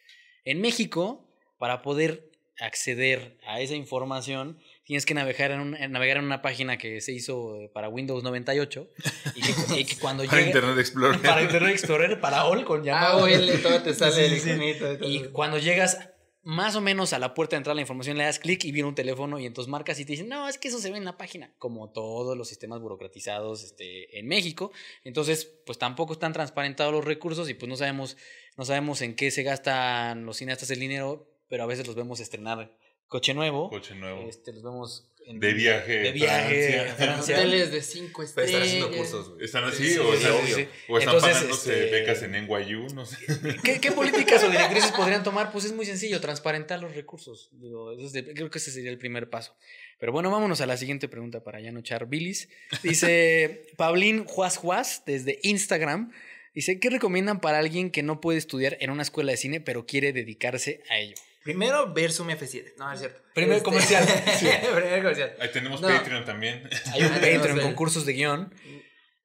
En 0.45 0.61
México, 0.61 1.27
para 1.59 1.81
poder 1.81 2.31
acceder 2.59 3.37
a 3.47 3.59
esa 3.59 3.73
información, 3.75 4.59
tienes 4.83 5.05
que 5.05 5.13
navegar 5.15 5.49
en, 5.51 5.59
un- 5.61 5.91
navegar 5.91 6.17
en 6.17 6.25
una 6.25 6.41
página 6.41 6.77
que 6.77 7.01
se 7.01 7.11
hizo 7.11 7.55
eh, 7.57 7.69
para 7.73 7.89
Windows 7.89 8.23
98 8.23 8.87
y 9.35 9.41
que, 9.41 9.53
y 9.79 9.85
que 9.85 9.95
cuando 9.97 10.23
Para 10.25 10.41
Internet 10.41 10.77
Explorer. 10.77 11.21
para 11.21 11.41
Internet 11.41 11.71
Explorer, 11.71 12.19
para 12.19 12.45
OL 12.45 12.63
con 12.63 12.81
Ah, 12.81 12.83
llamada. 12.83 13.23
huele, 13.23 13.57
todo 13.57 13.81
te 13.81 13.93
sale 13.95 14.29
Sí, 14.29 14.39
sí, 14.39 14.51
sí. 14.57 15.05
Y 15.05 15.23
cuando 15.31 15.57
llegas 15.57 16.10
más 16.43 16.75
o 16.75 16.81
menos 16.81 17.13
a 17.13 17.19
la 17.19 17.33
puerta 17.33 17.55
de 17.55 17.59
entrada 17.59 17.75
la 17.75 17.81
información, 17.81 18.17
le 18.17 18.23
das 18.23 18.39
clic 18.39 18.63
y 18.65 18.71
viene 18.71 18.89
un 18.89 18.95
teléfono 18.95 19.39
y 19.39 19.45
entonces 19.45 19.69
marcas 19.69 19.99
y 19.99 20.05
te 20.05 20.13
dicen, 20.13 20.27
no, 20.27 20.47
es 20.47 20.57
que 20.57 20.69
eso 20.69 20.79
se 20.79 20.89
ve 20.89 20.97
en 20.97 21.05
la 21.05 21.17
página, 21.17 21.53
como 21.59 21.91
todos 21.91 22.35
los 22.37 22.47
sistemas 22.47 22.81
burocratizados 22.81 23.63
este, 23.63 24.17
en 24.17 24.27
México. 24.27 24.71
Entonces, 25.03 25.45
pues 25.65 25.77
tampoco 25.77 26.13
están 26.13 26.33
transparentados 26.33 26.93
los 26.93 27.05
recursos 27.05 27.49
y 27.49 27.53
pues 27.53 27.69
no 27.69 27.75
sabemos, 27.75 28.17
no 28.57 28.65
sabemos 28.65 29.01
en 29.01 29.15
qué 29.15 29.29
se 29.29 29.43
gastan 29.43 30.25
los 30.25 30.37
cineastas 30.37 30.71
el 30.71 30.79
dinero, 30.79 31.27
pero 31.47 31.63
a 31.63 31.67
veces 31.67 31.85
los 31.85 31.95
vemos 31.95 32.19
estrenar 32.19 32.75
coche 33.07 33.33
nuevo. 33.33 33.69
Coche 33.69 33.93
nuevo. 33.93 34.21
Este, 34.21 34.51
los 34.51 34.63
vemos 34.63 35.10
en- 35.25 35.39
De 35.39 35.53
viaje, 35.53 35.99
De 35.99 36.11
viaje 36.11 36.67
Francia. 36.71 36.91
a 36.91 36.95
Francia. 36.95 37.35
Hoteles 37.37 37.71
de 37.71 37.81
cinco 37.81 38.23
Pero 38.35 38.45
estrellas. 38.47 38.51
están 38.53 38.61
haciendo 38.81 38.97
cursos, 38.97 39.29
güey. 39.29 39.45
¿Están 39.45 39.63
así? 39.65 39.89
Sí, 39.89 39.97
o, 39.97 40.11
sí, 40.11 40.17
están, 40.17 40.45
sí, 40.47 40.53
sí. 40.53 40.67
o 40.87 40.97
están 40.97 41.15
Entonces, 41.15 41.33
pagándose 41.37 41.83
este- 41.85 41.91
becas 41.91 42.23
en 42.23 42.31
NYU, 42.35 42.87
no 42.93 43.05
sé. 43.05 43.17
¿Qué, 43.63 43.79
qué 43.79 43.91
políticas 43.91 44.43
o 44.43 44.49
directrices 44.49 44.91
podrían 44.91 45.23
tomar? 45.23 45.51
Pues 45.51 45.65
es 45.65 45.73
muy 45.73 45.85
sencillo, 45.85 46.19
transparentar 46.21 46.79
los 46.81 46.93
recursos. 46.95 47.49
Digo, 47.53 47.91
ese 47.93 48.05
es 48.05 48.13
de- 48.13 48.33
creo 48.33 48.49
que 48.49 48.57
ese 48.57 48.71
sería 48.71 48.89
el 48.91 48.97
primer 48.97 49.29
paso. 49.29 49.55
Pero 49.99 50.11
bueno, 50.11 50.31
vámonos 50.31 50.61
a 50.61 50.65
la 50.65 50.77
siguiente 50.77 51.07
pregunta 51.07 51.43
para 51.43 51.59
ya 51.61 51.71
no 51.71 51.79
echar 51.81 52.07
bilis. 52.07 52.49
Dice 52.83 53.67
Paulín 53.77 54.25
Juaz 54.25 54.57
Juaz 54.57 55.03
desde 55.05 55.39
Instagram. 55.43 56.11
Dice, 56.53 56.79
¿qué 56.79 56.89
recomiendan 56.89 57.39
para 57.39 57.59
alguien 57.59 57.91
que 57.91 58.03
no 58.03 58.19
puede 58.19 58.37
estudiar 58.37 58.75
en 58.81 58.89
una 58.89 59.03
escuela 59.03 59.31
de 59.31 59.37
cine 59.37 59.61
pero 59.61 59.85
quiere 59.85 60.11
dedicarse 60.11 60.81
a 60.89 60.97
ello? 60.99 61.15
Primero, 61.43 61.91
ver 61.93 62.11
Zoom 62.11 62.29
F7. 62.29 62.73
No, 62.77 62.91
es 62.91 62.99
cierto. 62.99 63.19
Primer 63.33 63.57
Este- 63.57 63.63
comercial. 63.65 64.05
Primer 64.75 64.99
comercial. 65.01 65.35
Ahí 65.39 65.51
tenemos 65.51 65.81
No. 65.81 65.87
Patreon 65.87 66.23
también. 66.25 66.69
Hay 66.93 67.01
un 67.03 67.07
Ah, 67.13 67.15
Patreon 67.15 67.57
el- 67.57 67.61
con 67.63 67.73
cursos 67.73 68.05
de 68.05 68.13
guion. 68.13 68.53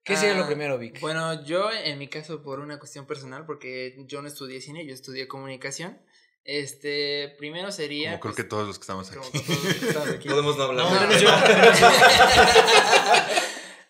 ¿Qué 0.04 0.16
sería 0.16 0.34
lo 0.36 0.44
Ah, 0.44 0.46
primero, 0.46 0.78
Vic? 0.78 1.00
Bueno, 1.00 1.44
yo 1.44 1.70
en 1.72 1.98
mi 1.98 2.08
caso 2.08 2.42
por 2.42 2.60
una 2.60 2.78
cuestión 2.78 3.06
personal, 3.06 3.44
porque 3.44 3.96
yo 4.06 4.22
no 4.22 4.28
estudié 4.28 4.60
cine, 4.60 4.86
yo 4.86 4.94
estudié 4.94 5.26
comunicación. 5.26 6.00
Este, 6.44 7.34
primero 7.38 7.72
sería... 7.72 8.10
Como 8.10 8.20
creo 8.20 8.34
pues, 8.34 8.44
que 8.44 8.48
todos 8.48 8.68
los 8.68 8.78
que 8.78 8.82
estamos 8.82 9.10
aquí. 9.10 9.18
todos 9.18 9.64
los 9.64 9.74
que 9.74 9.86
estamos 9.88 10.08
aquí. 10.10 10.28
Podemos 10.28 10.56
no 10.56 10.62
hablar. 10.62 10.86
No, 10.86 10.94
de- 10.94 11.06
menos 11.08 11.20
yo. 11.22 11.28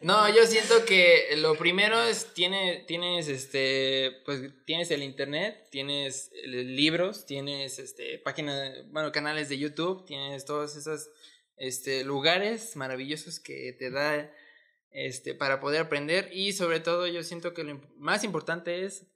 No, 0.07 0.33
yo 0.33 0.47
siento 0.47 0.85
que 0.85 1.35
lo 1.38 1.57
primero 1.57 2.01
es 2.01 2.33
tiene, 2.33 2.85
tienes 2.87 3.27
este 3.27 4.23
pues 4.25 4.40
tienes 4.64 4.92
el 4.92 5.03
internet, 5.03 5.66
tienes 5.73 6.31
eh, 6.33 6.47
libros, 6.47 7.27
tienes 7.27 7.81
este 7.81 8.21
páginas, 8.21 8.88
bueno, 8.92 9.11
canales 9.11 9.49
de 9.49 9.59
YouTube, 9.59 10.07
tienes 10.07 10.45
todos 10.45 10.77
esos 10.77 11.11
este 11.57 12.05
lugares 12.05 12.77
maravillosos 12.77 13.40
que 13.40 13.75
te 13.77 13.90
da 13.90 14.33
este 14.92 15.35
para 15.35 15.59
poder 15.59 15.81
aprender 15.81 16.31
y 16.33 16.53
sobre 16.53 16.79
todo 16.79 17.09
yo 17.09 17.25
siento 17.25 17.53
que 17.53 17.64
lo 17.64 17.81
más 17.97 18.23
importante 18.23 18.85
es 18.85 19.09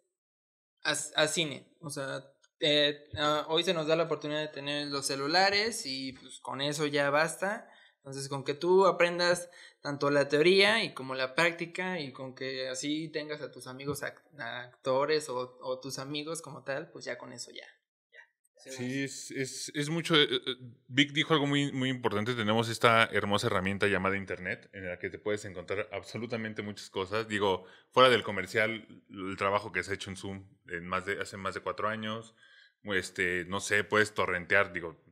a, 0.83 0.97
a 1.15 1.29
cine, 1.29 1.73
o 1.83 1.91
sea, 1.91 2.25
eh, 2.59 3.05
hoy 3.47 3.63
se 3.63 3.75
nos 3.75 3.87
da 3.87 3.95
la 3.95 4.03
oportunidad 4.03 4.41
de 4.41 4.49
tener 4.49 4.89
los 4.89 5.07
celulares 5.07 5.87
y 5.87 6.15
pues 6.15 6.41
con 6.41 6.61
eso 6.61 6.85
ya 6.87 7.11
basta. 7.11 7.69
Entonces, 8.01 8.29
con 8.31 8.45
que 8.45 8.55
tú 8.55 8.87
aprendas 8.87 9.51
tanto 9.81 10.11
la 10.11 10.29
teoría 10.29 10.85
y 10.85 10.93
como 10.95 11.15
la 11.15 11.35
práctica 11.35 11.99
y 12.01 12.13
con 12.13 12.35
que 12.35 12.69
así 12.69 13.09
tengas 13.09 13.41
a 13.41 13.51
tus 13.51 13.67
amigos 13.67 14.03
act- 14.03 14.39
actores 14.39 15.29
o, 15.29 15.59
o 15.61 15.81
tus 15.81 15.99
amigos 15.99 16.43
como 16.43 16.63
tal, 16.65 16.91
pues 16.91 17.05
ya 17.05 17.17
con 17.17 17.33
eso 17.33 17.51
ya. 17.51 17.65
ya. 18.13 18.73
Sí, 18.73 19.05
es, 19.05 19.31
es, 19.31 19.73
es 19.75 19.89
mucho. 19.89 20.17
eh, 20.17 20.29
eh, 20.31 20.57
Vic 20.89 21.13
dijo 21.13 21.33
algo 21.33 21.47
muy, 21.47 21.73
muy 21.73 21.89
importante. 21.89 22.35
Tenemos 22.35 22.69
esta 22.69 23.05
hermosa 23.07 23.47
herramienta 23.47 23.87
llamada 23.87 24.19
Internet, 24.19 24.69
en 24.75 24.87
la 24.87 24.99
que 24.99 25.09
te 25.09 25.19
puedes 25.19 25.45
encontrar 25.47 25.89
absolutamente 25.93 26.61
muchas 26.63 26.91
cosas. 26.91 27.27
Digo, 27.27 27.65
fuera 27.91 28.11
del 28.11 28.23
comercial, 28.23 28.87
el 29.09 29.37
trabajo 29.39 29.73
que 29.73 29.83
se 29.83 29.93
ha 29.93 29.95
hecho 29.95 30.11
en 30.11 30.17
Zoom 30.17 30.47
en 30.69 30.87
más 30.87 31.07
de, 31.07 31.21
hace 31.21 31.39
más 31.39 31.55
de 31.55 31.61
cuatro 31.61 31.89
años. 31.89 32.35
Este, 32.83 33.45
no 33.47 33.61
sé, 33.61 33.83
puedes 33.85 34.13
torrentear, 34.15 34.73
digo, 34.73 35.03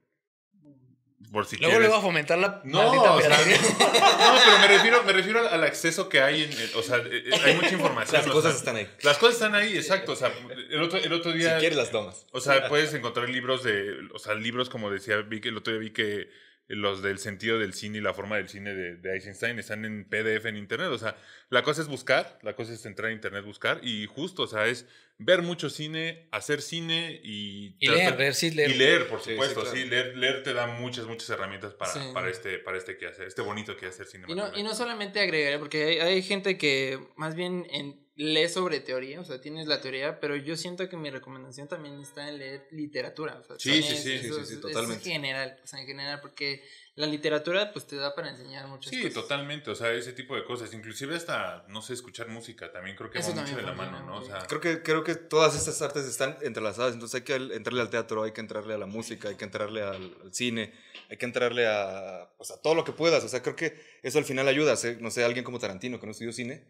por 1.32 1.44
si 1.46 1.56
Luego 1.56 1.78
le 1.80 1.88
va 1.88 1.98
a 1.98 2.00
fomentar 2.00 2.38
la 2.38 2.62
No, 2.64 2.82
maldita 2.82 3.12
o 3.14 3.20
sea, 3.20 3.28
no, 3.38 4.40
pero 4.44 4.58
me 4.60 4.68
refiero, 4.68 5.02
me 5.04 5.12
refiero 5.12 5.48
al 5.48 5.62
acceso 5.64 6.08
que 6.08 6.20
hay 6.22 6.44
en, 6.44 6.50
o 6.76 6.82
sea, 6.82 6.98
eh, 6.98 7.30
hay 7.44 7.54
mucha 7.54 7.70
información. 7.72 8.22
Las 8.22 8.30
o 8.30 8.32
cosas 8.32 8.52
sea, 8.52 8.58
están 8.58 8.76
ahí. 8.76 8.88
Las 9.02 9.18
cosas 9.18 9.34
están 9.34 9.54
ahí, 9.54 9.76
exacto. 9.76 10.12
O 10.12 10.16
sea, 10.16 10.32
el 10.70 10.82
otro, 10.82 10.98
el 10.98 11.12
otro 11.12 11.32
Si 11.32 11.38
día. 11.38 11.58
quieres 11.58 11.76
las 11.76 11.90
tomas. 11.90 12.26
O 12.32 12.40
sea, 12.40 12.68
puedes 12.68 12.94
encontrar 12.94 13.28
libros 13.28 13.62
de, 13.62 13.94
o 14.14 14.18
sea, 14.18 14.34
libros 14.34 14.70
como 14.70 14.90
decía 14.90 15.16
Vic, 15.18 15.44
el 15.46 15.56
otro 15.56 15.72
día 15.72 15.80
vi 15.80 15.90
que 15.90 16.30
los 16.68 17.02
del 17.02 17.18
sentido 17.18 17.58
del 17.58 17.72
cine 17.72 17.98
y 17.98 18.00
la 18.02 18.12
forma 18.14 18.36
del 18.36 18.48
cine 18.48 18.74
de, 18.74 18.96
de 18.96 19.14
Eisenstein 19.14 19.58
están 19.58 19.84
en 19.86 20.04
PDF 20.04 20.44
en 20.46 20.56
internet. 20.56 20.88
O 20.90 20.98
sea, 20.98 21.16
la 21.48 21.62
cosa 21.62 21.80
es 21.82 21.88
buscar, 21.88 22.38
la 22.42 22.54
cosa 22.54 22.74
es 22.74 22.84
entrar 22.84 23.08
a 23.10 23.12
internet, 23.12 23.44
buscar 23.44 23.80
y 23.82 24.06
justo, 24.06 24.42
o 24.42 24.46
sea, 24.46 24.66
es 24.66 24.86
ver 25.16 25.42
mucho 25.42 25.70
cine, 25.70 26.28
hacer 26.30 26.60
cine 26.62 27.20
y... 27.24 27.74
Y 27.80 27.88
leer, 27.88 28.16
leer, 28.18 28.34
sí, 28.34 28.50
leer. 28.50 28.70
Y 28.70 28.74
leer, 28.74 29.08
por 29.08 29.18
Sí, 29.20 29.24
sí, 29.26 29.30
supuesto, 29.32 29.62
claro. 29.62 29.76
sí, 29.76 29.84
leer, 29.86 30.16
leer 30.16 30.42
te 30.42 30.52
da 30.52 30.66
muchas, 30.66 31.06
muchas 31.06 31.28
herramientas 31.30 31.74
para, 31.74 31.92
Sí. 31.92 32.00
para 32.14 32.28
este, 32.30 32.58
para 32.58 32.76
este 32.78 32.96
quehacer, 32.98 33.26
este 33.26 33.42
bonito 33.42 33.76
quehacer 33.76 34.02
Y 34.06 34.06
no, 34.06 34.10
cinematográfico. 34.26 34.60
y 34.60 34.62
no 34.62 34.74
solamente 34.74 35.20
agregaré, 35.20 35.58
porque 35.58 35.84
hay, 35.84 35.98
hay 35.98 36.22
gente 36.22 36.56
que 36.58 37.00
más 37.16 37.34
bien 37.34 37.66
en, 37.70 38.06
lee 38.20 38.48
sobre 38.48 38.80
teoría, 38.80 39.20
o 39.20 39.24
sea, 39.24 39.40
tienes 39.40 39.68
la 39.68 39.80
teoría, 39.80 40.18
pero 40.18 40.34
yo 40.34 40.56
siento 40.56 40.88
que 40.88 40.96
mi 40.96 41.08
recomendación 41.08 41.68
también 41.68 42.00
está 42.00 42.28
en 42.28 42.38
leer 42.38 42.66
literatura. 42.72 43.38
O 43.38 43.44
sea, 43.44 43.56
Sí, 43.60 43.70
también 43.80 43.96
sí, 43.96 44.02
sí, 44.02 44.12
es- 44.14 44.20
sí, 44.22 44.26
eso 44.26 44.34
sí, 44.34 44.40
es- 44.42 44.48
sí, 44.48 44.54
es 44.54 44.60
totalmente. 44.60 45.08
general, 45.08 45.60
o 45.62 45.66
sea, 45.68 45.80
en 45.80 45.86
general, 45.86 46.20
porque 46.20 46.64
la 46.96 47.06
literatura 47.06 47.72
pues 47.72 47.86
te 47.86 47.94
da 47.94 48.16
para 48.16 48.30
enseñar 48.30 48.66
muchas 48.66 48.90
Sí, 48.90 49.02
cosas. 49.02 49.14
totalmente, 49.14 49.70
o 49.70 49.76
sea, 49.76 49.92
ese 49.92 50.12
tipo 50.14 50.34
de 50.34 50.44
cosas, 50.44 50.74
inclusive 50.74 51.14
hasta, 51.14 51.64
no 51.68 51.80
sé, 51.80 51.92
escuchar 51.92 52.26
música, 52.26 52.72
también 52.72 52.96
creo 52.96 53.08
que 53.08 53.20
Eso 53.20 53.32
va 53.32 53.42
mucho 53.42 53.54
de 53.56 53.62
la 53.62 53.72
mano, 53.72 54.04
¿no? 54.04 54.18
O 54.18 54.24
sea, 54.24 54.38
Creo 54.48 54.60
que, 54.60 54.82
creo 54.82 55.04
que 55.04 55.14
todas 55.14 55.54
estas 55.54 55.80
artes 55.80 56.04
están 56.04 56.36
entrelazadas, 56.42 56.94
entonces 56.94 57.20
hay 57.20 57.22
que 57.24 57.36
entrarle 57.36 57.82
al 57.82 57.90
teatro, 57.90 58.24
hay 58.24 58.32
que 58.32 58.40
entrarle 58.40 58.74
a 58.74 58.78
la 58.78 58.86
música, 58.86 59.28
hay 59.28 59.36
que 59.36 59.44
entrarle 59.44 59.82
al, 59.82 60.16
al 60.24 60.34
cine, 60.34 60.72
hay 61.08 61.16
que 61.18 61.24
entrarle 61.24 61.68
a, 61.68 62.28
pues, 62.36 62.50
a 62.50 62.60
todo 62.60 62.74
lo 62.74 62.82
que 62.82 62.90
puedas. 62.90 63.22
O 63.22 63.28
sea, 63.28 63.42
creo 63.44 63.54
que 63.54 63.80
eso 64.02 64.18
al 64.18 64.24
final 64.24 64.48
ayuda. 64.48 64.74
No 64.98 65.12
sé, 65.12 65.22
alguien 65.24 65.44
como 65.44 65.60
Tarantino 65.60 66.00
que 66.00 66.06
no 66.06 66.10
estudió 66.12 66.32
cine, 66.32 66.64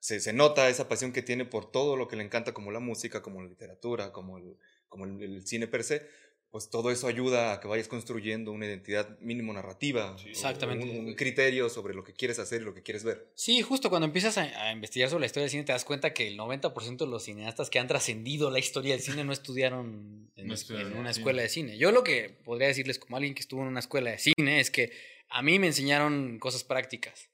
se, 0.00 0.20
se 0.20 0.32
nota 0.32 0.68
esa 0.68 0.88
pasión 0.88 1.12
que 1.12 1.22
tiene 1.22 1.44
por 1.44 1.70
todo 1.70 1.96
lo 1.96 2.08
que 2.08 2.16
le 2.16 2.24
encanta, 2.24 2.52
como 2.54 2.70
la 2.70 2.80
música, 2.80 3.22
como 3.22 3.42
la 3.42 3.48
literatura, 3.48 4.12
como 4.12 4.38
el, 4.38 4.56
como 4.88 5.04
el, 5.04 5.22
el 5.22 5.46
cine 5.46 5.66
per 5.66 5.84
se. 5.84 6.06
pues 6.50 6.68
todo 6.68 6.90
eso 6.90 7.06
ayuda 7.06 7.52
a 7.54 7.60
que 7.60 7.66
vayas 7.68 7.88
construyendo 7.88 8.52
una 8.52 8.66
identidad 8.66 9.18
mínimo 9.20 9.54
narrativa. 9.54 10.16
Sí. 10.18 10.28
Exactamente. 10.28 10.84
Un, 10.84 11.06
un 11.06 11.14
criterio 11.14 11.70
sobre 11.70 11.94
lo 11.94 12.04
que 12.04 12.12
quieres 12.12 12.38
hacer 12.38 12.60
y 12.60 12.64
lo 12.66 12.74
que 12.74 12.82
quieres 12.82 13.04
ver. 13.04 13.30
Sí, 13.34 13.62
justo 13.62 13.88
cuando 13.88 14.04
empiezas 14.06 14.36
a, 14.36 14.42
a 14.42 14.70
investigar 14.72 15.08
sobre 15.08 15.20
la 15.20 15.26
historia 15.26 15.44
del 15.44 15.50
cine 15.50 15.64
te 15.64 15.72
das 15.72 15.86
cuenta 15.86 16.12
que 16.12 16.28
el 16.28 16.36
90% 16.38 16.98
de 17.06 17.10
los 17.10 17.22
cineastas 17.24 17.70
que 17.70 17.78
han 17.78 17.88
trascendido 17.88 18.50
la 18.50 18.58
historia 18.58 18.92
del 18.92 19.00
cine 19.02 19.24
no 19.24 19.32
estudiaron 19.32 20.30
en, 20.36 20.46
No 20.46 20.52
es- 20.52 20.60
estudiaron 20.60 20.92
en 20.92 20.98
una 20.98 21.10
escuela 21.10 21.40
de 21.40 21.48
cine. 21.48 21.78
Yo 21.78 21.90
lo 21.90 22.04
que 22.04 22.28
podría 22.44 22.68
decirles 22.68 22.98
como 22.98 23.16
alguien 23.16 23.34
que 23.34 23.40
estuvo 23.40 23.62
en 23.62 23.68
una 23.68 23.80
escuela 23.80 24.10
de 24.10 24.18
cine 24.18 24.60
es 24.60 24.70
que 24.70 24.92
a 25.30 25.40
mí 25.40 25.58
me 25.58 25.68
enseñaron 25.68 26.38
cosas 26.38 26.64
prácticas, 26.64 27.30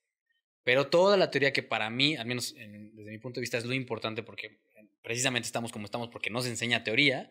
pero 0.69 0.89
toda 0.89 1.17
la 1.17 1.31
teoría 1.31 1.51
que 1.51 1.63
para 1.63 1.89
mí, 1.89 2.15
al 2.17 2.27
menos 2.27 2.55
en- 2.59 2.95
desde 2.95 3.11
mi 3.11 3.17
punto 3.17 3.41
de 3.41 3.41
vista, 3.41 3.57
es 3.57 3.65
lo 3.65 3.73
importante 3.73 4.23
porque 4.23 4.59
precisamente 5.03 5.47
estamos 5.47 5.73
como 5.73 5.87
estamos 5.87 6.09
porque 6.09 6.29
no 6.29 6.43
se 6.43 6.51
enseña 6.51 6.85
teoría. 6.85 7.31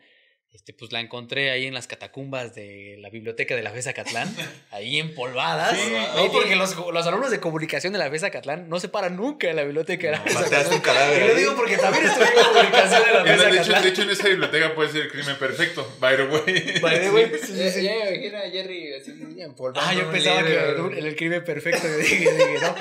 Este, 0.50 0.74
pues 0.74 0.94
la 0.94 1.02
encontré 1.02 1.52
ahí 1.52 1.66
en 1.66 1.74
las 1.74 1.88
catacumbas 1.88 2.56
de 2.56 2.96
la 3.00 3.10
biblioteca 3.10 3.54
de 3.54 3.62
la 3.62 3.70
FESA 3.72 3.92
Catlán, 3.92 4.34
ahí 4.72 4.98
empolvadas. 4.98 5.78
Sí, 5.78 5.92
¿no? 6.16 6.32
Porque 6.32 6.56
los, 6.56 6.74
los 6.76 7.06
alumnos 7.06 7.32
de 7.32 7.42
comunicación 7.42 7.92
de 7.92 8.00
la 8.00 8.10
FESA 8.10 8.30
Catlán 8.32 8.70
no 8.70 8.80
se 8.80 8.88
paran 8.88 9.18
nunca 9.18 9.50
en 9.50 9.58
la 9.58 9.64
biblioteca 9.66 10.08
de 10.08 10.14
la 10.14 10.22
FESA 10.22 10.50
Catlán. 10.50 10.80
cadáver. 10.82 11.22
Y 11.26 11.28
lo 11.28 11.36
digo 11.36 11.56
porque 11.58 11.78
también 11.78 12.06
estudié 12.06 12.30
comunicación 12.34 13.04
en 13.08 13.14
la 13.14 13.24
FESA 13.26 13.44
de, 13.44 13.50
hecho, 13.50 13.58
Catlán. 13.58 13.84
de 13.84 13.90
hecho, 13.90 14.02
en 14.04 14.10
esa 14.10 14.28
biblioteca 14.30 14.74
puede 14.74 14.90
ser 14.94 15.02
el 15.02 15.12
crimen 15.12 15.36
perfecto, 15.38 15.96
by 16.00 16.16
the 16.16 16.24
way. 16.24 16.80
By 16.82 17.00
the 17.02 17.12
way, 17.12 17.32
sí, 17.42 17.48
sí, 17.48 17.58
Ya, 17.58 17.70
sí. 17.72 17.84
ya 17.84 17.92
me 18.06 18.16
imagino 18.16 18.38
a 18.38 18.50
Jerry 18.50 18.94
así 18.94 19.12
empolvando 19.40 19.82
Ah, 19.84 19.94
yo 19.94 20.10
pensaba 20.10 20.44
que 20.44 20.50
libro. 20.50 20.92
en 20.98 21.06
el 21.06 21.16
crimen 21.18 21.44
perfecto. 21.44 21.86
yo 21.86 21.98
dije, 21.98 22.20
dije, 22.20 22.54
no. 22.62 22.76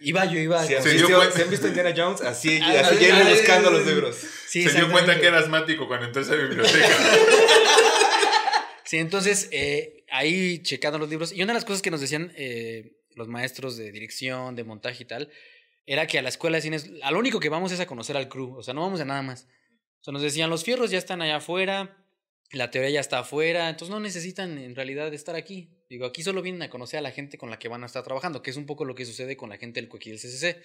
Iba 0.00 0.24
yo, 0.26 0.38
iba. 0.38 0.60
Han, 0.60 0.66
Se 0.66 0.74
dio 0.74 0.92
visto, 0.92 1.16
cuenta- 1.16 1.36
si 1.36 1.42
han 1.42 1.50
visto 1.50 1.68
Indiana 1.68 1.94
Jones, 1.96 2.20
así, 2.22 2.58
Ah, 2.62 2.80
así 2.84 2.96
sí, 2.98 3.10
buscando 3.30 3.70
los 3.70 3.86
libros. 3.86 4.16
Sí, 4.48 4.62
Se 4.68 4.76
dio 4.76 4.90
cuenta 4.90 5.18
que 5.20 5.26
era 5.26 5.38
asmático 5.38 5.86
cuando 5.88 6.06
entró 6.06 6.20
a 6.20 6.24
esa 6.24 6.34
biblioteca. 6.34 6.88
Sí, 8.84 8.98
entonces 8.98 9.48
eh, 9.50 10.04
ahí 10.10 10.62
checando 10.62 10.98
los 10.98 11.08
libros. 11.08 11.32
Y 11.32 11.42
una 11.42 11.52
de 11.52 11.54
las 11.54 11.64
cosas 11.64 11.80
que 11.82 11.90
nos 11.90 12.00
decían 12.00 12.32
eh, 12.36 12.98
los 13.14 13.28
maestros 13.28 13.76
de 13.76 13.90
dirección, 13.92 14.54
de 14.56 14.64
montaje 14.64 15.02
y 15.04 15.06
tal, 15.06 15.30
era 15.86 16.06
que 16.06 16.18
a 16.18 16.22
la 16.22 16.28
escuela 16.28 16.58
de 16.58 16.62
cines, 16.62 16.90
a 17.02 17.10
lo 17.10 17.18
único 17.18 17.40
que 17.40 17.48
vamos 17.48 17.72
es 17.72 17.80
a 17.80 17.86
conocer 17.86 18.16
al 18.16 18.28
crew. 18.28 18.56
O 18.56 18.62
sea, 18.62 18.74
no 18.74 18.82
vamos 18.82 19.00
a 19.00 19.04
nada 19.04 19.22
más. 19.22 19.46
O 20.00 20.04
sea, 20.04 20.12
nos 20.12 20.22
decían, 20.22 20.50
los 20.50 20.64
fierros 20.64 20.90
ya 20.90 20.98
están 20.98 21.22
allá 21.22 21.36
afuera, 21.36 21.96
la 22.52 22.70
teoría 22.70 22.90
ya 22.90 23.00
está 23.00 23.20
afuera, 23.20 23.70
entonces 23.70 23.90
no 23.90 24.00
necesitan 24.00 24.58
en 24.58 24.74
realidad 24.76 25.12
estar 25.14 25.34
aquí. 25.34 25.70
Digo, 25.94 26.06
aquí 26.06 26.24
solo 26.24 26.42
vienen 26.42 26.60
a 26.62 26.70
conocer 26.70 26.98
a 26.98 27.02
la 27.02 27.12
gente 27.12 27.38
con 27.38 27.50
la 27.50 27.58
que 27.60 27.68
van 27.68 27.84
a 27.84 27.86
estar 27.86 28.02
trabajando, 28.02 28.42
que 28.42 28.50
es 28.50 28.56
un 28.56 28.66
poco 28.66 28.84
lo 28.84 28.96
que 28.96 29.04
sucede 29.04 29.36
con 29.36 29.48
la 29.48 29.58
gente 29.58 29.80
del 29.80 29.88
CUEC 29.88 30.06
del 30.06 30.18
CCC. 30.18 30.60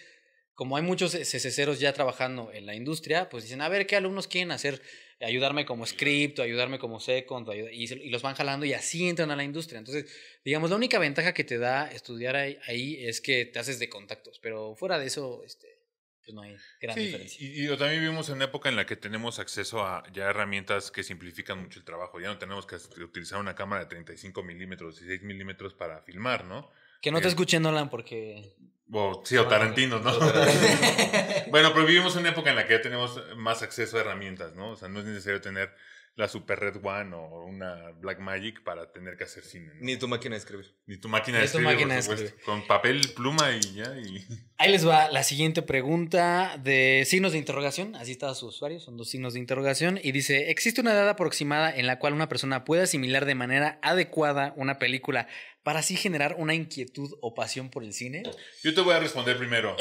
Como 0.56 0.76
hay 0.76 0.82
muchos 0.82 1.12
CCCeros 1.12 1.80
ya 1.80 1.94
trabajando 1.94 2.52
en 2.52 2.66
la 2.66 2.74
industria, 2.74 3.30
pues 3.30 3.44
dicen, 3.44 3.62
a 3.62 3.70
ver, 3.70 3.86
¿qué 3.86 3.96
alumnos 3.96 4.28
quieren 4.28 4.50
hacer? 4.50 4.82
Ayudarme 5.20 5.68
como 5.68 5.86
script, 5.86 6.40
ayudarme 6.40 6.80
como 6.80 7.00
second, 7.00 7.48
y, 7.72 8.10
los 8.10 8.24
van 8.24 8.34
jalando 8.34 8.66
y 8.66 8.74
así 8.74 9.08
entran 9.08 9.30
a 9.30 9.36
la 9.36 9.44
industria. 9.44 9.78
Entonces, 9.78 10.12
digamos, 10.44 10.72
la 10.72 10.78
única 10.78 10.98
ventaja 10.98 11.36
que 11.36 11.44
te 11.44 11.60
da 11.60 11.92
estudiar 11.92 12.36
ahí 12.36 12.98
es 13.00 13.22
que 13.22 13.46
te 13.46 13.60
haces 13.60 13.78
de 13.78 13.88
contactos, 13.88 14.40
pero 14.40 14.76
fuera 14.76 14.98
de 14.98 15.06
eso, 15.06 15.44
este, 15.46 15.79
pues 16.24 16.34
no 16.36 16.42
hay 16.42 16.58
gran 16.82 16.96
Sí, 16.96 17.06
diferencia. 17.06 17.48
y, 17.48 17.66
y 17.66 17.78
también 17.78 18.02
vivimos 18.02 18.30
en 18.30 18.36
una 18.36 18.46
época 18.46 18.70
en 18.70 18.76
la 18.76 18.86
que 18.86 18.96
tenemos 18.96 19.40
acceso 19.40 19.84
a 19.86 20.04
ya 20.12 20.26
herramientas 20.30 20.92
que 20.92 21.04
simplifican 21.04 21.62
mucho 21.62 21.80
el 21.80 21.86
trabajo. 21.86 22.20
Ya 22.20 22.28
no 22.28 22.38
tenemos 22.38 22.66
que 22.66 22.76
utilizar 23.04 23.40
una 23.40 23.56
cámara 23.56 23.84
de 23.84 23.90
35 23.90 24.44
milímetros 24.44 25.02
y 25.02 25.06
6 25.06 25.24
milímetros 25.24 25.74
para 25.74 26.02
filmar, 26.02 26.46
¿no? 26.46 26.70
Que 27.02 27.12
no 27.12 27.20
te 27.20 27.26
eh, 27.26 27.30
escuchen 27.30 27.64
Nolan 27.64 27.90
porque... 27.90 28.54
O, 28.92 29.22
sí, 29.24 29.38
o 29.38 29.48
Tarantino, 29.48 30.00
¿no? 30.00 30.12
bueno, 31.52 31.72
pero 31.74 31.86
vivimos 31.86 32.14
en 32.16 32.22
una 32.22 32.30
época 32.30 32.50
en 32.50 32.56
la 32.56 32.66
que 32.68 32.74
ya 32.74 32.82
tenemos 32.82 33.22
más 33.36 33.62
acceso 33.62 33.98
a 33.98 34.02
herramientas, 34.02 34.56
¿no? 34.56 34.72
O 34.72 34.76
sea, 34.76 34.90
no 34.90 35.00
es 35.00 35.06
necesario 35.06 35.42
tener 35.42 35.74
la 36.20 36.28
Super 36.28 36.60
Red 36.60 36.84
One 36.84 37.16
o 37.16 37.46
una 37.46 37.92
Black 37.92 38.20
Magic 38.20 38.62
para 38.64 38.92
tener 38.92 39.16
que 39.16 39.24
hacer 39.24 39.42
cine. 39.42 39.68
¿no? 39.76 39.80
Ni 39.80 39.96
tu 39.96 40.10
máquina 40.10 40.36
de 40.36 40.40
escribir. 40.40 40.76
Ni 40.86 40.98
tu 40.98 41.08
máquina 41.08 41.38
Ni 41.38 41.46
de 41.46 41.50
tu 41.50 41.58
escribir, 41.58 41.74
máquina 41.74 41.96
de 41.96 42.02
por 42.02 42.04
supuesto. 42.04 42.26
escribir. 42.26 42.46
Con 42.46 42.68
papel, 42.68 43.02
pluma 43.16 43.52
y 43.56 43.76
ya. 43.76 43.98
Y... 43.98 44.26
Ahí 44.58 44.70
les 44.70 44.86
va 44.86 45.10
la 45.10 45.24
siguiente 45.24 45.62
pregunta 45.62 46.60
de 46.62 47.06
signos 47.08 47.32
de 47.32 47.38
interrogación. 47.38 47.96
Así 47.96 48.12
está 48.12 48.36
su 48.36 48.48
usuario, 48.48 48.82
son 48.82 48.98
dos 48.98 49.10
signos 49.10 49.34
de 49.34 49.40
interrogación. 49.40 49.98
Y 50.04 50.12
dice: 50.12 50.52
¿Existe 50.52 50.82
una 50.82 50.92
edad 50.92 51.08
aproximada 51.08 51.74
en 51.74 51.88
la 51.88 52.00
cual 52.00 52.12
una 52.12 52.28
persona 52.28 52.66
puede 52.66 52.84
asimilar 52.84 53.24
de 53.24 53.36
manera 53.36 53.80
adecuada 53.82 54.54
una 54.58 54.78
película 54.78 55.30
para 55.64 55.80
así 55.80 55.96
generar 55.96 56.36
una 56.38 56.54
inquietud 56.54 57.14
o 57.22 57.34
pasión 57.34 57.70
por 57.70 57.86
el 57.86 57.94
cine? 57.94 58.24
Yo 58.62 58.74
te 58.74 58.82
voy 58.82 58.94
a 58.94 59.00
responder 59.00 59.38
primero. 59.38 59.78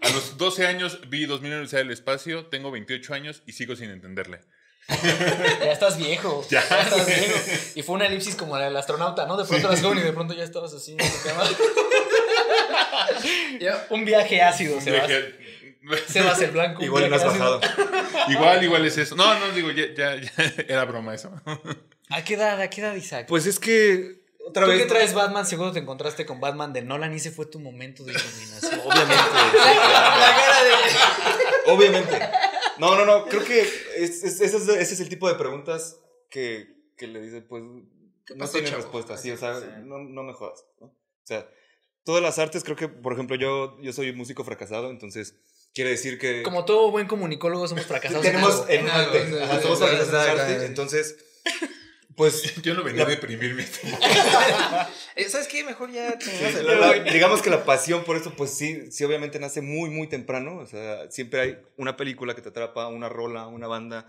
A 0.00 0.08
los 0.10 0.36
12 0.38 0.66
años 0.66 1.00
vi 1.08 1.26
2000 1.26 1.52
Universidad 1.52 1.82
del 1.82 1.92
Espacio, 1.92 2.46
tengo 2.46 2.72
28 2.72 3.14
años 3.14 3.42
y 3.46 3.52
sigo 3.52 3.76
sin 3.76 3.90
entenderle. 3.90 4.40
Ya 5.64 5.72
estás 5.72 5.96
viejo. 5.96 6.44
Ya. 6.50 6.60
estás 6.60 7.06
viejo. 7.06 7.38
Y 7.74 7.82
fue 7.82 7.96
una 7.96 8.06
elipsis 8.06 8.34
como 8.34 8.56
la 8.56 8.64
del 8.64 8.76
astronauta, 8.76 9.26
¿no? 9.26 9.36
De 9.36 9.44
pronto 9.44 9.68
eras 9.68 9.82
joven 9.82 9.98
y 9.98 10.02
de 10.02 10.12
pronto 10.12 10.34
ya 10.34 10.44
estabas 10.44 10.72
así 10.72 10.92
en 10.92 10.98
tu 10.98 11.28
cama. 11.28 11.44
Ya, 13.60 13.86
un 13.90 14.04
viaje 14.04 14.42
ácido, 14.42 14.80
se 14.80 14.92
va. 14.92 15.06
Se 16.06 16.20
va 16.20 16.30
a 16.30 16.32
hacer 16.32 16.50
blanco. 16.50 16.82
Igual 16.82 17.08
no 17.08 17.16
has 17.16 17.24
bajado. 17.24 17.60
igual, 18.28 18.62
igual 18.62 18.84
es 18.86 18.98
eso. 18.98 19.16
No, 19.16 19.38
no, 19.38 19.50
digo, 19.52 19.70
ya, 19.70 19.86
ya, 19.94 20.16
ya 20.16 20.32
era 20.68 20.84
broma 20.84 21.14
eso. 21.14 21.30
¿A 22.10 22.24
qué 22.24 22.34
edad, 22.34 22.60
a 22.60 22.68
qué 22.68 22.80
edad, 22.80 22.94
Isaac? 22.94 23.26
Pues 23.28 23.46
es 23.46 23.58
que, 23.58 24.20
otra 24.46 24.64
Tú 24.64 24.70
vez. 24.70 24.82
que 24.82 24.88
traes 24.88 25.14
Batman, 25.14 25.46
seguro 25.46 25.72
te 25.72 25.78
encontraste 25.78 26.26
con 26.26 26.40
Batman 26.40 26.72
de 26.72 26.82
Nolan 26.82 27.12
y 27.12 27.16
ese 27.16 27.30
fue 27.30 27.46
tu 27.46 27.58
momento 27.58 28.04
de 28.04 28.12
iluminación. 28.12 28.80
Obviamente. 28.84 29.14
La 29.54 30.36
cara 30.36 30.64
de. 30.64 31.72
Obviamente. 31.72 32.30
No, 32.78 32.96
no, 32.96 33.04
no. 33.04 33.26
Creo 33.26 33.44
que 33.44 33.60
es- 33.60 34.22
es- 34.24 34.40
ese, 34.40 34.56
es, 34.56 34.68
ese 34.68 34.94
es 34.94 35.00
el 35.00 35.08
tipo 35.08 35.28
de 35.28 35.34
preguntas 35.34 35.98
que, 36.30 36.66
que 36.96 37.06
le 37.06 37.20
dice, 37.20 37.42
pues, 37.42 37.62
¿Qué 38.26 38.34
no 38.34 38.40
pasó, 38.40 38.52
tienen 38.52 38.70
chavo? 38.70 38.82
respuesta. 38.82 39.16
Sí, 39.16 39.30
o 39.30 39.36
sea, 39.36 39.58
Sí. 39.60 39.66
no, 39.84 39.98
no 39.98 40.22
me 40.22 40.32
jodas. 40.32 40.64
¿no? 40.80 40.86
O 40.88 40.94
sea, 41.24 41.48
todas 42.04 42.22
las 42.22 42.38
artes, 42.38 42.64
creo 42.64 42.76
que, 42.76 42.88
por 42.88 43.12
ejemplo, 43.12 43.36
yo, 43.36 43.78
yo 43.80 43.92
soy 43.92 44.12
músico 44.12 44.44
fracasado, 44.44 44.90
entonces 44.90 45.36
quiere 45.74 45.90
decir 45.90 46.18
que 46.18 46.42
Como 46.42 46.64
todo 46.64 46.90
buen 46.90 47.06
comunicólogo, 47.06 47.66
somos 47.68 47.86
fracasados. 47.86 48.24
en 48.24 48.32
tenemos 48.32 48.52
algo. 48.60 48.68
en 48.68 48.80
un 48.82 48.86
en 48.88 48.92
algo, 48.94 49.12
arte. 49.14 49.42
Ajá, 49.42 49.62
somos 49.62 49.78
fracasados 49.78 50.28
en 50.34 50.40
arte. 50.40 50.66
Entonces, 50.66 51.16
pues, 52.18 52.54
Yo 52.62 52.74
no 52.74 52.82
venía 52.84 53.04
a 53.04 53.06
deprimirme. 53.06 53.64
¿Sabes 55.28 55.48
qué? 55.48 55.64
Mejor 55.64 55.90
ya 55.90 56.18
la- 56.62 56.74
la- 56.74 57.02
digamos 57.10 57.40
que 57.40 57.48
la 57.50 57.64
pasión 57.64 58.04
por 58.04 58.16
eso, 58.16 58.34
pues 58.36 58.50
sí, 58.50 58.90
sí, 58.92 59.04
obviamente 59.04 59.38
nace 59.38 59.62
muy, 59.62 59.88
muy 59.88 60.06
temprano. 60.08 60.58
O 60.58 60.66
sea, 60.66 61.10
siempre 61.10 61.40
hay 61.40 61.58
una 61.76 61.96
película 61.96 62.34
que 62.34 62.42
te 62.42 62.50
atrapa, 62.50 62.88
una 62.88 63.08
rola, 63.08 63.46
una 63.46 63.66
banda, 63.66 64.06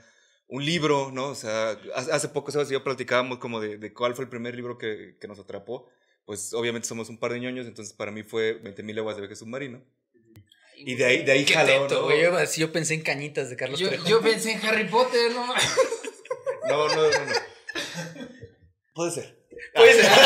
un 0.47 0.65
libro, 0.65 1.11
¿no? 1.13 1.27
O 1.27 1.35
sea, 1.35 1.77
hace 1.95 2.27
poco, 2.29 2.51
¿sabes? 2.51 2.69
Yo 2.69 2.83
platicábamos 2.83 3.37
como 3.39 3.59
de, 3.61 3.77
de 3.77 3.93
cuál 3.93 4.15
fue 4.15 4.25
el 4.25 4.29
primer 4.29 4.55
libro 4.55 4.77
que, 4.77 5.15
que 5.19 5.27
nos 5.27 5.39
atrapó. 5.39 5.87
Pues 6.25 6.53
obviamente 6.53 6.87
somos 6.87 7.09
un 7.09 7.17
par 7.17 7.31
de 7.33 7.39
ñoños, 7.39 7.65
entonces 7.67 7.93
para 7.93 8.11
mí 8.11 8.23
fue 8.23 8.61
20.000 8.61 8.93
leguas 8.93 9.15
de 9.15 9.21
viaje 9.21 9.35
submarino. 9.35 9.81
Y 10.75 10.95
de 10.95 11.05
ahí, 11.05 11.23
de 11.23 11.31
ahí 11.33 11.45
jaló, 11.45 11.87
teto. 11.87 12.09
Yo, 12.15 12.45
sí, 12.45 12.61
yo 12.61 12.71
pensé 12.71 12.93
en 12.93 13.01
cañitas 13.01 13.49
de 13.49 13.55
Carlos 13.57 13.79
Yo, 13.79 13.89
Trejo. 13.89 14.07
yo 14.07 14.21
pensé 14.21 14.51
en 14.53 14.65
Harry 14.65 14.85
Potter, 14.87 15.31
¿no? 15.33 15.45
No, 16.69 16.87
no, 16.87 16.95
no, 16.95 17.09
no. 17.09 17.48
Puede 18.93 19.11
ser. 19.11 19.39
Puede 19.75 19.93
ser. 19.93 20.11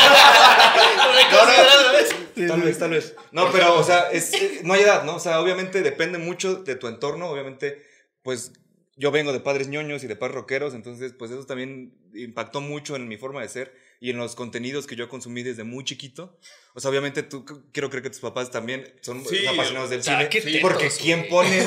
No, 1.34 1.46
no, 1.46 2.48
Tal 2.48 2.62
vez, 2.62 2.78
tal 2.78 2.90
vez. 2.90 3.14
No, 3.32 3.50
pero, 3.52 3.78
o 3.78 3.84
sea, 3.84 4.10
es, 4.10 4.32
eh, 4.34 4.60
no 4.64 4.74
hay 4.74 4.82
edad, 4.82 5.04
¿no? 5.04 5.16
O 5.16 5.20
sea, 5.20 5.40
obviamente 5.40 5.82
depende 5.82 6.18
mucho 6.18 6.56
de 6.56 6.74
tu 6.76 6.88
entorno. 6.88 7.28
Obviamente, 7.28 7.82
pues 8.22 8.52
yo 8.96 9.10
vengo 9.10 9.32
de 9.32 9.40
padres 9.40 9.68
ñoños 9.68 10.04
y 10.04 10.06
de 10.06 10.16
padres 10.16 10.34
rockeros, 10.36 10.74
entonces, 10.74 11.12
pues 11.18 11.30
eso 11.30 11.44
también 11.46 11.94
impactó 12.14 12.60
mucho 12.60 12.96
en 12.96 13.08
mi 13.08 13.16
forma 13.16 13.40
de 13.40 13.48
ser 13.48 13.74
y 14.00 14.10
en 14.10 14.18
los 14.18 14.34
contenidos 14.36 14.86
que 14.86 14.96
yo 14.96 15.08
consumí 15.08 15.42
desde 15.42 15.64
muy 15.64 15.84
chiquito. 15.84 16.38
O 16.74 16.80
sea, 16.80 16.90
obviamente 16.90 17.22
tú 17.22 17.44
quiero 17.72 17.88
creer 17.90 18.02
que 18.02 18.10
tus 18.10 18.20
papás 18.20 18.50
también 18.50 18.92
son 19.00 19.24
Sí, 19.24 19.46
apasionados 19.46 19.90
del 19.90 20.00
o 20.00 20.02
sea, 20.02 20.28
cine. 20.30 20.58
porque 20.60 20.90
¿quién 21.00 21.28
pone, 21.28 21.62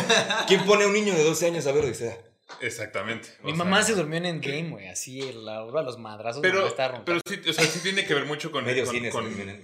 ¿quién 0.47 0.65
pone 0.65 0.83
a 0.83 0.87
un 0.87 0.93
niño 0.93 1.13
de 1.13 1.23
12 1.23 1.45
años 1.47 1.67
a 1.67 1.71
ver 1.71 1.85
Odisea? 1.85 2.17
Exactamente. 2.61 3.29
Mi 3.43 3.53
mamá 3.53 3.77
sea, 3.83 3.93
se 3.95 4.01
durmió 4.01 4.17
en 4.17 4.25
Endgame, 4.25 4.69
güey. 4.69 4.87
Así, 4.87 5.21
la 5.33 5.63
hora 5.63 5.81
de 5.81 5.85
los 5.85 5.97
madrazos. 5.99 6.41
Pero, 6.41 6.73
pero 7.05 7.19
sí, 7.27 7.41
o 7.49 7.53
sea, 7.53 7.65
sí 7.65 7.79
tiene 7.83 8.05
que 8.05 8.13
ver 8.13 8.25
mucho 8.25 8.51
con... 8.51 8.65
Medio 8.65 8.85
con- 8.85 8.93
cine, 8.95 9.09
con- 9.09 9.25
terminan. 9.35 9.61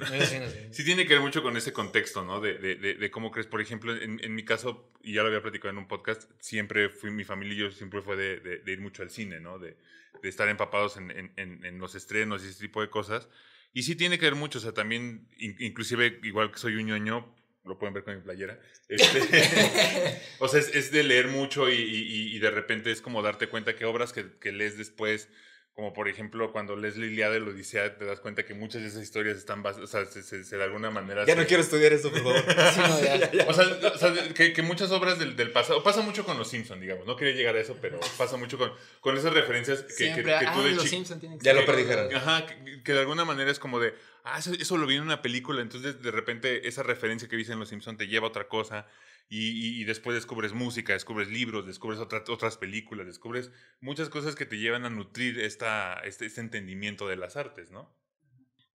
Sí 0.71 0.83
tiene 0.83 1.05
que 1.07 1.13
ver 1.13 1.21
mucho 1.21 1.41
con 1.41 1.55
ese 1.57 1.71
contexto, 1.73 2.23
¿no? 2.23 2.41
De, 2.41 2.55
de, 2.57 2.75
de, 2.75 2.95
de 2.95 3.11
cómo 3.11 3.31
crees. 3.31 3.47
Por 3.47 3.61
ejemplo, 3.61 3.95
en, 3.95 4.19
en 4.23 4.35
mi 4.35 4.43
caso, 4.43 4.89
y 5.01 5.13
ya 5.13 5.21
lo 5.21 5.27
había 5.29 5.41
platicado 5.41 5.69
en 5.71 5.77
un 5.77 5.87
podcast, 5.87 6.29
siempre 6.39 6.89
fui, 6.89 7.09
mi 7.11 7.23
familia 7.23 7.53
y 7.55 7.57
yo 7.57 7.71
siempre 7.71 8.01
fue 8.01 8.15
de, 8.15 8.39
de, 8.39 8.57
de 8.59 8.71
ir 8.71 8.81
mucho 8.81 9.01
al 9.01 9.09
cine, 9.09 9.39
¿no? 9.39 9.59
De, 9.59 9.77
de 10.21 10.29
estar 10.29 10.47
empapados 10.49 10.97
en, 10.97 11.11
en, 11.11 11.33
en, 11.37 11.65
en 11.65 11.79
los 11.79 11.95
estrenos 11.95 12.43
y 12.43 12.49
ese 12.49 12.59
tipo 12.59 12.81
de 12.81 12.89
cosas. 12.89 13.27
Y 13.73 13.83
sí 13.83 13.95
tiene 13.95 14.19
que 14.19 14.25
ver 14.25 14.35
mucho, 14.35 14.59
o 14.59 14.61
sea, 14.61 14.73
también, 14.73 15.27
in- 15.37 15.55
inclusive, 15.59 16.19
igual 16.23 16.51
que 16.51 16.59
soy 16.59 16.75
un 16.75 16.85
ñoño, 16.85 17.33
lo 17.65 17.77
pueden 17.77 17.93
ver 17.93 18.03
con 18.03 18.15
mi 18.15 18.21
playera, 18.21 18.59
este, 18.89 20.21
o 20.39 20.47
sea, 20.47 20.59
es, 20.59 20.75
es 20.75 20.91
de 20.91 21.03
leer 21.03 21.27
mucho 21.27 21.69
y, 21.69 21.75
y, 21.75 22.39
de 22.39 22.51
repente 22.51 22.91
es 22.91 23.01
como 23.01 23.21
darte 23.21 23.47
cuenta 23.47 23.75
que 23.75 23.85
obras 23.85 24.11
que, 24.11 24.37
que 24.39 24.51
lees 24.51 24.77
después 24.77 25.29
como 25.75 25.91
por 25.91 26.07
ejemplo 26.07 26.51
cuando 26.51 26.75
Leslie 26.75 27.09
Lia 27.09 27.31
de 27.31 27.39
la 27.39 27.47
Odisea 27.47 27.97
te 27.97 28.05
das 28.05 28.19
cuenta 28.19 28.45
que 28.45 28.53
muchas 28.53 28.83
de 28.83 28.89
esas 28.89 29.01
historias 29.01 29.37
están 29.37 29.63
basadas, 29.63 29.89
o 29.89 29.91
sea, 29.91 30.05
se, 30.05 30.21
se- 30.21 30.43
se 30.43 30.55
de 30.57 30.63
alguna 30.63 30.91
manera... 30.91 31.25
Ya 31.25 31.33
se- 31.33 31.41
no 31.41 31.47
quiero 31.47 31.63
estudiar 31.63 31.91
esto, 31.93 32.11
por 32.11 32.19
favor. 32.21 32.43
Sí, 32.73 32.79
no, 32.79 33.01
ya. 33.33 33.45
O 33.47 33.53
sea, 33.53 33.65
o 33.93 33.97
sea, 33.97 34.33
que, 34.35 34.53
que 34.53 34.61
muchas 34.61 34.91
obras 34.91 35.17
del, 35.17 35.35
del 35.35 35.51
pasado, 35.51 35.81
pasa 35.81 36.01
mucho 36.01 36.25
con 36.25 36.37
los 36.37 36.47
Simpsons, 36.47 36.79
digamos, 36.79 37.07
no 37.07 37.15
quería 37.15 37.33
llegar 37.33 37.55
a 37.55 37.59
eso, 37.59 37.75
pero 37.81 37.99
pasa 38.19 38.37
mucho 38.37 38.57
con, 38.59 38.71
con 39.01 39.17
esas 39.17 39.33
referencias 39.33 39.81
que, 39.81 39.87
que, 39.87 39.93
Siempre, 39.95 40.23
que 40.39 40.45
tú 40.45 40.51
ah, 40.59 40.63
de 40.63 40.71
los 40.73 40.89
tienen 40.89 41.39
que 41.39 41.43
Ya 41.45 41.53
lo 41.53 41.65
predijeron. 41.65 42.13
Ajá, 42.15 42.45
que, 42.45 42.83
que 42.83 42.93
de 42.93 42.99
alguna 42.99 43.25
manera 43.25 43.49
es 43.49 43.57
como 43.57 43.79
de, 43.79 43.95
ah, 44.25 44.37
eso, 44.37 44.51
eso 44.53 44.77
lo 44.77 44.85
vi 44.85 44.95
en 44.97 45.01
una 45.01 45.23
película, 45.23 45.61
entonces 45.61 46.01
de 46.03 46.11
repente 46.11 46.67
esa 46.67 46.83
referencia 46.83 47.27
que 47.27 47.35
viste 47.35 47.51
en 47.53 47.59
Los 47.59 47.69
Simpsons 47.69 47.97
te 47.97 48.07
lleva 48.07 48.27
a 48.27 48.29
otra 48.29 48.47
cosa 48.47 48.85
y, 49.29 49.49
y- 49.49 49.81
y 49.81 49.83
después 49.85 50.15
descubres 50.15 50.53
música, 50.53 50.93
descubres 50.93 51.27
libros, 51.29 51.65
descubres 51.65 51.99
otra- 51.99 52.23
otras 52.29 52.57
películas, 52.57 53.07
descubres 53.07 53.51
muchas 53.81 54.09
cosas 54.09 54.35
que 54.35 54.45
te 54.45 54.57
llevan 54.57 54.85
a 54.85 54.89
nutrir 54.89 55.39
esta, 55.39 55.99
este, 56.03 56.25
este 56.25 56.41
entendimiento 56.41 57.07
de 57.07 57.15
las 57.17 57.35
artes, 57.35 57.71
¿no? 57.71 57.93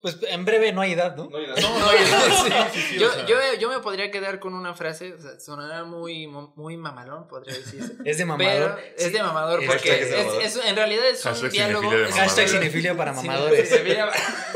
Pues 0.00 0.16
en 0.28 0.44
breve 0.44 0.70
no 0.72 0.80
hay 0.80 0.92
edad, 0.92 1.16
¿no? 1.16 1.28
No, 1.28 1.38
no, 1.40 1.56
sí, 1.56 2.52
sí, 2.72 2.80
sí, 2.90 2.98
Yo, 3.00 3.08
o 3.08 3.12
sea, 3.12 3.26
yo, 3.26 3.36
yo 3.58 3.68
me 3.68 3.80
podría 3.80 4.12
quedar 4.12 4.38
con 4.38 4.54
una 4.54 4.72
frase, 4.72 5.12
o 5.14 5.18
sea, 5.20 5.40
sonará 5.40 5.82
muy, 5.82 6.28
muy 6.28 6.76
mamalón, 6.76 7.26
podría 7.26 7.52
decirse. 7.56 7.94
Es 8.04 8.16
de 8.16 8.24
mamador. 8.24 8.76
Pero 8.76 8.94
es 8.96 9.12
de 9.12 9.20
mamador 9.24 9.60
porque 9.66 10.00
es 10.02 10.56
es, 10.56 10.64
en 10.64 10.76
realidad 10.76 11.04
es 11.10 11.24
un 11.24 11.32
Hashtag 11.32 11.50
diálogo. 11.50 11.82
cinefilia 11.90 12.06
de. 12.06 12.12
Hashtag 12.20 12.48
cinefilia 12.48 12.96
para 12.96 13.12
mamadores. 13.12 13.68
cinefilia- 13.68 14.08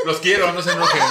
Los 0.05 0.19
quiero, 0.21 0.53
no 0.53 0.61
se 0.61 0.71
enojen. 0.71 1.01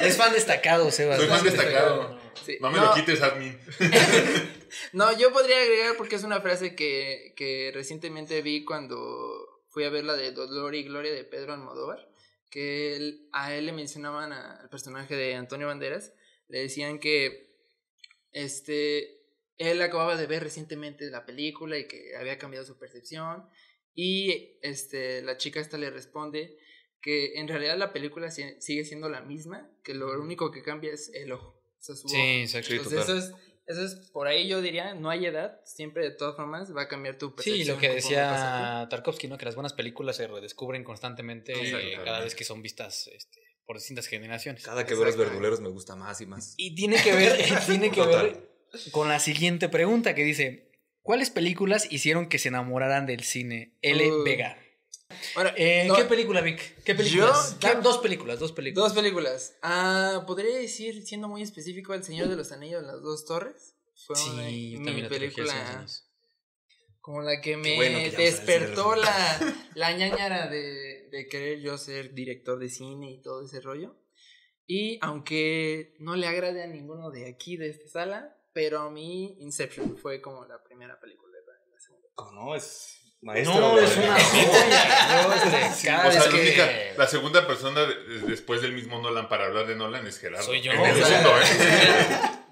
Es 0.00 0.16
fan 0.16 0.32
destacado, 0.32 0.90
Sebas. 0.90 1.18
Soy 1.18 1.28
fan 1.28 1.44
destacado. 1.44 2.15
Sí. 2.44 2.58
No 2.60 2.70
me 2.70 2.78
No, 2.78 2.86
lo 2.86 2.94
quites, 2.94 3.22
admin. 3.22 3.58
No, 4.92 5.16
yo 5.16 5.32
podría 5.32 5.60
agregar 5.60 5.96
porque 5.96 6.16
es 6.16 6.24
una 6.24 6.40
frase 6.40 6.74
que, 6.74 7.32
que 7.36 7.70
recientemente 7.72 8.42
vi 8.42 8.64
cuando 8.64 9.62
fui 9.68 9.84
a 9.84 9.90
ver 9.90 10.04
la 10.04 10.14
de 10.16 10.32
Dolor 10.32 10.74
y 10.74 10.84
Gloria 10.84 11.12
de 11.12 11.24
Pedro 11.24 11.52
Almodóvar, 11.54 12.08
que 12.50 12.96
él- 12.96 13.28
a 13.32 13.54
él 13.54 13.66
le 13.66 13.72
mencionaban 13.72 14.32
a- 14.32 14.60
al 14.60 14.68
personaje 14.68 15.14
de 15.16 15.34
Antonio 15.34 15.66
Banderas, 15.66 16.12
le 16.48 16.60
decían 16.60 16.98
que 16.98 17.54
este 18.32 19.20
él 19.58 19.80
acababa 19.80 20.16
de 20.16 20.26
ver 20.26 20.42
recientemente 20.42 21.08
la 21.10 21.24
película 21.24 21.78
y 21.78 21.86
que 21.88 22.14
había 22.16 22.36
cambiado 22.38 22.66
su 22.66 22.78
percepción 22.78 23.48
y 23.94 24.58
este 24.62 25.22
la 25.22 25.36
chica 25.38 25.60
esta 25.60 25.78
le 25.78 25.90
responde 25.90 26.58
que 27.00 27.38
en 27.38 27.48
realidad 27.48 27.78
la 27.78 27.92
película 27.92 28.30
si- 28.30 28.60
sigue 28.60 28.84
siendo 28.84 29.08
la 29.08 29.20
misma, 29.22 29.70
que 29.82 29.94
lo 29.94 30.20
único 30.20 30.50
que 30.50 30.62
cambia 30.62 30.92
es 30.92 31.10
el 31.14 31.32
ojo. 31.32 31.55
Sí, 31.94 32.42
exacto. 32.42 32.68
Sí, 32.68 32.76
Entonces, 32.76 33.06
total. 33.06 33.18
eso 33.18 33.26
es, 33.26 33.34
eso 33.66 33.84
es, 33.84 34.10
por 34.10 34.28
ahí 34.28 34.46
yo 34.46 34.62
diría, 34.62 34.94
no 34.94 35.10
hay 35.10 35.26
edad, 35.26 35.60
siempre 35.64 36.04
de 36.04 36.10
todas 36.12 36.36
formas 36.36 36.74
va 36.74 36.82
a 36.82 36.88
cambiar 36.88 37.18
tu 37.18 37.34
percepción. 37.34 37.64
Sí, 37.66 37.72
lo 37.72 37.78
que 37.78 37.88
decía 37.94 38.86
Tarkovsky, 38.90 39.26
¿no? 39.28 39.38
Que 39.38 39.44
las 39.44 39.56
buenas 39.56 39.72
películas 39.72 40.16
se 40.16 40.26
redescubren 40.26 40.84
constantemente 40.84 41.52
eh, 41.52 41.98
cada 42.04 42.20
vez 42.20 42.34
que 42.34 42.44
son 42.44 42.62
vistas 42.62 43.08
este, 43.08 43.40
por 43.64 43.76
distintas 43.76 44.06
generaciones. 44.06 44.62
Cada 44.62 44.86
que 44.86 44.94
veo 44.94 45.04
los 45.04 45.16
verduleros 45.16 45.60
me 45.60 45.68
gusta 45.68 45.96
más 45.96 46.20
y 46.20 46.26
más. 46.26 46.54
Y 46.56 46.74
tiene 46.74 47.02
que 47.02 47.12
ver, 47.12 47.36
tiene 47.66 47.90
que 47.90 48.02
Total. 48.02 48.26
ver 48.26 48.90
con 48.92 49.08
la 49.08 49.18
siguiente 49.18 49.68
pregunta 49.68 50.14
que 50.14 50.22
dice: 50.22 50.70
¿Cuáles 51.02 51.30
películas 51.30 51.90
hicieron 51.90 52.28
que 52.28 52.38
se 52.38 52.48
enamoraran 52.48 53.06
del 53.06 53.24
cine? 53.24 53.76
L. 53.82 54.12
Uh, 54.12 54.22
Vega. 54.24 54.58
Bueno, 55.34 55.50
Eh, 55.56 55.84
no, 55.86 55.94
¿Qué 55.94 56.04
película, 56.04 56.40
Vic? 56.40 56.82
¿Qué 56.82 56.94
películas? 56.94 57.58
Yo- 57.60 57.68
¿Qué- 57.74 57.80
Dos 57.80 57.98
películas, 57.98 58.38
dos 58.38 58.52
películas. 58.52 58.88
Dos 58.88 58.92
películas. 58.98 59.56
Ah, 59.62 60.24
podría 60.26 60.56
decir, 60.56 61.06
siendo 61.06 61.28
muy 61.28 61.42
específico, 61.42 61.94
El 61.94 62.02
Señor 62.04 62.28
de 62.28 62.36
los 62.36 62.52
Anillos, 62.52 62.82
Las 62.82 63.02
Dos 63.02 63.24
Torres. 63.24 63.74
Fue 64.06 64.16
Sí, 64.16 64.30
una- 64.30 64.50
yo 64.50 64.84
también 64.84 65.02
la 65.04 65.08
película 65.08 65.86
como 67.00 67.22
la 67.22 67.40
que 67.40 67.56
me 67.56 67.76
bueno 67.76 67.98
que 68.00 68.10
despertó 68.16 68.96
la, 68.96 69.06
la 69.76 69.92
ñañara 69.96 70.48
de, 70.48 71.08
de 71.12 71.28
querer 71.28 71.60
yo 71.60 71.78
ser 71.78 72.14
director 72.14 72.58
de 72.58 72.68
cine 72.68 73.12
y 73.12 73.22
todo 73.22 73.44
ese 73.44 73.60
rollo. 73.60 73.96
Y 74.66 74.98
aunque 75.02 75.94
no 76.00 76.16
le 76.16 76.26
agrade 76.26 76.64
a 76.64 76.66
ninguno 76.66 77.10
de 77.12 77.28
aquí, 77.28 77.56
de 77.56 77.68
esta 77.68 77.88
sala, 77.88 78.36
pero 78.52 78.80
a 78.80 78.90
mí 78.90 79.36
Inception 79.38 79.96
fue 79.96 80.20
como 80.20 80.44
la 80.46 80.60
primera 80.64 80.98
película. 80.98 81.38
la- 81.46 81.72
la 81.72 81.80
segunda. 81.80 82.08
Oh, 82.16 82.32
no, 82.32 82.56
es 82.56 83.05
maestro. 83.26 83.60
No, 83.60 83.78
es 83.78 83.96
una 83.96 84.18
joya. 84.18 85.76
Cada 85.84 86.08
O 86.08 86.12
sea, 86.12 86.30
que- 86.30 86.40
única- 86.40 86.70
la 86.96 87.06
segunda 87.06 87.46
persona 87.46 87.82
de- 87.82 88.20
después 88.28 88.62
del 88.62 88.72
mismo 88.72 89.00
Nolan 89.02 89.28
para 89.28 89.44
hablar 89.46 89.66
de 89.66 89.76
Nolan 89.76 90.06
es 90.06 90.18
Gerardo. 90.18 90.44
Soy 90.46 90.62
yo. 90.62 90.72
En 90.72 90.80
el 90.80 90.86
mundo, 90.94 91.04
¿eh? 91.42 92.28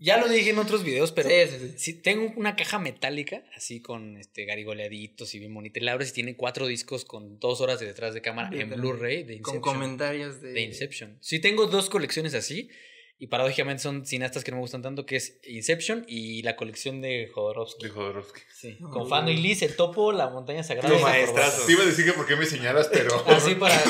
Ya 0.00 0.16
lo 0.18 0.28
dije 0.28 0.50
en 0.50 0.58
otros 0.60 0.84
videos, 0.84 1.10
pero 1.10 1.28
Sí, 1.28 1.34
sí, 1.50 1.58
sí. 1.58 1.74
sí, 1.76 1.92
tengo 1.94 2.32
una 2.36 2.54
caja 2.54 2.78
metálica, 2.78 3.42
así 3.56 3.82
con 3.82 4.16
este 4.16 4.44
garigoleaditos 4.44 5.34
y 5.34 5.40
bien 5.40 5.52
bonita. 5.52 5.80
Y 5.80 5.82
la 5.82 5.90
abres 5.90 6.10
y 6.10 6.12
tiene 6.12 6.36
cuatro 6.36 6.68
discos 6.68 7.04
con 7.04 7.40
dos 7.40 7.60
horas 7.60 7.80
de 7.80 7.86
detrás 7.86 8.14
de 8.14 8.22
cámara 8.22 8.48
en. 8.52 8.70
Blu-ray 8.70 9.24
de 9.24 9.40
Con 9.40 9.56
Inception. 9.56 9.60
comentarios 9.60 10.40
de... 10.40 10.52
de 10.52 10.60
Inception. 10.60 11.18
Sí, 11.20 11.40
tengo 11.40 11.66
dos 11.66 11.90
colecciones 11.90 12.34
así. 12.34 12.70
Y 13.20 13.26
paradójicamente 13.26 13.82
son 13.82 14.06
cineastas 14.06 14.44
que 14.44 14.52
no 14.52 14.58
me 14.58 14.60
gustan 14.60 14.80
tanto, 14.80 15.04
que 15.04 15.16
es 15.16 15.38
Inception 15.44 16.04
y 16.06 16.42
la 16.42 16.54
colección 16.54 17.00
de 17.00 17.28
Jodorowsky. 17.34 17.84
De 17.86 17.90
Jodorowsky. 17.90 18.40
Sí, 18.54 18.78
Oh. 18.84 18.90
con 18.90 19.08
Fano 19.08 19.30
y 19.30 19.36
Liz, 19.36 19.60
el 19.62 19.74
topo, 19.74 20.12
la 20.12 20.28
montaña 20.28 20.62
sagrada. 20.62 20.96
Maestrazo. 20.96 21.32
corbata. 21.32 21.66
Te 21.66 21.72
iba 21.72 21.82
a 21.82 21.86
decir 21.86 22.04
que 22.04 22.12
por 22.12 22.26
qué 22.26 22.36
me 22.36 22.46
señalas, 22.46 22.88
pero. 22.92 23.24
Así 23.28 23.56
para. 23.56 23.74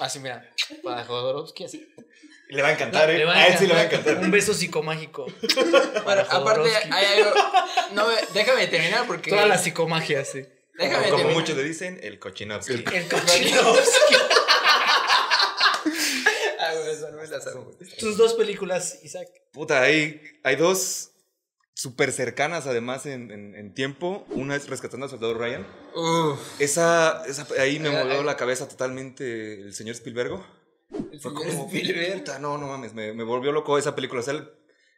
así, 0.00 0.18
mira. 0.20 0.48
Para 0.82 1.04
Jodorowsky, 1.04 1.64
así. 1.64 1.88
Le 2.48 2.60
va 2.62 2.68
a 2.68 2.72
encantar, 2.72 3.10
¿eh? 3.10 3.18
Le 3.18 3.24
va 3.24 3.34
a 3.34 3.46
él 3.48 3.54
sí 3.58 3.66
le 3.66 3.72
va 3.74 3.80
a 3.80 3.84
encantar. 3.84 4.18
Un 4.18 4.30
beso 4.30 4.52
psicomágico. 4.52 5.26
Bueno, 5.54 6.04
para 6.04 6.22
aparte 6.22 6.68
hay 6.90 7.20
algo... 7.20 7.30
No, 7.94 8.04
déjame 8.34 8.66
terminar 8.66 9.06
porque... 9.06 9.30
Toda 9.30 9.46
la 9.46 9.56
psicomagia, 9.56 10.22
sí. 10.24 10.44
Déjame 10.74 11.04
Como 11.04 11.16
terminar. 11.16 11.32
muchos 11.40 11.56
le 11.56 11.64
dicen, 11.64 11.98
el 12.02 12.18
cochinovsky. 12.18 12.74
El- 12.74 12.84
El 12.92 13.08
Kochinovsky. 13.08 14.14
Güey, 16.74 16.90
eso 16.94 17.10
no 17.10 17.16
me 17.18 17.26
la 17.26 17.40
sabía. 17.40 17.62
Tus 17.98 18.16
dos 18.16 18.34
películas, 18.34 18.98
Isaac. 19.02 19.28
Puta, 19.52 19.82
hay, 19.82 20.20
hay 20.44 20.56
dos 20.56 21.10
súper 21.74 22.12
cercanas 22.12 22.66
además 22.66 23.06
en, 23.06 23.30
en- 23.30 23.54
en 23.54 23.74
tiempo. 23.74 24.26
Una 24.30 24.56
es 24.56 24.68
Rescatando 24.68 25.04
al 25.06 25.10
Soldado 25.10 25.34
Ryan. 25.34 25.66
Uf. 25.94 26.38
Esa, 26.60 27.24
esa 27.26 27.46
ahí 27.60 27.78
me 27.78 27.88
Ay, 27.88 27.96
movió 28.04 28.18
ay. 28.20 28.24
la 28.24 28.36
cabeza 28.36 28.68
totalmente 28.68 29.54
el 29.60 29.74
señor 29.74 29.94
Spielberg. 29.94 30.40
El 31.10 31.20
Fue 31.20 31.32
señor 31.32 31.48
como, 31.48 31.66
Spielberg. 31.66 32.40
no, 32.40 32.58
no 32.58 32.66
mames, 32.68 32.92
me, 32.94 33.12
me 33.14 33.24
volvió 33.24 33.52
loco 33.52 33.78
esa 33.78 33.94
película. 33.94 34.20
O 34.20 34.24
sea, 34.24 34.46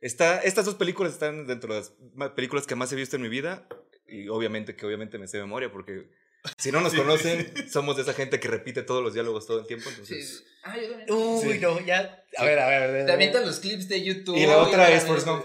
está, 0.00 0.38
estas 0.40 0.64
dos 0.66 0.74
películas 0.74 1.12
están 1.12 1.46
dentro 1.46 1.72
de 1.74 1.80
las 2.16 2.30
películas 2.32 2.66
que 2.66 2.74
más 2.74 2.92
he 2.92 2.96
visto 2.96 3.16
en 3.16 3.22
mi 3.22 3.28
vida. 3.28 3.66
Y 4.06 4.28
obviamente 4.28 4.76
que 4.76 4.84
obviamente 4.84 5.18
me 5.18 5.26
sé 5.28 5.38
de 5.38 5.44
memoria 5.44 5.72
porque 5.72 6.10
si 6.58 6.70
no 6.72 6.80
nos 6.80 6.92
Sí. 6.92 6.98
conocen, 6.98 7.52
somos 7.70 7.96
de 7.96 8.02
esa 8.02 8.14
gente 8.14 8.40
que 8.40 8.48
repite 8.48 8.82
todos 8.82 9.02
los 9.02 9.14
diálogos 9.14 9.46
todo 9.46 9.60
el 9.60 9.66
tiempo. 9.66 9.88
Sí. 9.90 9.96
Entonces, 10.00 10.44
Ah, 10.66 10.76
yo 10.80 10.88
también. 10.88 11.10
Uy, 11.12 11.52
Sí. 11.54 11.58
no, 11.60 11.80
ya. 11.80 12.24
A 12.38 12.44
ver, 12.44 12.58
a 12.58 12.66
ver, 12.68 12.82
a 12.82 12.86
ver. 12.86 13.06
Te 13.06 13.12
avientan 13.12 13.44
los 13.44 13.60
clips 13.60 13.86
de 13.88 14.02
YouTube. 14.02 14.36
Y 14.36 14.46
la 14.46 14.58
otra 14.58 14.90
y 14.90 14.94
es 14.94 15.04
Forrest 15.04 15.26
Gump. 15.26 15.44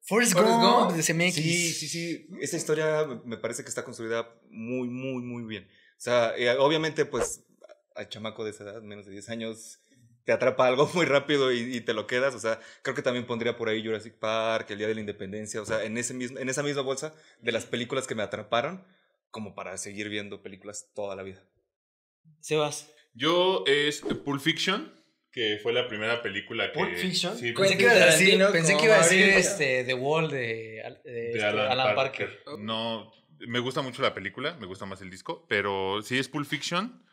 Forrest 0.00 0.32
Forrest 0.32 0.54
Gump, 0.56 0.92
de 0.92 1.02
CMX. 1.02 1.34
Sí, 1.34 1.72
sí, 1.72 1.88
sí. 1.88 2.26
Esa 2.40 2.56
historia 2.56 3.06
me 3.24 3.36
parece 3.36 3.62
que 3.62 3.68
está 3.68 3.84
construida 3.84 4.28
muy, 4.50 4.88
muy, 4.88 5.22
muy 5.22 5.44
bien. 5.44 5.64
O 5.64 6.00
sea, 6.00 6.34
eh, 6.36 6.50
obviamente, 6.58 7.04
pues, 7.04 7.42
al 7.94 8.08
chamaco 8.08 8.44
de 8.44 8.50
esa 8.50 8.64
edad, 8.64 8.82
menos 8.82 9.04
de 9.06 9.12
10 9.12 9.28
años, 9.28 9.80
te 10.24 10.32
atrapa 10.32 10.66
algo 10.66 10.86
muy 10.94 11.04
rápido 11.06 11.52
y, 11.52 11.76
y 11.76 11.80
te 11.82 11.92
lo 11.92 12.06
quedas. 12.06 12.34
O 12.34 12.40
sea, 12.40 12.58
creo 12.82 12.94
que 12.94 13.02
también 13.02 13.26
pondría 13.26 13.56
por 13.58 13.68
ahí 13.68 13.84
Jurassic 13.84 14.14
Park, 14.14 14.70
El 14.70 14.78
Día 14.78 14.88
de 14.88 14.94
la 14.94 15.00
Independencia. 15.00 15.60
O 15.60 15.66
sea, 15.66 15.84
en, 15.84 15.96
ese 15.98 16.14
mismo, 16.14 16.38
en 16.38 16.48
esa 16.48 16.62
misma 16.62 16.80
bolsa 16.82 17.14
de 17.40 17.52
las 17.52 17.66
películas 17.66 18.06
que 18.06 18.14
me 18.14 18.22
atraparon, 18.22 18.82
como 19.34 19.56
para 19.56 19.76
seguir 19.78 20.08
viendo 20.08 20.40
películas 20.42 20.92
toda 20.94 21.16
la 21.16 21.24
vida. 21.24 21.42
Sebas. 22.38 22.88
Yo 23.14 23.64
es 23.66 24.00
Pulp 24.00 24.40
Fiction, 24.40 24.94
que 25.32 25.58
fue 25.60 25.72
la 25.72 25.88
primera 25.88 26.22
película 26.22 26.70
que. 26.70 26.78
Pulp 26.78 26.94
Fiction. 26.94 27.36
Sí, 27.36 27.50
pensé 27.52 27.76
que 27.76 27.82
iba 27.82 27.92
a 27.92 28.06
decir, 28.06 28.40
pensé 28.52 28.76
que 28.76 28.84
iba 28.84 28.94
a 28.94 29.02
decir 29.02 29.24
este, 29.30 29.82
The 29.82 29.94
Wall 29.94 30.30
de, 30.30 30.82
Al- 30.84 31.02
de, 31.02 31.10
de 31.12 31.30
este, 31.32 31.44
Alan, 31.44 31.72
Alan, 31.72 31.94
Parker. 31.96 32.44
Parker. 32.44 32.64
No, 32.64 33.12
me 33.40 33.58
gusta 33.58 33.82
mucho 33.82 34.02
la 34.02 34.14
película, 34.14 34.56
me 34.60 34.66
gusta 34.66 34.86
más 34.86 35.00
el 35.02 35.10
disco, 35.10 35.44
pero 35.48 36.00
sí 36.02 36.16
es 36.16 36.28
Pulp 36.28 36.46
Fiction 36.46 37.04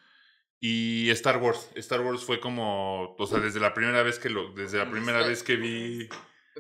y 0.59 1.09
Star 1.09 1.37
Wars. 1.37 1.69
Star 1.73 2.01
Wars 2.01 2.21
fue 2.23 2.39
como, 2.39 3.15
o 3.17 3.25
sea, 3.25 3.39
desde 3.39 3.59
la 3.59 3.73
primera 3.73 4.03
vez 4.03 4.19
que 4.19 4.29
lo, 4.29 4.53
desde 4.53 4.77
la 4.77 4.91
primera 4.91 5.25
vez 5.25 5.41
que 5.41 5.55
vi, 5.55 6.07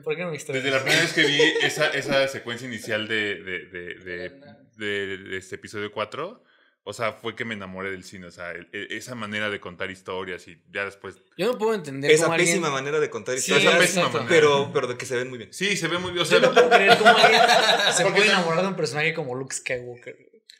¿Por 0.03 0.15
qué 0.15 0.23
no 0.23 0.31
me 0.31 0.37
desde 0.37 0.71
la 0.71 0.79
primera 0.81 1.01
vez 1.01 1.13
que 1.13 1.25
vi 1.25 1.39
esa, 1.61 1.89
esa 1.89 2.27
secuencia 2.27 2.67
inicial 2.67 3.07
de, 3.07 3.35
de, 3.35 3.59
de, 3.65 3.95
de, 3.95 4.29
de- 4.77 5.17
de 5.17 5.37
este 5.37 5.55
episodio 5.55 5.91
4, 5.91 6.43
o 6.83 6.93
sea, 6.93 7.13
fue 7.13 7.35
que 7.35 7.45
me 7.45 7.53
enamoré 7.53 7.91
del 7.91 8.03
cine, 8.03 8.25
o 8.27 8.31
sea, 8.31 8.51
el- 8.51 8.67
el- 8.71 8.91
esa 8.91 9.13
manera 9.15 9.49
de 9.49 9.59
contar 9.59 9.91
historias 9.91 10.47
y 10.47 10.61
ya 10.71 10.85
después... 10.85 11.17
Yo 11.37 11.47
no 11.51 11.57
puedo 11.57 11.73
entender 11.75 12.09
Esa 12.09 12.23
cómo 12.23 12.33
alguien... 12.35 12.49
pésima 12.55 12.71
manera 12.71 12.99
de 12.99 13.09
contar 13.09 13.35
Sí, 13.37 13.51
historias, 13.51 13.73
esa 13.73 13.79
pésima 13.81 14.07
manera. 14.09 14.25
pero, 14.29 14.71
pero 14.73 14.87
de 14.87 14.97
que 14.97 15.05
se 15.05 15.15
ven 15.17 15.29
muy 15.29 15.37
bien. 15.37 15.53
Sí, 15.53 15.75
se 15.77 15.87
ve 15.87 15.97
muy 15.99 16.11
bien, 16.11 16.25
o 16.25 16.29
Yo 16.29 16.39
no 16.39 16.53
puedo 16.53 16.69
creer 16.69 16.97
cómo 16.97 17.09
alguien 17.17 17.41
se 17.95 18.03
puede 18.05 18.25
enamorar 18.27 18.61
de 18.61 18.67
un 18.69 18.75
personaje 18.75 19.13
como 19.13 19.35
Luke 19.35 19.53
Skywalker. 19.53 20.17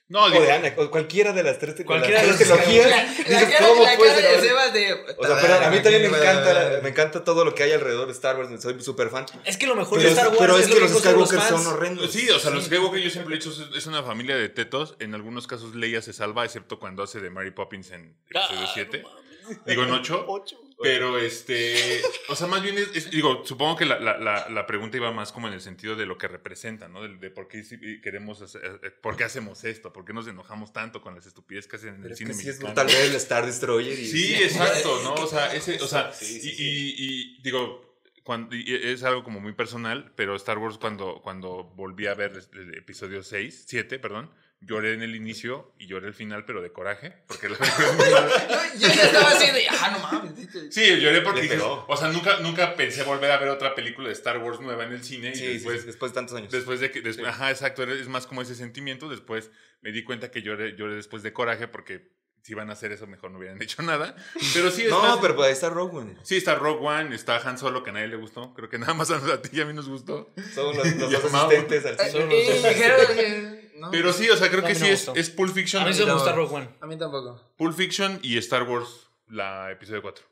No, 0.07 0.25
O 0.25 0.29
digo, 0.29 0.43
de 0.43 0.73
o 0.75 0.91
cualquiera 0.91 1.31
de 1.31 1.41
las 1.41 1.57
tres, 1.57 1.77
de 1.77 1.85
Cualquiera 1.85 2.21
las 2.23 2.37
de 2.37 2.43
trilogías. 2.43 2.89
La 2.89 3.03
dices, 3.05 3.43
cara, 3.45 3.67
¿cómo 3.69 3.81
la 3.83 3.97
cara 3.97 4.13
de 4.13 4.41
Sebas 4.41 4.73
de. 4.73 4.93
O 5.17 5.25
sea, 5.25 5.37
pero 5.41 5.53
a 5.65 5.69
mí 5.69 5.79
también 5.81 6.11
me 6.11 6.17
encanta, 6.17 6.79
me 6.83 6.89
encanta 6.89 7.23
todo 7.23 7.45
lo 7.45 7.55
que 7.55 7.63
hay 7.63 7.71
alrededor 7.71 8.07
de 8.07 8.11
Star 8.11 8.37
Wars, 8.37 8.61
soy 8.61 8.81
súper 8.81 9.09
fan. 9.09 9.25
Es 9.45 9.55
que 9.55 9.67
lo 9.67 9.75
mejor 9.75 9.99
Pero, 9.99 10.09
de 10.09 10.15
Star 10.15 10.27
Wars 10.27 10.37
pero 10.41 10.57
es 10.57 10.67
lo 10.67 10.75
que 10.75 10.81
los 10.81 10.91
Skywalker 10.99 11.39
son 11.39 11.65
horrendos. 11.67 12.11
Sí, 12.11 12.29
o 12.29 12.39
sea, 12.39 12.51
los 12.51 12.65
Skywalker 12.65 12.99
yo 12.99 13.09
siempre 13.09 13.35
he 13.35 13.37
dicho 13.37 13.51
es- 13.51 13.73
es 13.77 13.85
una 13.87 14.03
familia 14.03 14.35
de 14.35 14.49
tetos. 14.49 14.95
En 14.99 15.15
algunos 15.15 15.47
casos 15.47 15.75
Leia 15.75 16.01
se 16.01 16.11
salva, 16.11 16.43
excepto 16.43 16.77
cuando 16.77 17.03
hace 17.03 17.21
de 17.21 17.29
Mary 17.29 17.51
Poppins 17.51 17.91
en 17.91 18.13
episodio 18.29 18.59
Ah, 18.63 18.71
7. 18.73 19.03
no 19.03 19.09
mames. 19.09 19.65
Digo, 19.65 19.83
en 19.83 19.91
8. 19.91 20.25
Ocho. 20.27 20.57
Pero 20.81 21.17
este, 21.19 22.01
o 22.29 22.35
sea, 22.35 22.47
más 22.47 22.61
bien 22.61 22.77
es, 22.77 22.89
es- 22.93 23.11
digo, 23.11 23.43
supongo 23.45 23.75
que 23.75 23.85
la, 23.85 23.99
la, 23.99 24.17
la, 24.49 24.65
pregunta 24.67 24.97
iba 24.97 25.11
más 25.11 25.31
como 25.31 25.47
en 25.47 25.53
el 25.53 25.61
sentido 25.61 25.95
de 25.95 26.05
lo 26.05 26.17
que 26.17 26.27
representa, 26.27 26.87
¿no? 26.87 27.01
De, 27.03 27.15
de 27.17 27.29
por 27.31 27.47
qué 27.47 27.63
queremos, 28.03 28.41
hacer- 28.41 28.79
eh, 28.83 28.91
por 29.01 29.15
qué 29.17 29.23
hacemos 29.23 29.63
esto, 29.63 29.91
por 29.93 30.05
qué 30.05 30.13
nos 30.13 30.27
enojamos 30.27 30.73
tanto 30.73 31.01
con 31.01 31.15
las 31.15 31.25
estupideces 31.25 31.69
que 31.69 31.75
hacen 31.77 31.95
en 31.95 32.03
el 32.05 32.15
cine 32.15 32.33
sí 32.33 32.49
es 32.49 32.59
brutal 32.59 32.87
ver 32.87 33.05
el 33.05 33.15
Star 33.15 33.45
Destroyer 33.45 33.99
y... 33.99 34.07
Sí, 34.07 34.33
exacto, 34.35 34.99
¿no? 35.03 35.13
O 35.15 35.27
sea, 35.27 35.53
ese, 35.53 35.81
o 35.81 35.87
sea, 35.87 36.11
y, 36.21 36.25
y- 36.25 36.95
y, 36.97 37.41
digo, 37.41 37.90
cuando, 38.23 38.55
y 38.55 38.63
es 38.73 39.03
algo 39.03 39.23
como 39.23 39.39
muy 39.39 39.53
personal, 39.53 40.11
pero 40.15 40.35
Star 40.35 40.57
Wars 40.57 40.77
cuando, 40.77 41.21
cuando 41.23 41.63
volví 41.75 42.07
a 42.07 42.13
ver 42.13 42.33
el 42.53 42.75
episodio 42.75 43.23
6, 43.23 43.63
7, 43.67 43.99
perdón, 43.99 44.31
lloré 44.63 44.93
en 44.93 45.01
el 45.01 45.15
inicio 45.15 45.73
y 45.79 45.87
lloré 45.87 46.07
al 46.07 46.13
final, 46.13 46.45
pero 46.45 46.61
de 46.61 46.71
coraje, 46.71 47.23
porque 47.27 47.49
la 47.49 47.57
Yo 48.77 48.87
ya 48.87 49.03
estaba 49.05 49.29
así 49.31 49.51
de. 49.51 49.63
Ah, 49.69 49.89
no 49.91 49.99
mames. 49.99 50.33
Sí, 50.69 50.99
lloré 50.99 51.21
porque 51.21 51.41
dije, 51.41 51.57
o 51.61 51.97
sea, 51.97 52.09
nunca, 52.11 52.39
nunca 52.41 52.75
pensé 52.75 53.03
volver 53.03 53.31
a 53.31 53.37
ver 53.37 53.49
otra 53.49 53.73
película 53.73 54.07
de 54.07 54.13
Star 54.13 54.37
Wars 54.37 54.59
nueva 54.59 54.83
en 54.85 54.91
el 54.93 55.03
cine 55.03 55.33
Sí, 55.33 55.43
y 55.43 55.47
sí, 55.47 55.53
después, 55.55 55.81
sí, 55.81 55.87
después 55.87 56.11
de 56.11 56.15
tantos 56.15 56.37
años. 56.37 56.51
después 56.51 56.79
de 56.79 56.91
que, 56.91 57.01
después, 57.01 57.25
Sí. 57.27 57.33
ajá, 57.33 57.49
exacto, 57.49 57.83
es 57.83 58.07
más 58.07 58.27
como 58.27 58.41
ese 58.43 58.53
sentimiento, 58.55 59.09
después 59.09 59.49
me 59.81 59.91
di 59.91 60.03
cuenta 60.03 60.29
que 60.29 60.43
lloré, 60.43 60.75
lloré 60.75 60.93
después 60.95 61.23
de 61.23 61.33
coraje 61.33 61.67
porque 61.67 62.11
si 62.43 62.53
iban 62.53 62.69
a 62.69 62.73
hacer 62.73 62.91
eso 62.91 63.07
mejor 63.07 63.31
no 63.31 63.37
hubieran 63.39 63.61
hecho 63.61 63.81
nada, 63.83 64.15
pero 64.53 64.71
sí 64.71 64.83
es 64.83 64.89
no, 64.89 65.01
más- 65.01 65.19
pero 65.21 65.35
pues 65.35 65.47
ahí 65.47 65.53
está 65.53 65.69
Rogue 65.69 65.97
One. 65.97 66.17
Sí, 66.23 66.37
está 66.37 66.55
Rogue 66.55 66.85
One, 66.85 67.15
está 67.15 67.37
Han 67.37 67.57
Solo, 67.57 67.83
que 67.83 67.91
a 67.91 67.93
nadie 67.93 68.07
le 68.07 68.15
gustó. 68.17 68.53
Creo 68.53 68.69
que 68.69 68.77
nada 68.79 68.93
más 68.93 69.09
a 69.11 69.41
ti 69.41 69.49
y 69.53 69.61
a 69.61 69.65
mí 69.65 69.73
nos 69.73 69.87
gustó. 69.89 70.33
Son 70.53 70.75
los, 70.75 70.97
dos 70.99 71.13
asistentes 71.33 71.85
al 71.85 71.97
Eh, 72.31 73.71
no, 73.75 73.89
Pero 73.91 74.13
sí, 74.13 74.29
o 74.29 74.37
sea, 74.37 74.49
creo 74.49 74.63
que 74.63 74.75
sí 74.75 74.81
no 74.81 74.87
es, 74.87 75.09
es 75.15 75.29
Pulp 75.29 75.53
Fiction. 75.53 75.83
A 75.83 75.85
mí 75.87 75.93
sí 75.93 76.05
me 76.05 76.13
gusta 76.13 76.31
Rogue 76.33 76.55
One. 76.55 76.69
A 76.81 76.87
mí 76.87 76.97
tampoco. 76.97 77.53
Pulp 77.57 77.75
Fiction 77.75 78.19
y 78.21 78.37
Star 78.37 78.63
Wars, 78.63 79.07
la 79.27 79.71
episodio 79.71 80.01
4. 80.01 80.25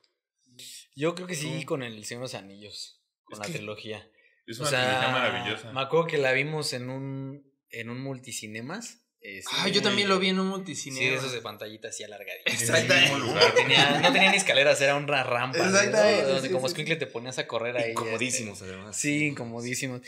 Yo 0.95 1.15
creo 1.15 1.27
que 1.27 1.35
sí 1.35 1.63
con 1.65 1.81
el 1.83 2.03
Señor 2.05 2.21
de 2.21 2.25
los 2.25 2.33
Anillos, 2.35 3.01
con 3.23 3.41
Es 3.41 3.47
la 3.47 3.53
trilogía. 3.55 4.07
Es 4.45 4.59
O 4.59 4.63
una 4.63 4.69
sea, 4.71 4.83
trilogía 4.99 5.11
maravillosa. 5.11 5.71
Me 5.71 5.81
acuerdo 5.81 6.07
que 6.07 6.17
la 6.17 6.31
vimos 6.33 6.73
en 6.73 6.89
un, 6.89 7.43
en 7.69 7.89
un 7.89 8.01
multicinemas. 8.01 9.05
Eh, 9.21 9.41
Ah, 9.51 9.63
sí, 9.65 9.71
yo 9.71 9.81
también 9.81 10.07
lo 10.07 10.17
vi 10.19 10.29
en 10.29 10.39
un 10.39 10.47
Sí, 10.47 10.51
multicine. 10.51 10.99
de 10.99 11.15
esos 11.15 11.31
de 11.31 11.41
pantallita 11.41 11.89
así 11.89 12.03
el 12.03 13.01
mismo 13.01 13.17
lugar. 13.19 13.53
Tenía, 13.53 13.99
no 13.99 14.13
tenía 14.13 14.31
ni 14.31 14.37
escaleras, 14.37 14.79
era 14.81 14.95
una 14.95 15.23
rampa. 15.23 15.57
¿no? 15.57 15.65
Exactamente, 15.65 16.23
Donde 16.23 16.47
sí, 16.47 16.53
como 16.53 16.67
sí. 16.67 16.73
te 16.95 17.07
ponías 17.07 17.37
a 17.39 17.47
correr 17.47 17.77
ahí. 17.77 17.91
Incomodísimos, 17.91 18.61
además. 18.61 18.95
este, 18.95 19.07
Sí, 19.07 19.25
incomodísimos. 19.25 20.01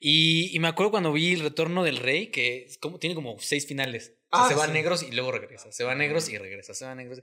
Y, 0.00 0.54
y 0.54 0.58
me 0.60 0.68
acuerdo 0.68 0.90
cuando 0.90 1.12
vi 1.12 1.32
El 1.34 1.40
Retorno 1.40 1.82
del 1.82 1.96
Rey, 1.96 2.28
que 2.28 2.64
es 2.64 2.78
como, 2.78 2.98
tiene 2.98 3.14
como 3.14 3.38
seis 3.40 3.66
finales. 3.66 4.14
O 4.30 4.36
sea, 4.36 4.44
Ah, 4.44 4.48
se 4.48 4.54
sí. 4.66 4.72
negros 4.72 5.02
y 5.02 5.10
luego 5.12 5.32
regresa. 5.32 5.72
Se 5.72 5.84
va 5.84 5.92
a 5.92 5.94
negros 5.94 6.28
y 6.28 6.36
regresa. 6.38 6.74
Se 6.74 6.84
va 6.84 6.92
a 6.92 6.94
negros. 6.94 7.22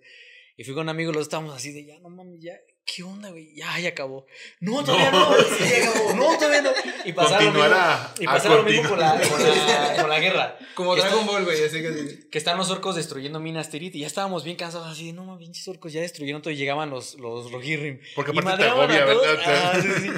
Y 0.58 0.63
fui 0.63 0.73
con 0.73 0.89
amigos, 0.89 1.13
los 1.15 1.23
estábamos 1.23 1.55
así 1.55 1.71
de 1.71 1.86
ya, 1.86 1.99
no 1.99 2.10
mames, 2.10 2.39
ya. 2.41 2.53
¿Qué 2.86 3.02
onda, 3.02 3.30
güey? 3.32 3.54
Ya, 3.56 3.80
ya 3.80 3.89
acabó. 3.89 4.28
No, 4.60 4.84
todavía 4.84 5.10
no. 5.12 5.34
sí, 5.58 5.63
ya 5.82 5.89
acabó. 5.89 6.13
No, 6.13 6.38
todavía 6.38 6.62
no. 6.62 6.69
Y 7.04 7.13
pasaba 7.13 7.41
lo 7.41 7.52
mismo, 7.52 7.60
Continuará. 7.60 8.13
y 8.19 8.26
Ah, 8.28 8.32
pasaba 8.34 8.56
lo 8.58 8.63
mismo 8.63 8.89
con 8.89 9.00
continúa. 9.00 9.15
la, 9.19 9.28
con, 9.30 9.43
la, 9.43 10.02
con 10.02 10.10
la 10.12 10.19
guerra. 10.19 10.60
Como 10.76 10.93
Que 10.93 11.00
está- 11.00 11.10
Dragon 11.10 11.28
Ball, 11.28 11.45
güey. 11.45 11.63
Así 11.63 11.82
que. 11.82 12.30
Que 12.30 12.38
están 12.38 12.58
los 12.60 12.69
orcos 12.69 12.95
destruyendo 12.95 13.39
Minas 13.39 13.69
Tirith 13.71 13.95
y 13.95 14.02
ya 14.02 14.08
estábamos 14.08 14.43
bien 14.43 14.56
cansados 14.56 14.88
así 14.88 15.08
de 15.08 15.13
no 15.13 15.24
mames, 15.26 15.39
pinches 15.39 15.67
orcos 15.67 15.93
ya 15.93 16.02
destruyeron 16.02 16.41
todo 16.43 16.54
y 16.54 16.58
llegaban 16.58 16.91
los, 16.91 17.15
los 17.15 17.52
Rohirrim. 17.52 18.00
Porque 18.15 18.32
Y 18.36 18.39
aparte 18.39 18.63
te 18.63 18.69
agobia. 18.69 19.04
¿verdad? 19.06 19.39
Ah, 19.45 19.80
sí, 19.82 19.88
sí. 20.02 20.10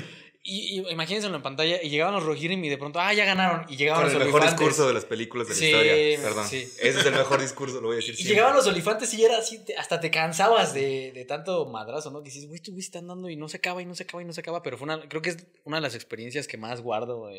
Y, 0.49 0.79
y 0.79 0.91
imagínense 0.93 1.27
en 1.27 1.33
pantalla 1.43 1.77
y 1.83 1.89
llegaban 1.89 2.13
los 2.13 2.23
Rohirrim 2.23 2.63
y 2.63 2.69
de 2.69 2.77
pronto, 2.77 3.01
ah, 3.01 3.13
ya 3.13 3.25
ganaron. 3.25 3.65
Y 3.69 3.75
llegaban 3.75 4.03
Con 4.03 4.11
el 4.13 4.17
los 4.17 4.25
mejor 4.27 4.39
olifantes. 4.41 4.59
discurso 4.65 4.87
de 4.87 4.93
las 4.93 5.03
películas 5.03 5.47
de 5.49 5.53
la 5.53 5.59
Sí, 5.59 5.65
historia. 5.65 6.21
Perdón. 6.21 6.47
sí. 6.47 6.57
Ese 6.79 6.99
es 7.01 7.05
el 7.05 7.11
mejor 7.15 7.41
discurso, 7.41 7.81
lo 7.81 7.87
voy 7.87 7.95
a 7.95 7.97
decir 7.97 8.13
Y 8.13 8.15
siempre. 8.15 8.35
llegaban 8.35 8.55
los 8.55 8.65
olifantes 8.65 9.13
y 9.13 9.25
era 9.25 9.37
así, 9.39 9.59
hasta 9.77 9.99
te 9.99 10.09
cansabas 10.09 10.73
de, 10.73 11.11
de 11.11 11.25
tanto 11.25 11.65
madrazo, 11.65 12.11
¿no? 12.11 12.19
Que 12.23 12.29
dices, 12.29 12.47
güey, 12.47 12.61
güey 12.65 12.79
están 12.79 13.07
dando 13.07 13.29
y 13.29 13.35
no 13.35 13.49
se 13.49 13.57
acaba 13.57 13.81
y 13.81 13.85
no 13.85 13.93
se 13.93 14.03
acaba 14.03 14.21
y 14.23 14.25
no 14.25 14.31
se 14.31 14.39
acaba. 14.39 14.63
Pero 14.63 14.77
fue 14.77 14.85
una, 14.85 15.01
creo 15.09 15.21
que 15.21 15.31
es 15.31 15.37
una 15.65 15.77
de 15.77 15.81
las 15.81 15.95
experiencias 15.95 16.47
que 16.47 16.57
más 16.57 16.79
guardo, 16.79 17.29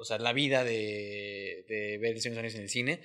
o 0.00 0.04
sea, 0.06 0.16
la 0.18 0.32
vida 0.32 0.64
de, 0.64 1.66
de 1.68 1.98
ver 1.98 2.14
el 2.14 2.22
Señor 2.22 2.36
de 2.36 2.42
los 2.44 2.54
Anillos 2.54 2.54
en 2.56 2.62
el 2.62 2.70
cine. 2.70 3.00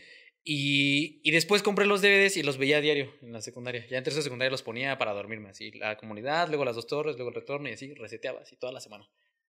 Y, 0.45 1.21
y 1.23 1.31
después 1.31 1.63
compré 1.63 1.85
los 1.85 2.01
DVDs 2.01 2.35
y 2.37 2.43
los 2.43 2.57
veía 2.57 2.77
a 2.77 2.81
diario 2.81 3.13
en 3.21 3.31
la 3.31 3.41
secundaria. 3.41 3.85
Ya 3.89 3.97
en 3.97 4.03
tercera 4.03 4.23
secundaria 4.23 4.51
los 4.51 4.61
ponía 4.61 4.97
para 4.97 5.13
dormirme, 5.13 5.49
así. 5.49 5.71
La 5.71 5.95
comunidad, 5.97 6.49
luego 6.49 6.65
las 6.65 6.75
dos 6.75 6.87
torres, 6.87 7.15
luego 7.15 7.29
el 7.29 7.35
retorno 7.35 7.69
y 7.69 7.73
así, 7.73 7.93
reseteaba, 7.93 8.41
así 8.41 8.57
toda 8.57 8.73
la 8.73 8.81
semana. 8.81 9.07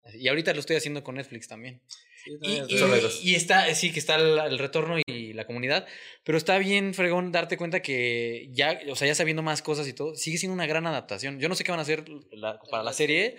Así. 0.02 0.18
Y 0.18 0.28
ahorita 0.28 0.54
lo 0.54 0.60
estoy 0.60 0.76
haciendo 0.76 1.04
con 1.04 1.16
Netflix 1.16 1.46
también. 1.48 1.82
Y, 3.22 3.34
está, 3.34 3.74
sí, 3.74 3.92
que 3.92 3.98
está 3.98 4.16
el, 4.16 4.38
el 4.38 4.58
retorno 4.58 4.96
y 5.06 5.32
la 5.34 5.46
comunidad, 5.46 5.86
pero 6.24 6.38
está 6.38 6.58
bien, 6.58 6.94
fregón, 6.94 7.32
darte 7.32 7.56
cuenta 7.56 7.80
que 7.80 8.48
ya, 8.52 8.80
o 8.90 8.96
sea, 8.96 9.06
ya 9.08 9.14
sabiendo 9.14 9.42
más 9.42 9.62
cosas 9.62 9.86
y 9.88 9.92
todo, 9.92 10.14
sigue 10.14 10.38
siendo 10.38 10.54
una 10.54 10.66
gran 10.66 10.86
adaptación. 10.86 11.38
Yo 11.38 11.48
no 11.48 11.54
sé 11.54 11.64
qué 11.64 11.70
van 11.70 11.78
a 11.80 11.82
hacer 11.82 12.04
la- 12.32 12.58
para 12.70 12.82
la 12.82 12.92
serie, 12.92 13.36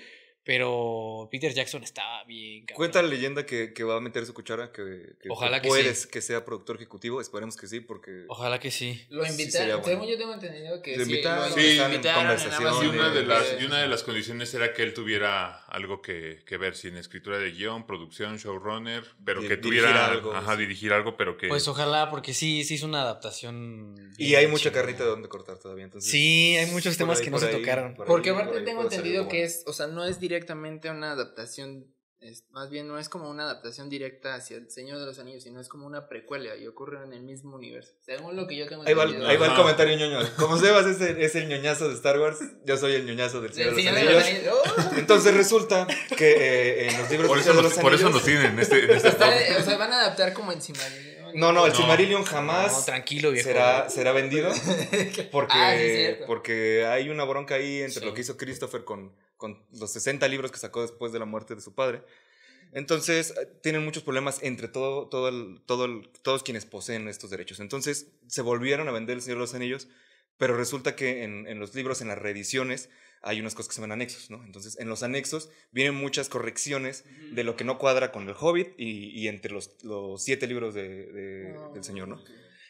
pero 0.49 1.29
Peter 1.29 1.53
Jackson 1.53 1.83
está 1.83 2.23
bien. 2.23 2.65
cabrón. 2.65 2.77
Cuenta 2.77 3.03
la 3.03 3.07
leyenda 3.07 3.45
que, 3.45 3.71
que 3.71 3.83
va 3.83 3.97
a 3.97 3.99
meter 3.99 4.25
su 4.25 4.33
cuchara, 4.33 4.71
que, 4.71 5.13
que 5.21 5.29
Ojalá 5.29 5.61
que 5.61 5.67
puedes 5.67 6.07
que 6.07 6.21
sea 6.21 6.43
productor 6.43 6.77
ejecutivo. 6.77 7.21
Esperemos 7.21 7.55
que 7.55 7.67
sí, 7.67 7.81
porque 7.81 8.25
Ojalá 8.27 8.59
que 8.59 8.71
sí. 8.71 8.99
Lo 9.09 9.23
invitaron. 9.27 9.83
bueno. 9.83 10.05
Yo 10.05 10.17
tengo 10.17 10.33
entendido 10.33 10.81
que 10.81 10.97
Lo 10.97 11.05
sí, 11.05 11.11
invitaron, 11.11 11.51
lo 11.51 11.55
sí, 11.55 11.77
invitaron 11.79 12.25
Amazon 12.25 12.83
Y 12.83 12.87
una, 12.87 13.11
de 13.11 13.25
las, 13.25 13.61
y 13.61 13.65
una 13.65 13.79
de 13.79 13.87
las 13.87 14.01
condiciones 14.01 14.51
era 14.55 14.73
que 14.73 14.81
él 14.81 14.95
tuviera 14.95 15.65
algo 15.65 16.01
que, 16.01 16.39
que 16.47 16.57
ver, 16.57 16.75
si 16.75 16.87
en 16.87 16.97
escritura 16.97 17.37
de 17.37 17.51
guion, 17.51 17.85
producción, 17.85 18.37
showrunner, 18.37 19.03
pero 19.23 19.41
que 19.41 19.49
dirigir 19.49 19.61
tuviera 19.61 20.07
algo, 20.07 20.33
ajá, 20.33 20.55
sí. 20.55 20.61
dirigir 20.61 20.93
algo, 20.93 21.15
pero 21.15 21.37
que... 21.37 21.47
Pues 21.47 21.67
ojalá, 21.67 22.09
porque 22.09 22.33
sí, 22.33 22.63
sí 22.63 22.73
es 22.73 22.81
una 22.81 23.03
adaptación. 23.03 24.13
Y 24.17 24.33
hay 24.33 24.47
mucha 24.47 24.71
carnita 24.71 25.03
de 25.03 25.11
donde 25.11 25.29
cortar 25.29 25.59
todavía. 25.59 25.83
Entonces, 25.83 26.09
Sí, 26.09 26.57
hay 26.57 26.71
muchos 26.71 26.97
temas 26.97 27.19
ahí, 27.19 27.25
que 27.25 27.29
no 27.29 27.37
se 27.37 27.49
tocaron. 27.49 27.93
por 27.93 28.07
Porque 28.07 28.33
por 28.33 28.41
aparte 28.41 28.61
tengo 28.61 28.81
entendido 28.81 29.27
que 29.27 29.43
es, 29.43 29.63
o 29.67 29.73
sea, 29.73 29.85
no 29.85 30.03
es 30.05 30.19
directamente 30.39 30.89
una 30.89 31.11
adaptación, 31.11 31.85
es, 32.21 32.43
más 32.51 32.69
bien 32.69 32.87
no 32.87 32.97
es 32.97 33.07
como 33.09 33.29
una 33.29 33.43
adaptación 33.43 33.89
directa 33.89 34.35
hacia 34.35 34.55
el 34.57 34.69
Señor 34.69 34.99
de 34.99 35.05
los 35.05 35.19
Anillos, 35.19 35.43
sino 35.43 35.59
es 35.59 35.67
como 35.67 35.85
una 35.85 36.07
precuela 36.07 36.55
y 36.55 36.65
ocurre 36.67 37.03
en 37.03 37.11
el 37.13 37.23
mismo 37.23 37.55
universo. 37.55 37.91
Según 38.05 38.35
lo 38.37 38.47
que 38.47 38.55
yo 38.57 38.67
tengo 38.67 38.83
Ahí 38.85 38.93
va, 38.93 39.03
entendido. 39.03 39.29
ahí 39.29 39.37
va 39.37 39.47
el 39.47 39.55
comentario 39.55 39.97
ñoño. 39.97 40.19
Como 40.37 40.57
Sebas 40.57 40.85
es 40.85 41.01
el, 41.01 41.21
es 41.21 41.35
el 41.35 41.47
ñoñazo 41.49 41.87
de 41.89 41.95
Star 41.95 42.19
Wars, 42.19 42.39
yo 42.65 42.77
soy 42.77 42.93
el 42.95 43.05
ñoñazo 43.05 43.41
del 43.41 43.53
Señor 43.53 43.75
de 43.75 43.83
los 43.83 43.93
Señor 43.93 44.07
de 44.07 44.13
los 44.13 44.23
Anillos. 44.23 44.55
¡Oh! 44.93 44.95
Entonces 44.97 45.33
resulta 45.33 45.87
que 46.17 46.31
eh, 46.31 46.89
en 46.89 46.97
los 47.01 47.09
libros 47.11 47.27
por, 47.29 47.37
eso 47.39 47.49
de 47.49 47.55
nos, 47.61 47.63
los 47.65 47.73
por 47.83 47.93
eso 47.93 48.09
nos 48.09 48.23
tienen 48.23 48.45
en 48.53 48.59
este, 48.59 48.83
en 48.85 48.91
este 48.91 49.09
o 49.09 49.63
sea, 49.63 49.77
van 49.77 49.91
a 49.93 49.99
adaptar 50.01 50.33
como 50.33 50.51
encima. 50.53 50.79
No, 51.35 51.51
no, 51.53 51.65
el 51.67 51.71
No. 51.73 51.77
Silmarillion 51.77 52.21
No, 52.21 52.27
jamás 52.27 52.85
tranquilo, 52.85 53.31
viejo. 53.31 53.47
será, 53.47 53.87
será 53.89 54.11
vendido 54.13 54.51
porque, 55.31 55.53
Ah, 55.57 55.75
sí, 55.77 55.85
cierto. 55.95 56.25
porque 56.25 56.85
hay 56.87 57.09
una 57.09 57.23
bronca 57.23 57.55
ahí 57.55 57.81
entre 57.81 57.99
Sí. 57.99 58.05
lo 58.05 58.13
que 58.15 58.21
hizo 58.21 58.35
Christopher 58.35 58.83
con, 58.83 59.13
con 59.39 59.65
los 59.71 59.91
60 59.93 60.27
libros 60.27 60.51
que 60.51 60.59
sacó 60.59 60.83
después 60.83 61.11
de 61.11 61.17
la 61.17 61.25
muerte 61.25 61.55
de 61.55 61.61
su 61.61 61.73
padre. 61.73 62.03
Entonces, 62.71 63.31
eh, 63.31 63.47
tienen 63.63 63.83
muchos 63.83 64.03
problemas 64.03 64.43
entre 64.43 64.67
todo, 64.67 65.07
todo 65.07 65.29
el- 65.29 65.61
todo 65.65 65.85
el- 65.85 66.09
todos 66.21 66.43
quienes 66.43 66.65
poseen 66.65 67.07
estos 67.07 67.31
derechos. 67.31 67.59
Entonces, 67.59 68.11
se 68.27 68.41
volvieron 68.43 68.87
a 68.87 68.91
vender 68.91 69.15
El 69.15 69.21
Señor 69.23 69.37
de 69.37 69.41
los 69.45 69.55
Anillos, 69.55 69.87
pero 70.37 70.55
resulta 70.55 70.95
que 70.95 71.23
en, 71.23 71.47
en 71.47 71.59
los 71.59 71.73
libros, 71.73 72.01
en 72.01 72.09
las 72.09 72.19
reediciones, 72.19 72.89
hay 73.21 73.39
unas 73.41 73.55
cosas 73.55 73.69
que 73.69 73.75
se 73.75 73.81
llaman 73.81 73.93
anexos, 73.93 74.29
¿no? 74.29 74.43
Entonces, 74.45 74.77
en 74.79 74.87
los 74.87 75.03
anexos 75.03 75.49
vienen 75.71 75.95
muchas 75.95 76.29
correcciones 76.29 77.03
de 77.31 77.43
lo 77.43 77.55
que 77.57 77.63
no 77.65 77.77
cuadra 77.79 78.11
con 78.11 78.29
el 78.29 78.35
Hobbit 78.39 78.69
y, 78.77 79.09
y 79.19 79.27
entre 79.27 79.51
los, 79.51 79.75
los 79.83 80.23
siete 80.23 80.45
libros 80.47 80.73
de- 80.75 81.07
de- 81.11 81.53
del 81.73 81.83
Señor, 81.83 82.07
¿no? 82.07 82.23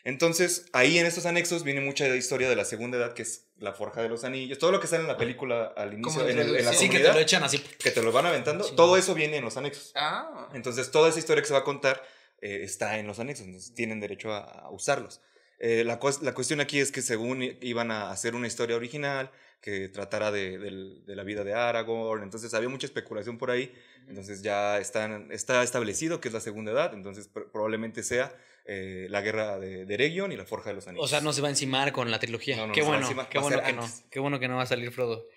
Entonces, 0.09 0.65
ahí 0.73 0.97
en 0.97 1.05
estos 1.05 1.25
anexos 1.27 1.63
viene 1.63 1.81
mucha 1.81 2.07
historia 2.15 2.49
de 2.49 2.55
la 2.55 2.65
segunda 2.65 2.97
edad, 2.97 3.13
que 3.13 3.21
es 3.21 3.45
la 3.59 3.73
forja 3.73 4.01
de 4.01 4.09
los 4.09 4.23
anillos, 4.23 4.57
todo 4.57 4.71
lo 4.71 4.79
que 4.79 4.87
sale 4.87 5.03
en 5.03 5.07
la 5.07 5.17
película 5.17 5.71
al 5.77 5.93
inicio, 5.93 6.27
en, 6.27 6.39
el- 6.39 6.55
en 6.57 6.65
la 6.65 6.73
Sí, 6.73 6.89
que 6.89 6.99
te 6.99 7.13
lo 7.13 7.19
echan 7.19 7.43
así. 7.43 7.59
que 7.59 7.91
te 7.91 8.01
lo 8.01 8.11
van 8.11 8.25
aventando, 8.25 8.63
Sí. 8.63 8.73
todo 8.75 8.97
eso 8.97 9.13
viene 9.13 9.37
en 9.37 9.43
los 9.45 9.55
anexos. 9.57 9.91
Ah, 9.95 10.49
Entonces, 10.53 10.89
toda 10.91 11.09
esa 11.09 11.19
historia 11.19 11.41
que 11.43 11.47
se 11.47 11.53
va 11.53 11.59
a 11.59 11.63
contar 11.63 12.01
eh, 12.41 12.61
está 12.63 12.97
en 12.97 13.05
los 13.07 13.19
anexos, 13.19 13.45
entonces 13.45 13.73
tienen 13.75 13.99
derecho 13.99 14.33
a, 14.33 14.39
a 14.39 14.69
usarlos. 14.71 15.21
Eh, 15.59 15.83
la, 15.85 15.99
cues- 15.99 16.21
la 16.21 16.33
cuestión 16.33 16.59
aquí 16.61 16.79
es 16.79 16.91
que 16.91 17.01
según 17.01 17.43
iban 17.61 17.91
a 17.91 18.11
hacer 18.11 18.33
una 18.35 18.47
historia 18.47 18.75
original 18.75 19.29
que 19.61 19.89
tratara 19.89 20.31
de, 20.31 20.57
la 21.07 21.23
vida 21.23 21.43
de 21.43 21.53
Aragorn, 21.53 22.23
entonces 22.23 22.53
había 22.53 22.69
mucha 22.69 22.87
especulación 22.87 23.37
por 23.37 23.51
ahí, 23.51 23.73
entonces 24.07 24.41
ya 24.41 24.77
están, 24.79 25.29
está 25.33 25.61
establecido 25.63 26.21
que 26.21 26.29
es 26.29 26.33
la 26.33 26.39
segunda 26.39 26.71
edad, 26.71 26.93
entonces 26.93 27.29
pr- 27.33 27.51
probablemente 27.51 28.01
sea 28.03 28.33
eh, 28.65 29.07
la 29.09 29.19
guerra 29.19 29.59
de, 29.59 29.85
de 29.85 29.93
Eregion 29.95 30.31
y 30.31 30.37
la 30.37 30.45
forja 30.45 30.69
de 30.69 30.75
los 30.75 30.87
anillos. 30.87 31.03
O 31.05 31.09
sea, 31.09 31.19
no 31.19 31.33
se 31.33 31.41
va 31.41 31.47
a 31.47 31.51
encimar 31.51 31.91
con 31.91 32.09
la 32.09 32.19
trilogía. 32.19 32.55
No, 32.55 32.67
no, 32.67 32.73
qué 32.73 32.79
no 32.81 32.87
bueno, 32.87 33.01
encimar, 33.03 33.27
qué 33.27 33.39
bueno 33.39 33.61
que 33.61 33.73
no. 33.73 33.89
Qué 34.09 34.19
bueno 34.19 34.39
que 34.39 34.47
no 34.47 34.55
va 34.55 34.61
a 34.63 34.65
salir 34.67 34.91
Frodo. 34.91 35.27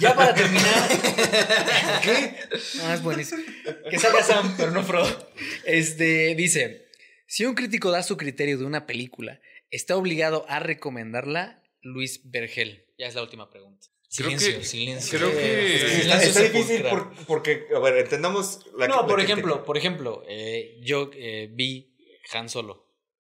Ya 0.00 0.14
para 0.14 0.34
terminar. 0.34 0.88
¿Qué? 2.02 2.34
No, 2.78 2.92
es 2.92 3.02
buenísimo. 3.02 3.42
Que 3.90 3.98
salga 3.98 4.22
Sam, 4.22 4.54
pero 4.56 4.70
no 4.70 4.82
Frodo. 4.82 5.30
Este, 5.64 6.34
dice. 6.34 6.86
Si 7.28 7.44
un 7.44 7.54
crítico 7.56 7.90
da 7.90 8.04
su 8.04 8.16
criterio 8.16 8.56
de 8.56 8.64
una 8.64 8.86
película, 8.86 9.40
¿está 9.70 9.96
obligado 9.96 10.44
a 10.48 10.58
recomendarla? 10.60 11.62
Luis 11.82 12.20
Vergel. 12.24 12.86
Ya 12.98 13.06
es 13.06 13.14
la 13.14 13.22
última 13.22 13.50
pregunta. 13.50 13.86
Creo 14.16 14.30
Silencio, 14.30 14.58
que- 14.58 14.64
silencio. 14.64 15.18
creo 15.18 15.30
que- 15.32 15.78
Silencio 15.78 15.98
Está, 16.12 16.22
está 16.22 16.42
difícil 16.42 16.82
por- 16.84 17.12
porque, 17.26 17.66
a 17.74 17.78
ver, 17.80 17.98
entendamos 17.98 18.64
la 18.76 18.86
no, 18.88 18.96
la 18.96 19.06
por 19.06 19.16
crítica. 19.16 19.32
ejemplo, 19.34 19.64
por 19.64 19.76
ejemplo, 19.76 20.24
eh, 20.28 20.78
yo 20.82 21.10
eh, 21.14 21.50
vi 21.52 21.96
Han 22.32 22.48
Solo 22.48 22.92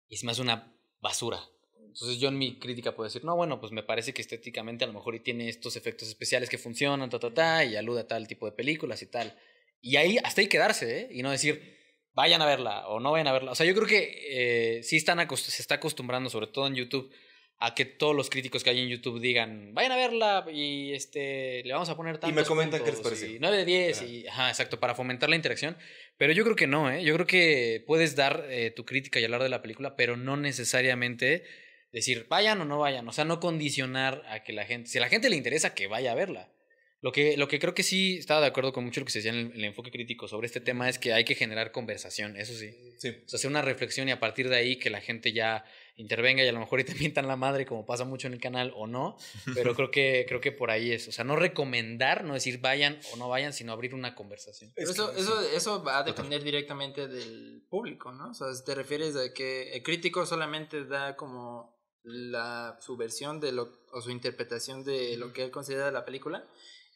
y 0.09 0.17
se 0.17 0.27
me 0.27 0.33
hace 0.33 0.41
una 0.43 0.75
basura. 1.01 1.41
Entonces 1.85 2.19
yo 2.19 2.29
en 2.29 2.39
mi 2.39 2.59
crítica 2.61 2.95
puedo 2.95 3.09
decir, 3.09 3.25
no, 3.25 3.35
bueno, 3.37 3.61
pues 3.61 3.73
me 3.73 3.83
parece 3.83 4.15
que 4.15 4.23
estéticamente 4.23 4.85
a 4.85 4.87
lo 4.87 4.93
mejor 4.93 5.17
y 5.17 5.21
tiene 5.21 5.49
estos 5.49 5.75
efectos 5.77 6.09
especiales 6.09 6.49
que 6.49 6.57
funcionan, 6.57 7.11
ta, 7.11 7.19
ta, 7.19 7.35
ta, 7.35 7.65
y 7.65 7.75
alude 7.77 8.01
a 8.03 8.07
tal 8.07 8.29
tipo 8.29 8.47
de 8.47 8.53
películas 8.53 9.03
y 9.03 9.07
tal. 9.07 9.37
Y 9.83 9.97
ahí 9.97 10.19
hasta 10.23 10.41
ahí 10.41 10.47
quedarse, 10.47 11.01
¿eh? 11.01 11.09
Y 11.11 11.23
no 11.23 11.31
decir, 11.33 11.79
vayan 12.21 12.43
a 12.43 12.47
verla 12.47 12.87
o 12.89 13.01
no 13.01 13.13
vayan 13.13 13.29
a 13.29 13.33
verla. 13.33 13.53
O 13.53 13.55
sea, 13.55 13.65
yo 13.65 13.75
creo 13.75 13.87
que 13.87 14.77
eh, 14.79 14.83
sí 14.83 14.97
están 14.97 15.27
se 15.37 15.63
está 15.63 15.77
acostumbrando, 15.77 16.29
sobre 16.29 16.49
todo 16.49 16.67
en 16.67 16.75
YouTube, 16.75 17.11
a 17.59 17.75
que 17.75 17.87
todos 17.87 18.15
los 18.15 18.29
críticos 18.29 18.63
que 18.63 18.69
hay 18.69 18.81
en 18.81 18.89
YouTube 18.89 19.21
digan, 19.21 19.73
vayan 19.73 19.93
a 19.93 19.97
verla 19.97 20.47
y 20.53 20.93
este 20.93 21.63
le 21.65 21.73
vamos 21.73 21.89
a 21.89 21.97
poner 21.97 22.19
tantos 22.19 22.37
me 22.37 22.45
comentan 22.45 22.81
qué 22.81 22.91
les 22.91 22.97
puntos", 22.97 23.13
pareció. 23.13 23.37
y 23.37 23.39
9 23.39 23.57
de 23.57 23.65
10 23.65 23.97
Ajá. 23.97 24.07
y 24.07 24.27
ajá, 24.27 24.49
exacto, 24.51 24.79
para 24.79 24.95
fomentar 24.95 25.31
la 25.31 25.37
interacción. 25.37 25.79
Pero 26.19 26.35
yo 26.35 26.45
creo 26.45 26.57
que 26.57 26.67
no, 26.67 26.91
¿eh? 26.91 27.03
Yo 27.03 27.15
creo 27.15 27.27
que 27.27 27.83
puedes 27.87 28.17
dar 28.17 28.47
eh, 28.51 28.71
tu 28.71 28.85
crítica 28.85 29.19
y 29.19 29.25
hablar 29.25 29.43
de 29.43 29.49
la 29.49 29.63
película, 29.63 29.97
pero 29.97 30.19
no 30.19 30.37
necesariamente 30.37 31.45
decir 31.91 32.27
vayan 32.29 32.61
o 32.61 32.67
no 32.67 32.79
vayan. 32.79 33.09
O 33.09 33.13
sea, 33.13 33.25
no 33.25 33.41
condicionar 33.41 34.23
a 34.29 34.43
que 34.43 34.53
la 34.53 34.67
gente, 34.67 34.91
si 34.91 34.99
a 34.99 35.01
la 35.01 35.09
gente 35.09 35.31
le 35.31 35.37
interesa, 35.37 35.75
que 35.75 35.87
vaya 35.87 36.13
a 36.13 36.15
verla. 36.15 36.51
Lo 37.03 37.13
que, 37.13 37.37
lo 37.39 37.49
que 37.49 37.59
creo 37.59 37.75
que 37.75 37.83
sí 37.83 38.19
estaba 38.19 38.43
de 38.43 38.49
acuerdo 38.49 38.75
con 38.75 38.85
mucho 38.85 39.01
lo 39.01 39.07
que 39.07 39.13
se 39.13 39.21
decía 39.21 39.33
en 39.33 39.39
el, 39.39 39.47
en 39.53 39.57
el 39.57 39.65
enfoque 39.65 39.91
crítico 39.91 40.29
sobre 40.29 40.47
este 40.47 40.61
tema 40.61 40.89
es 40.89 40.99
que 40.99 41.15
hay 41.15 41.25
que 41.25 41.35
generar 41.35 41.73
conversación, 41.73 42.37
eso 42.37 42.53
sí. 42.53 42.75
Sí. 42.99 43.09
O 43.25 43.29
sea, 43.29 43.39
hacer 43.39 43.51
una 43.51 43.63
reflexión 43.63 44.09
y 44.09 44.13
a 44.13 44.21
partir 44.21 44.51
de 44.51 44.57
ahí 44.57 44.79
que 44.79 44.91
la 44.91 45.01
gente 45.01 45.33
ya 45.33 45.65
intervenga 45.97 46.45
y 46.45 46.49
a 46.49 46.53
lo 46.53 46.61
mejor 46.61 46.81
y 46.81 46.85
te 46.85 46.95
mientan 47.01 47.27
la 47.27 47.37
madre 47.37 47.65
como 47.65 47.87
pasa 47.87 48.05
mucho 48.05 48.27
en 48.27 48.35
el 48.35 48.41
canal 48.41 48.73
o 48.75 48.87
no, 48.87 49.17
pero 49.55 49.75
creo 49.75 49.91
que, 49.91 50.27
creo 50.29 50.41
que 50.41 50.53
por 50.53 50.71
ahí 50.71 50.93
es. 50.93 51.09
O 51.09 51.13
sea, 51.13 51.25
no 51.25 51.37
recomendar, 51.37 52.25
no 52.25 52.35
decir 52.35 52.61
vayan 52.61 53.01
o 53.13 53.17
no 53.17 53.29
vayan, 53.29 53.53
sino 53.53 53.73
abrir 53.73 53.95
una 53.95 54.15
conversación. 54.15 54.73
Pero 54.75 54.91
Es 54.91 54.95
eso, 54.95 55.13
eso, 55.17 55.41
eso 55.41 55.83
va 55.83 55.99
a 55.99 56.03
depender 56.03 56.43
directamente 56.43 57.09
del 57.09 57.63
público, 57.71 58.13
¿no? 58.13 58.31
O 58.31 58.35
sea, 58.35 58.53
si 58.55 58.65
te 58.65 58.75
refieres 58.75 59.17
a 59.17 59.33
que 59.33 59.73
el 59.73 59.83
crítico 59.83 60.27
solamente 60.27 60.85
da 60.85 61.17
como 61.17 61.79
la, 62.03 62.79
su 62.81 62.97
versión 62.97 63.41
de 63.41 63.53
lo, 63.53 63.73
o 63.93 64.01
su 64.01 64.11
interpretación 64.11 64.85
de 64.85 65.17
lo 65.17 65.33
que 65.33 65.45
él 65.45 65.51
considera 65.51 65.91
la 65.91 66.05
película, 66.05 66.47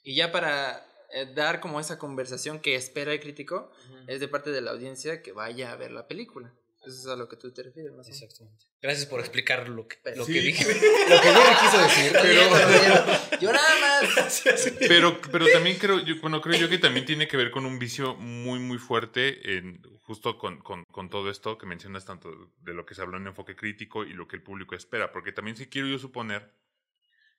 y 0.05 0.15
ya 0.15 0.31
para 0.31 0.87
eh, 1.13 1.27
dar 1.35 1.59
como 1.61 1.81
esa 1.81 1.99
conversación 1.99 2.61
que 2.61 2.77
espera 2.77 3.13
el 3.13 3.21
crítico, 3.21 3.73
es 4.07 4.21
de 4.21 4.29
parte 4.29 4.51
de 4.51 4.61
la 4.61 4.71
audiencia 4.71 5.23
que 5.23 5.33
vaya 5.33 5.73
a 5.73 5.77
ver 5.77 5.91
la 5.91 6.07
película. 6.07 6.53
Eso 6.87 6.99
es 7.01 7.07
a 7.07 7.17
lo 7.17 7.29
que 7.31 7.37
tú 7.37 7.51
te 7.51 7.63
refieres, 7.63 7.93
más. 7.95 8.07
Exactamente. 8.09 8.67
Gracias 8.83 9.07
por 9.07 9.19
explicar 9.21 9.71
lo 9.71 9.89
que, 9.89 9.97
lo 10.17 10.27
Sí. 10.27 10.35
que 10.35 10.41
dije. 10.43 10.65
Lo 11.09 11.21
que 11.21 11.29
Jerry 11.29 11.57
quiso 11.63 11.79
decir, 11.83 12.13
Pero, 12.13 12.43
Yo 13.41 13.53
nada 13.53 13.75
más. 13.81 14.43
pero, 14.87 15.19
pero 15.33 15.47
también 15.51 15.79
creo, 15.79 16.01
yo, 16.01 16.21
bueno, 16.21 16.43
creo 16.43 16.59
yo 16.59 16.69
que 16.69 16.77
también 16.77 17.07
tiene 17.07 17.27
que 17.27 17.39
ver 17.39 17.51
con 17.51 17.65
un 17.65 17.79
vicio 17.79 18.17
muy, 18.17 18.59
muy 18.59 18.77
fuerte 18.77 19.57
en, 19.57 19.81
justo 20.03 20.37
con, 20.37 20.61
con, 20.61 20.85
con 20.85 21.09
todo 21.09 21.31
esto 21.31 21.57
que 21.57 21.65
mencionas 21.65 22.05
tanto 22.05 22.31
de 22.61 22.75
lo 22.75 22.85
que 22.85 22.95
se 22.95 23.01
habló 23.01 23.17
en 23.17 23.27
enfoque 23.29 23.57
crítico 23.57 24.05
y 24.05 24.13
lo 24.13 24.29
que 24.29 24.37
el 24.37 24.43
público 24.43 24.75
espera, 24.75 25.11
porque 25.11 25.33
también 25.33 25.57
sí 25.57 25.67
quiero 25.69 25.89
yo 25.89 25.99
suponer 25.99 26.53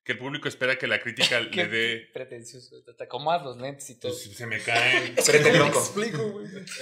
que 0.06 0.12
el 0.12 0.20
público 0.20 0.48
espera 0.48 0.78
que 0.78 0.86
la 0.86 1.00
crítica 1.00 1.40
le 1.52 1.68
dé... 1.68 2.10
pretencioso. 2.14 2.82
Te 2.84 3.04
acomodas 3.04 3.44
los 3.44 3.58
lentes 3.58 3.90
y 3.90 3.96
todo. 3.96 4.12
Pues, 4.12 4.38
se 4.38 4.46
me 4.46 4.60
caen. 4.62 5.16
Prende 5.26 5.58
loco. 5.58 5.84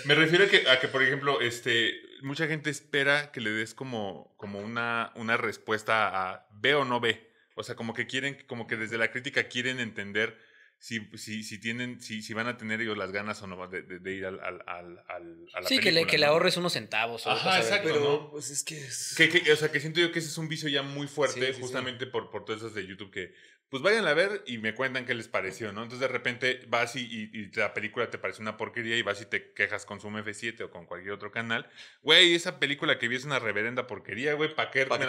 Me 0.06 0.14
refiero 0.14 0.44
a 0.44 0.48
que, 0.50 0.70
a 0.70 0.80
que, 0.80 0.90
por 0.90 1.02
ejemplo, 1.02 1.40
este, 1.40 2.02
mucha 2.22 2.48
gente 2.48 2.70
espera 2.70 3.32
que 3.32 3.40
le 3.40 3.50
des 3.50 3.74
como, 3.74 4.36
como 4.36 4.60
una, 4.60 5.14
una 5.16 5.38
respuesta 5.38 6.10
a 6.10 6.48
ve 6.52 6.76
o 6.76 6.84
no 6.84 7.00
ve. 7.00 7.32
O 7.56 7.64
sea, 7.64 7.76
como 7.76 7.94
que 7.94 8.08
quieren, 8.08 8.38
como 8.46 8.68
que 8.68 8.76
desde 8.76 8.98
la 8.98 9.10
crítica 9.10 9.48
quieren 9.48 9.80
entender 9.80 10.38
si, 10.84 11.00
si, 11.16 11.44
si 11.44 11.60
tienen, 11.60 12.02
si, 12.02 12.22
si 12.22 12.34
van 12.34 12.48
a 12.48 12.58
tener 12.58 12.82
ellos 12.82 12.98
las 12.98 13.14
ganas 13.14 13.42
o 13.42 13.48
no 13.48 13.68
de, 13.70 13.84
de- 13.84 14.00
de 14.00 14.14
ir 14.14 14.26
al, 14.26 14.38
al, 14.42 14.62
al, 14.68 15.00
al- 15.08 15.46
a 15.54 15.62
la 15.62 15.68
sí, 15.70 15.76
que 15.80 15.86
le, 15.94 16.02
película, 16.02 16.12
que 16.12 16.18
le 16.18 16.26
ahorres 16.26 16.58
unos 16.58 16.74
centavos. 16.74 17.26
o 17.26 17.32
Ajá, 17.32 17.58
exacto. 17.62 17.88
Pero, 17.88 18.02
¿no? 18.02 18.32
pues 18.32 18.50
es 18.50 18.66
que 18.66 18.78
es... 18.86 19.14
Que, 19.16 19.30
que- 19.30 19.50
o 19.50 19.56
sea, 19.56 19.72
que 19.72 19.80
siento 19.80 20.02
yo 20.02 20.12
que 20.12 20.20
ese 20.20 20.28
es 20.28 20.38
un 20.38 20.50
vicio 20.50 20.68
ya 20.68 20.84
muy 20.84 21.08
fuerte, 21.08 21.40
Sí, 21.40 21.46
sí, 21.48 21.54
sí. 21.54 21.62
justamente 21.62 22.06
Por, 22.06 22.30
por 22.30 22.44
todas 22.44 22.62
esas 22.64 22.74
de 22.74 22.86
YouTube 22.86 23.12
que, 23.12 23.34
pues 23.74 23.82
vayan 23.82 24.06
a 24.06 24.14
ver 24.14 24.44
y 24.46 24.60
me 24.60 24.76
cuentan 24.76 25.04
qué 25.08 25.16
les 25.16 25.28
pareció, 25.28 25.72
¿no? 25.74 25.82
Entonces 25.82 26.00
de 26.00 26.08
repente 26.08 26.62
vas 26.68 26.96
y, 26.96 27.00
y- 27.02 27.32
y 27.34 27.52
la 27.56 27.74
película 27.74 28.08
te 28.12 28.20
parece 28.20 28.40
una 28.44 28.56
porquería 28.56 28.96
y 28.98 29.02
vas 29.02 29.20
y 29.20 29.26
te 29.26 29.52
quejas 29.54 29.84
con 29.88 30.00
Zoom 30.00 30.18
F7 30.18 30.62
o 30.62 30.70
con 30.70 30.86
cualquier 30.86 31.12
otro 31.14 31.32
canal. 31.32 31.68
Güey, 32.04 32.36
esa 32.36 32.60
película 32.60 33.00
que 33.00 33.08
vi 33.08 33.16
es 33.16 33.26
una 33.26 33.40
reverenda 33.40 33.88
porquería, 33.88 34.36
güey, 34.36 34.54
¿para 34.54 34.70
qué, 34.70 34.86
¿Pa' 34.86 35.00
qué? 35.00 35.06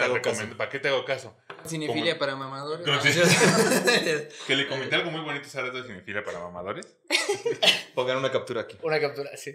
¿Para 0.57 0.71
qué 0.71 0.79
te 0.79 0.89
hago 0.89 1.05
caso? 1.05 1.37
Cinefilia 1.67 2.13
Como- 2.15 2.19
para 2.21 2.37
mamadores. 2.37 2.87
Entonces- 2.87 4.35
Que 4.47 4.57
le 4.57 4.67
comenté 4.67 4.95
algo 4.97 5.11
muy 5.11 5.21
bonito 5.21 5.45
a 5.45 5.51
Sara 5.51 5.69
de 5.69 5.83
Cinefilia 5.83 6.25
para 6.25 6.41
mamadores. 6.41 6.97
Pongan 7.95 8.17
una 8.17 8.33
captura 8.33 8.63
aquí. 8.63 8.79
Una 8.83 8.99
captura, 8.99 9.37
sí. 9.37 9.55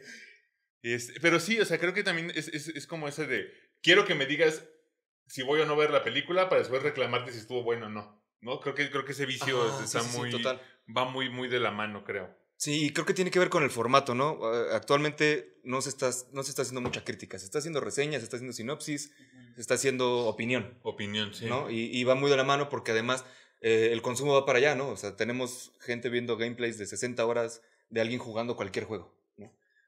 Este, 0.84 1.20
pero 1.20 1.40
sí, 1.40 1.60
o 1.60 1.66
sea, 1.66 1.80
creo 1.80 1.94
que 1.96 2.04
también 2.04 2.32
es, 2.36 2.48
es, 2.50 2.68
es 2.70 2.86
como 2.86 3.08
ese 3.08 3.26
de, 3.26 3.52
quiero 3.82 4.06
que 4.06 4.14
me 4.14 4.26
digas 4.28 4.64
si 5.28 5.42
voy 5.44 5.60
o 5.62 5.66
no 5.66 5.76
ver 5.76 5.90
la 5.92 6.04
película 6.04 6.48
para 6.48 6.60
después 6.62 6.82
reclamarte 6.84 7.32
si 7.32 7.40
estuvo 7.40 7.64
bueno 7.64 7.88
o 7.88 7.90
no. 7.90 8.19
¿No? 8.42 8.60
Creo 8.60 8.76
que, 8.76 8.90
creo 8.90 9.06
que 9.06 9.12
ese 9.12 9.26
vicio 9.26 9.62
Ajá, 9.62 9.84
está 9.84 10.00
sí, 10.00 10.06
sí, 10.08 10.12
sí, 10.14 10.18
muy, 10.18 10.32
total. 10.32 10.62
va 10.96 11.06
muy, 11.06 11.30
muy 11.30 11.48
de 11.48 11.60
la 11.60 11.72
mano, 11.72 12.04
creo. 12.04 12.30
Sí, 12.56 12.86
y 12.86 12.92
creo 12.92 13.06
que 13.06 13.14
tiene 13.14 13.32
que 13.32 13.40
ver 13.40 13.50
con 13.50 13.64
el 13.64 13.70
formato, 13.70 14.16
¿no? 14.16 14.40
Actualmente 14.74 15.60
no 15.64 15.82
se, 15.82 15.90
está, 15.90 16.10
no 16.34 16.44
se 16.44 16.50
está 16.50 16.64
haciendo 16.64 16.82
mucha 16.82 17.06
crítica, 17.06 17.40
se 17.40 17.46
está 17.46 17.60
haciendo 17.60 17.80
reseñas, 17.80 18.20
se 18.20 18.26
está 18.26 18.36
haciendo 18.36 18.54
sinopsis, 18.54 19.14
se 19.56 19.62
está 19.62 19.76
haciendo 19.76 20.26
opinión, 20.26 20.78
Opinión, 20.84 21.34
sí. 21.34 21.46
¿no? 21.46 21.70
Y, 21.70 21.86
y 21.98 22.04
va 22.04 22.16
muy 22.16 22.30
de 22.30 22.36
la 22.36 22.44
mano 22.44 22.68
porque 22.68 22.92
además 22.92 23.24
eh, 23.62 23.90
el 23.94 24.02
consumo 24.02 24.34
va 24.34 24.46
para 24.46 24.60
allá, 24.60 24.76
¿no? 24.76 24.90
O 24.90 24.98
sea, 24.98 25.16
tenemos 25.16 25.72
gente 25.80 26.10
viendo 26.10 26.36
gameplays 26.38 26.78
de 26.78 26.86
60 26.86 27.26
horas 27.26 27.62
de 27.90 28.02
alguien 28.02 28.20
jugando 28.20 28.56
cualquier 28.58 28.86
juego. 28.86 29.14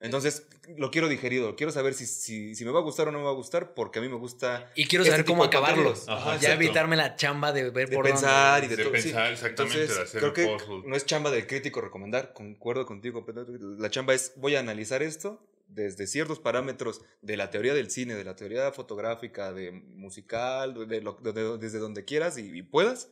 Entonces, 0.02 0.48
lo 0.78 0.90
quiero 0.90 1.08
digerido, 1.08 1.56
quiero 1.56 1.72
saber 1.72 1.94
si, 1.94 2.06
si, 2.08 2.56
si 2.56 2.66
me 2.66 2.72
va 2.72 2.80
a 2.80 2.84
gustar 2.84 3.08
o 3.08 3.12
no 3.12 3.20
me 3.20 3.24
va 3.26 3.30
a 3.30 3.36
gustar, 3.36 3.74
porque 3.76 4.00
a 4.00 4.02
mí 4.02 4.10
me 4.10 4.16
gusta 4.16 4.72
Y 4.76 4.86
quiero 4.88 5.04
este 5.04 5.12
saber 5.12 5.26
cómo 5.26 5.44
tipo 5.44 5.52
de 5.52 5.58
acabarlo. 5.58 5.84
contenidos. 5.94 6.10
Ajá, 6.10 6.30
ya 6.32 6.36
exacto. 6.38 6.54
evitarme 6.64 6.96
la 6.96 7.16
chamba 7.16 7.52
de 7.54 7.70
ver 7.70 7.90
de 7.90 7.96
por 7.96 8.06
pensar 8.06 8.62
dónde. 8.62 8.74
y 8.74 8.78
de, 8.78 8.84
De 8.84 8.90
todo. 8.90 8.96
sí. 8.98 9.04
pensar, 9.04 9.32
exactamente, 9.32 9.82
Entonces, 9.82 9.98
de 9.98 10.04
hacer 10.04 10.20
creo 10.22 10.34
que 10.34 10.64
puzzle. 10.66 10.90
no 10.90 10.96
es 10.96 11.06
chamba 11.06 11.30
del 11.30 11.46
crítico 11.46 11.82
recomendar, 11.82 12.34
concuerdo 12.34 12.86
contigo. 12.86 13.26
pero 13.26 13.46
La 13.78 13.90
chamba 13.92 14.14
es, 14.16 14.34
voy 14.38 14.56
a 14.56 14.60
analizar 14.60 15.04
esto 15.04 15.48
desde 15.68 16.08
ciertos 16.08 16.40
parámetros 16.40 17.02
de 17.22 17.38
la 17.38 17.50
teoría 17.50 17.74
del 17.74 17.90
cine, 17.92 18.16
de 18.16 18.24
la 18.26 18.36
teoría 18.36 18.72
fotográfica, 18.72 19.54
de 19.54 19.72
musical, 19.72 20.88
de 20.88 21.02
lo- 21.02 21.14
de- 21.22 21.32
de- 21.32 21.58
desde 21.58 21.80
donde 21.80 22.04
quieras 22.06 22.38
y, 22.38 22.58
y 22.58 22.62
puedas. 22.64 23.10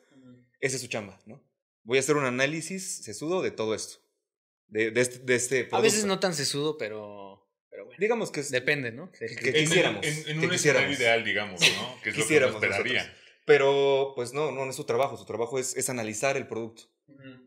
Esa 0.60 0.76
es 0.76 0.82
su 0.82 0.88
chamba, 0.88 1.20
¿no? 1.26 1.42
Voy 1.84 1.98
a 1.98 2.02
hacer 2.02 2.18
un 2.18 2.26
análisis 2.26 3.04
sesudo 3.04 3.42
de 3.42 3.52
todo 3.52 3.74
esto. 3.76 4.00
De, 4.70 4.91
de 4.91 5.01
este, 5.01 5.20
de 5.20 5.36
este 5.36 5.67
A 5.72 5.80
veces 5.82 5.99
producto. 6.01 6.07
no 6.07 6.20
tan 6.20 6.34
sesudo, 6.34 6.78
pero, 6.78 7.47
pero 7.70 7.86
bueno. 7.86 7.97
Digamos 7.99 8.32
que 8.32 8.39
es... 8.41 8.51
Depende, 8.51 8.91
¿no? 8.91 9.11
Que- 9.11 9.26
que- 9.36 9.49
En- 9.49 9.53
quisiéramos, 9.65 10.05
En, 10.05 10.13
en 10.30 10.39
que 10.39 10.45
un 10.47 10.53
escenario 10.53 10.89
quisiéramos. 10.89 10.99
ideal, 10.99 11.24
digamos, 11.24 11.61
¿no? 11.61 11.95
Que 12.03 12.09
es 12.11 12.17
lo 12.17 12.28
que 12.28 12.36
esperaría. 12.36 13.01
nosotros. 13.03 13.20
Pero, 13.45 14.13
pues 14.15 14.34
no, 14.34 14.51
no, 14.51 14.63
no 14.65 14.70
es 14.70 14.76
su 14.76 14.84
trabajo. 14.84 15.17
Su 15.17 15.26
trabajo 15.26 15.57
es, 15.57 15.76
es 15.76 15.89
analizar 15.89 16.38
el 16.38 16.47
producto. 16.47 16.84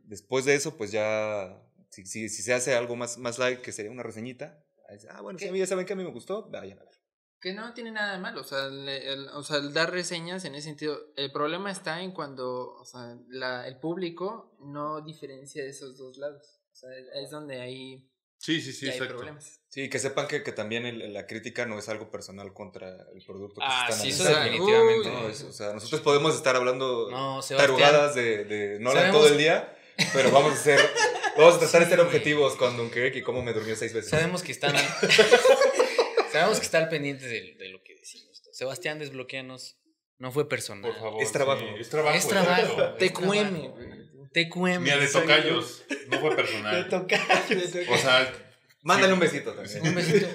Después 0.04 0.44
de 0.44 0.54
eso, 0.56 0.76
pues 0.76 0.90
ya, 0.90 1.62
si, 1.90 2.04
si, 2.04 2.28
si 2.28 2.42
se 2.42 2.52
hace 2.52 2.74
algo 2.74 2.96
más, 2.96 3.16
más 3.18 3.38
light, 3.38 3.60
que 3.60 3.70
sería 3.72 3.90
una 3.92 4.02
reseñita, 4.02 4.62
ah, 5.10 5.20
bueno, 5.22 5.38
si 5.38 5.46
a 5.46 5.52
mí 5.52 5.58
ya 5.60 5.66
saben 5.66 5.86
que 5.86 5.92
a 5.92 5.96
mí 5.96 6.02
me 6.04 6.10
gustó, 6.10 6.48
vayan 6.50 6.78
a 6.80 6.84
ver. 6.84 6.92
Que 7.40 7.54
no 7.54 7.72
tiene 7.72 7.92
nada 7.92 8.12
de 8.14 8.18
malo, 8.18 8.40
o 8.40 8.44
sea, 8.44 8.66
el, 8.66 8.88
el- 8.88 9.28
o 9.28 9.42
sea, 9.44 9.58
el 9.58 9.72
dar 9.72 9.90
reseñas 9.92 10.44
en 10.44 10.54
ese 10.56 10.68
sentido. 10.68 10.98
El 11.16 11.30
problema 11.32 11.70
está 11.70 12.02
en 12.02 12.10
cuando, 12.12 12.72
o 12.74 12.84
sea, 12.84 13.16
la, 13.28 13.66
el 13.68 13.78
público 13.78 14.56
no 14.60 15.00
diferencia 15.02 15.64
esos 15.64 15.96
dos 15.96 16.18
lados. 16.18 16.60
Sea, 16.82 17.22
es 17.22 17.30
donde 17.30 17.60
hay, 17.60 18.08
Sí, 18.38 18.60
sí, 18.60 18.72
sí, 18.72 18.86
ya 18.86 18.92
hay 18.92 18.98
exacto. 18.98 19.16
problemas. 19.18 19.60
Sí, 19.68 19.88
que 19.88 19.98
sepan 20.00 20.26
que, 20.26 20.42
que 20.42 20.50
también 20.52 20.84
el- 20.84 21.12
la 21.12 21.26
crítica 21.26 21.64
no 21.64 21.78
es 21.78 21.88
algo 21.88 22.10
personal 22.10 22.52
contra 22.52 22.88
el 23.14 23.24
producto 23.24 23.60
que 23.60 23.66
Ah, 23.68 23.86
se 23.88 23.92
está 23.92 24.02
sí, 24.02 24.08
eso 24.10 24.24
definitivamente. 24.24 25.08
No, 25.10 25.28
es- 25.28 25.42
o 25.44 25.52
sea, 25.52 25.72
nosotros 25.72 26.00
podemos 26.00 26.34
estar 26.34 26.56
hablando 26.56 27.08
No, 27.10 27.40
tarugadas 27.56 28.14
de, 28.16 28.44
de 28.44 28.80
Nolan 28.80 29.12
todo 29.12 29.28
el 29.28 29.38
día, 29.38 29.74
pero 30.12 30.30
vamos 30.32 30.50
a 30.52 30.54
hacer, 30.54 30.80
vamos 31.38 31.54
a 31.54 31.58
tratar 31.60 31.84
de 31.84 31.88
ser 31.88 32.00
objetivos 32.00 32.56
con 32.56 32.76
Dunkirk 32.76 33.14
y 33.14 33.22
cómo 33.22 33.42
me 33.42 33.52
durmió 33.52 33.76
seis 33.76 33.92
veces. 33.94 34.10
Sabemos 34.10 34.42
que 34.42 34.50
están. 34.52 34.74
sabemos 36.32 36.58
que 36.58 36.64
están 36.66 36.88
pendientes 36.88 37.28
de, 37.30 37.54
de 37.58 37.68
lo 37.68 37.82
que 37.82 37.94
decimos. 37.94 38.42
Sebastián, 38.52 38.98
desbloqueanos. 38.98 39.78
No 40.18 40.30
fue 40.30 40.48
personal. 40.48 40.90
Por 40.92 41.00
favor. 41.00 41.22
Es 41.22 41.32
trabajo. 41.32 41.60
sí, 41.60 41.66
es 41.80 41.88
trabajo. 41.88 42.16
Es 42.16 42.28
trabajo. 42.28 42.60
exacto. 42.72 42.94
Te 42.96 43.12
cueme. 43.12 43.72
TQM. 44.32 44.82
Mira, 44.82 44.96
de 44.98 45.06
tocayos. 45.08 45.84
No 46.08 46.18
fue 46.20 46.34
personal. 46.36 46.88
tocayos. 46.90 47.74
O 47.88 47.96
sea, 47.96 48.32
Mándale 48.82 49.12
un 49.12 49.20
besito 49.20 49.52
también. 49.52 49.86
Un 49.86 49.94
besito. 49.94 50.26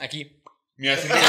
Aquí. 0.00 0.42
mira, 0.76 0.94
haciendo, 0.94 1.16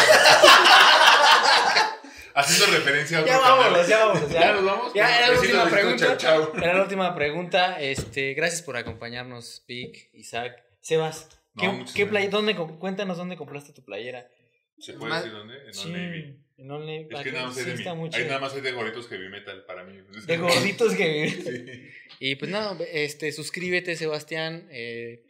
haciendo 2.35 2.65
referencia 2.77 3.17
a 3.17 3.21
otro 3.21 3.33
Ya 3.33 3.39
vámonos, 3.39 3.71
canal. 3.73 3.87
ya 3.89 4.05
vámonos. 4.05 4.31
¿Ya 4.31 4.39
Ya, 4.41 4.53
nos 4.53 4.63
vamos? 4.65 4.93
Ya, 4.93 5.17
era 5.17 5.27
la 5.33 5.39
última 5.39 5.65
pregunta. 5.69 6.17
chao, 6.17 6.45
chao. 6.45 6.53
Era 6.63 6.73
la 6.75 6.81
última 6.83 7.15
pregunta. 7.15 7.81
Este, 7.81 8.33
gracias 8.33 8.61
por 8.61 8.77
acompañarnos, 8.77 9.63
Pic, 9.67 10.09
Isaac. 10.13 10.63
Sebas, 10.81 11.27
¿qué, 11.57 11.67
No, 11.67 11.85
qué 11.93 12.05
play- 12.07 12.27
dónde, 12.27 12.55
cuéntanos 12.55 13.17
dónde 13.17 13.35
compraste 13.37 13.73
tu 13.73 13.83
playera. 13.83 14.27
¿Se 14.79 14.93
puede 14.93 15.13
decir 15.15 15.31
dónde? 15.31 15.55
En 15.67 15.73
Sí, 15.73 15.89
Navy. 15.91 16.39
En 16.61 16.71
Old 16.71 16.85
Navy. 16.85 17.07
Es 17.11 17.21
que 17.23 17.31
nada 17.31 17.47
más 17.47 17.57
hay 17.57 17.63
de, 17.65 17.75
mi- 17.75 17.83
ahí 18.03 18.09
chido. 18.09 18.27
nada 18.27 18.39
más 18.39 18.53
hay 18.53 18.61
de 18.61 18.71
gorditos 18.71 19.07
heavy 19.09 19.29
metal 19.29 19.65
para 19.65 19.83
mí. 19.83 19.99
De 20.25 20.37
gorditos 20.37 20.93
que... 20.97 21.29
Sí. 21.29 21.89
Y 22.19 22.35
pues 22.35 22.49
nada, 22.51 22.77
este, 22.91 23.31
suscríbete, 23.31 23.95
Sebastián. 23.95 24.67
eh, 24.71 25.23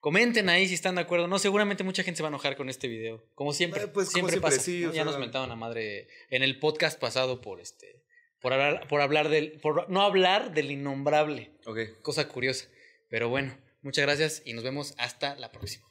comenten 0.00 0.48
ahí 0.48 0.66
si 0.68 0.74
están 0.74 0.94
de 0.94 1.02
acuerdo. 1.02 1.26
No, 1.28 1.38
seguramente 1.38 1.84
mucha 1.84 2.02
gente 2.02 2.16
se 2.18 2.22
va 2.22 2.28
a 2.28 2.30
enojar 2.30 2.56
con 2.56 2.68
este 2.68 2.88
video. 2.88 3.24
Como 3.34 3.52
siempre. 3.52 3.82
Eh, 3.82 3.88
pues, 3.88 4.06
como 4.10 4.28
siempre, 4.28 4.32
siempre, 4.32 4.50
pasa. 4.50 4.60
sí, 4.62 4.80
¿no? 4.80 4.88
Ya 4.88 4.94
sea- 4.94 5.04
nos 5.04 5.18
mentaban 5.18 5.50
a 5.50 5.56
madre 5.56 6.08
en 6.30 6.42
el 6.42 6.58
podcast 6.58 6.98
pasado 6.98 7.40
por 7.40 7.60
este. 7.60 8.02
Por 8.40 8.52
hablar, 8.52 8.86
por 8.88 9.00
hablar 9.00 9.28
del. 9.28 9.52
Por 9.60 9.90
no 9.90 10.02
hablar 10.02 10.54
del 10.54 10.70
innombrable. 10.70 11.50
Ok. 11.66 11.78
Cosa 12.02 12.28
curiosa. 12.28 12.68
Pero 13.10 13.28
bueno, 13.28 13.58
muchas 13.82 14.04
gracias 14.06 14.42
y 14.44 14.52
nos 14.52 14.62
vemos 14.64 14.94
hasta 14.96 15.34
la 15.36 15.50
próxima. 15.50 15.87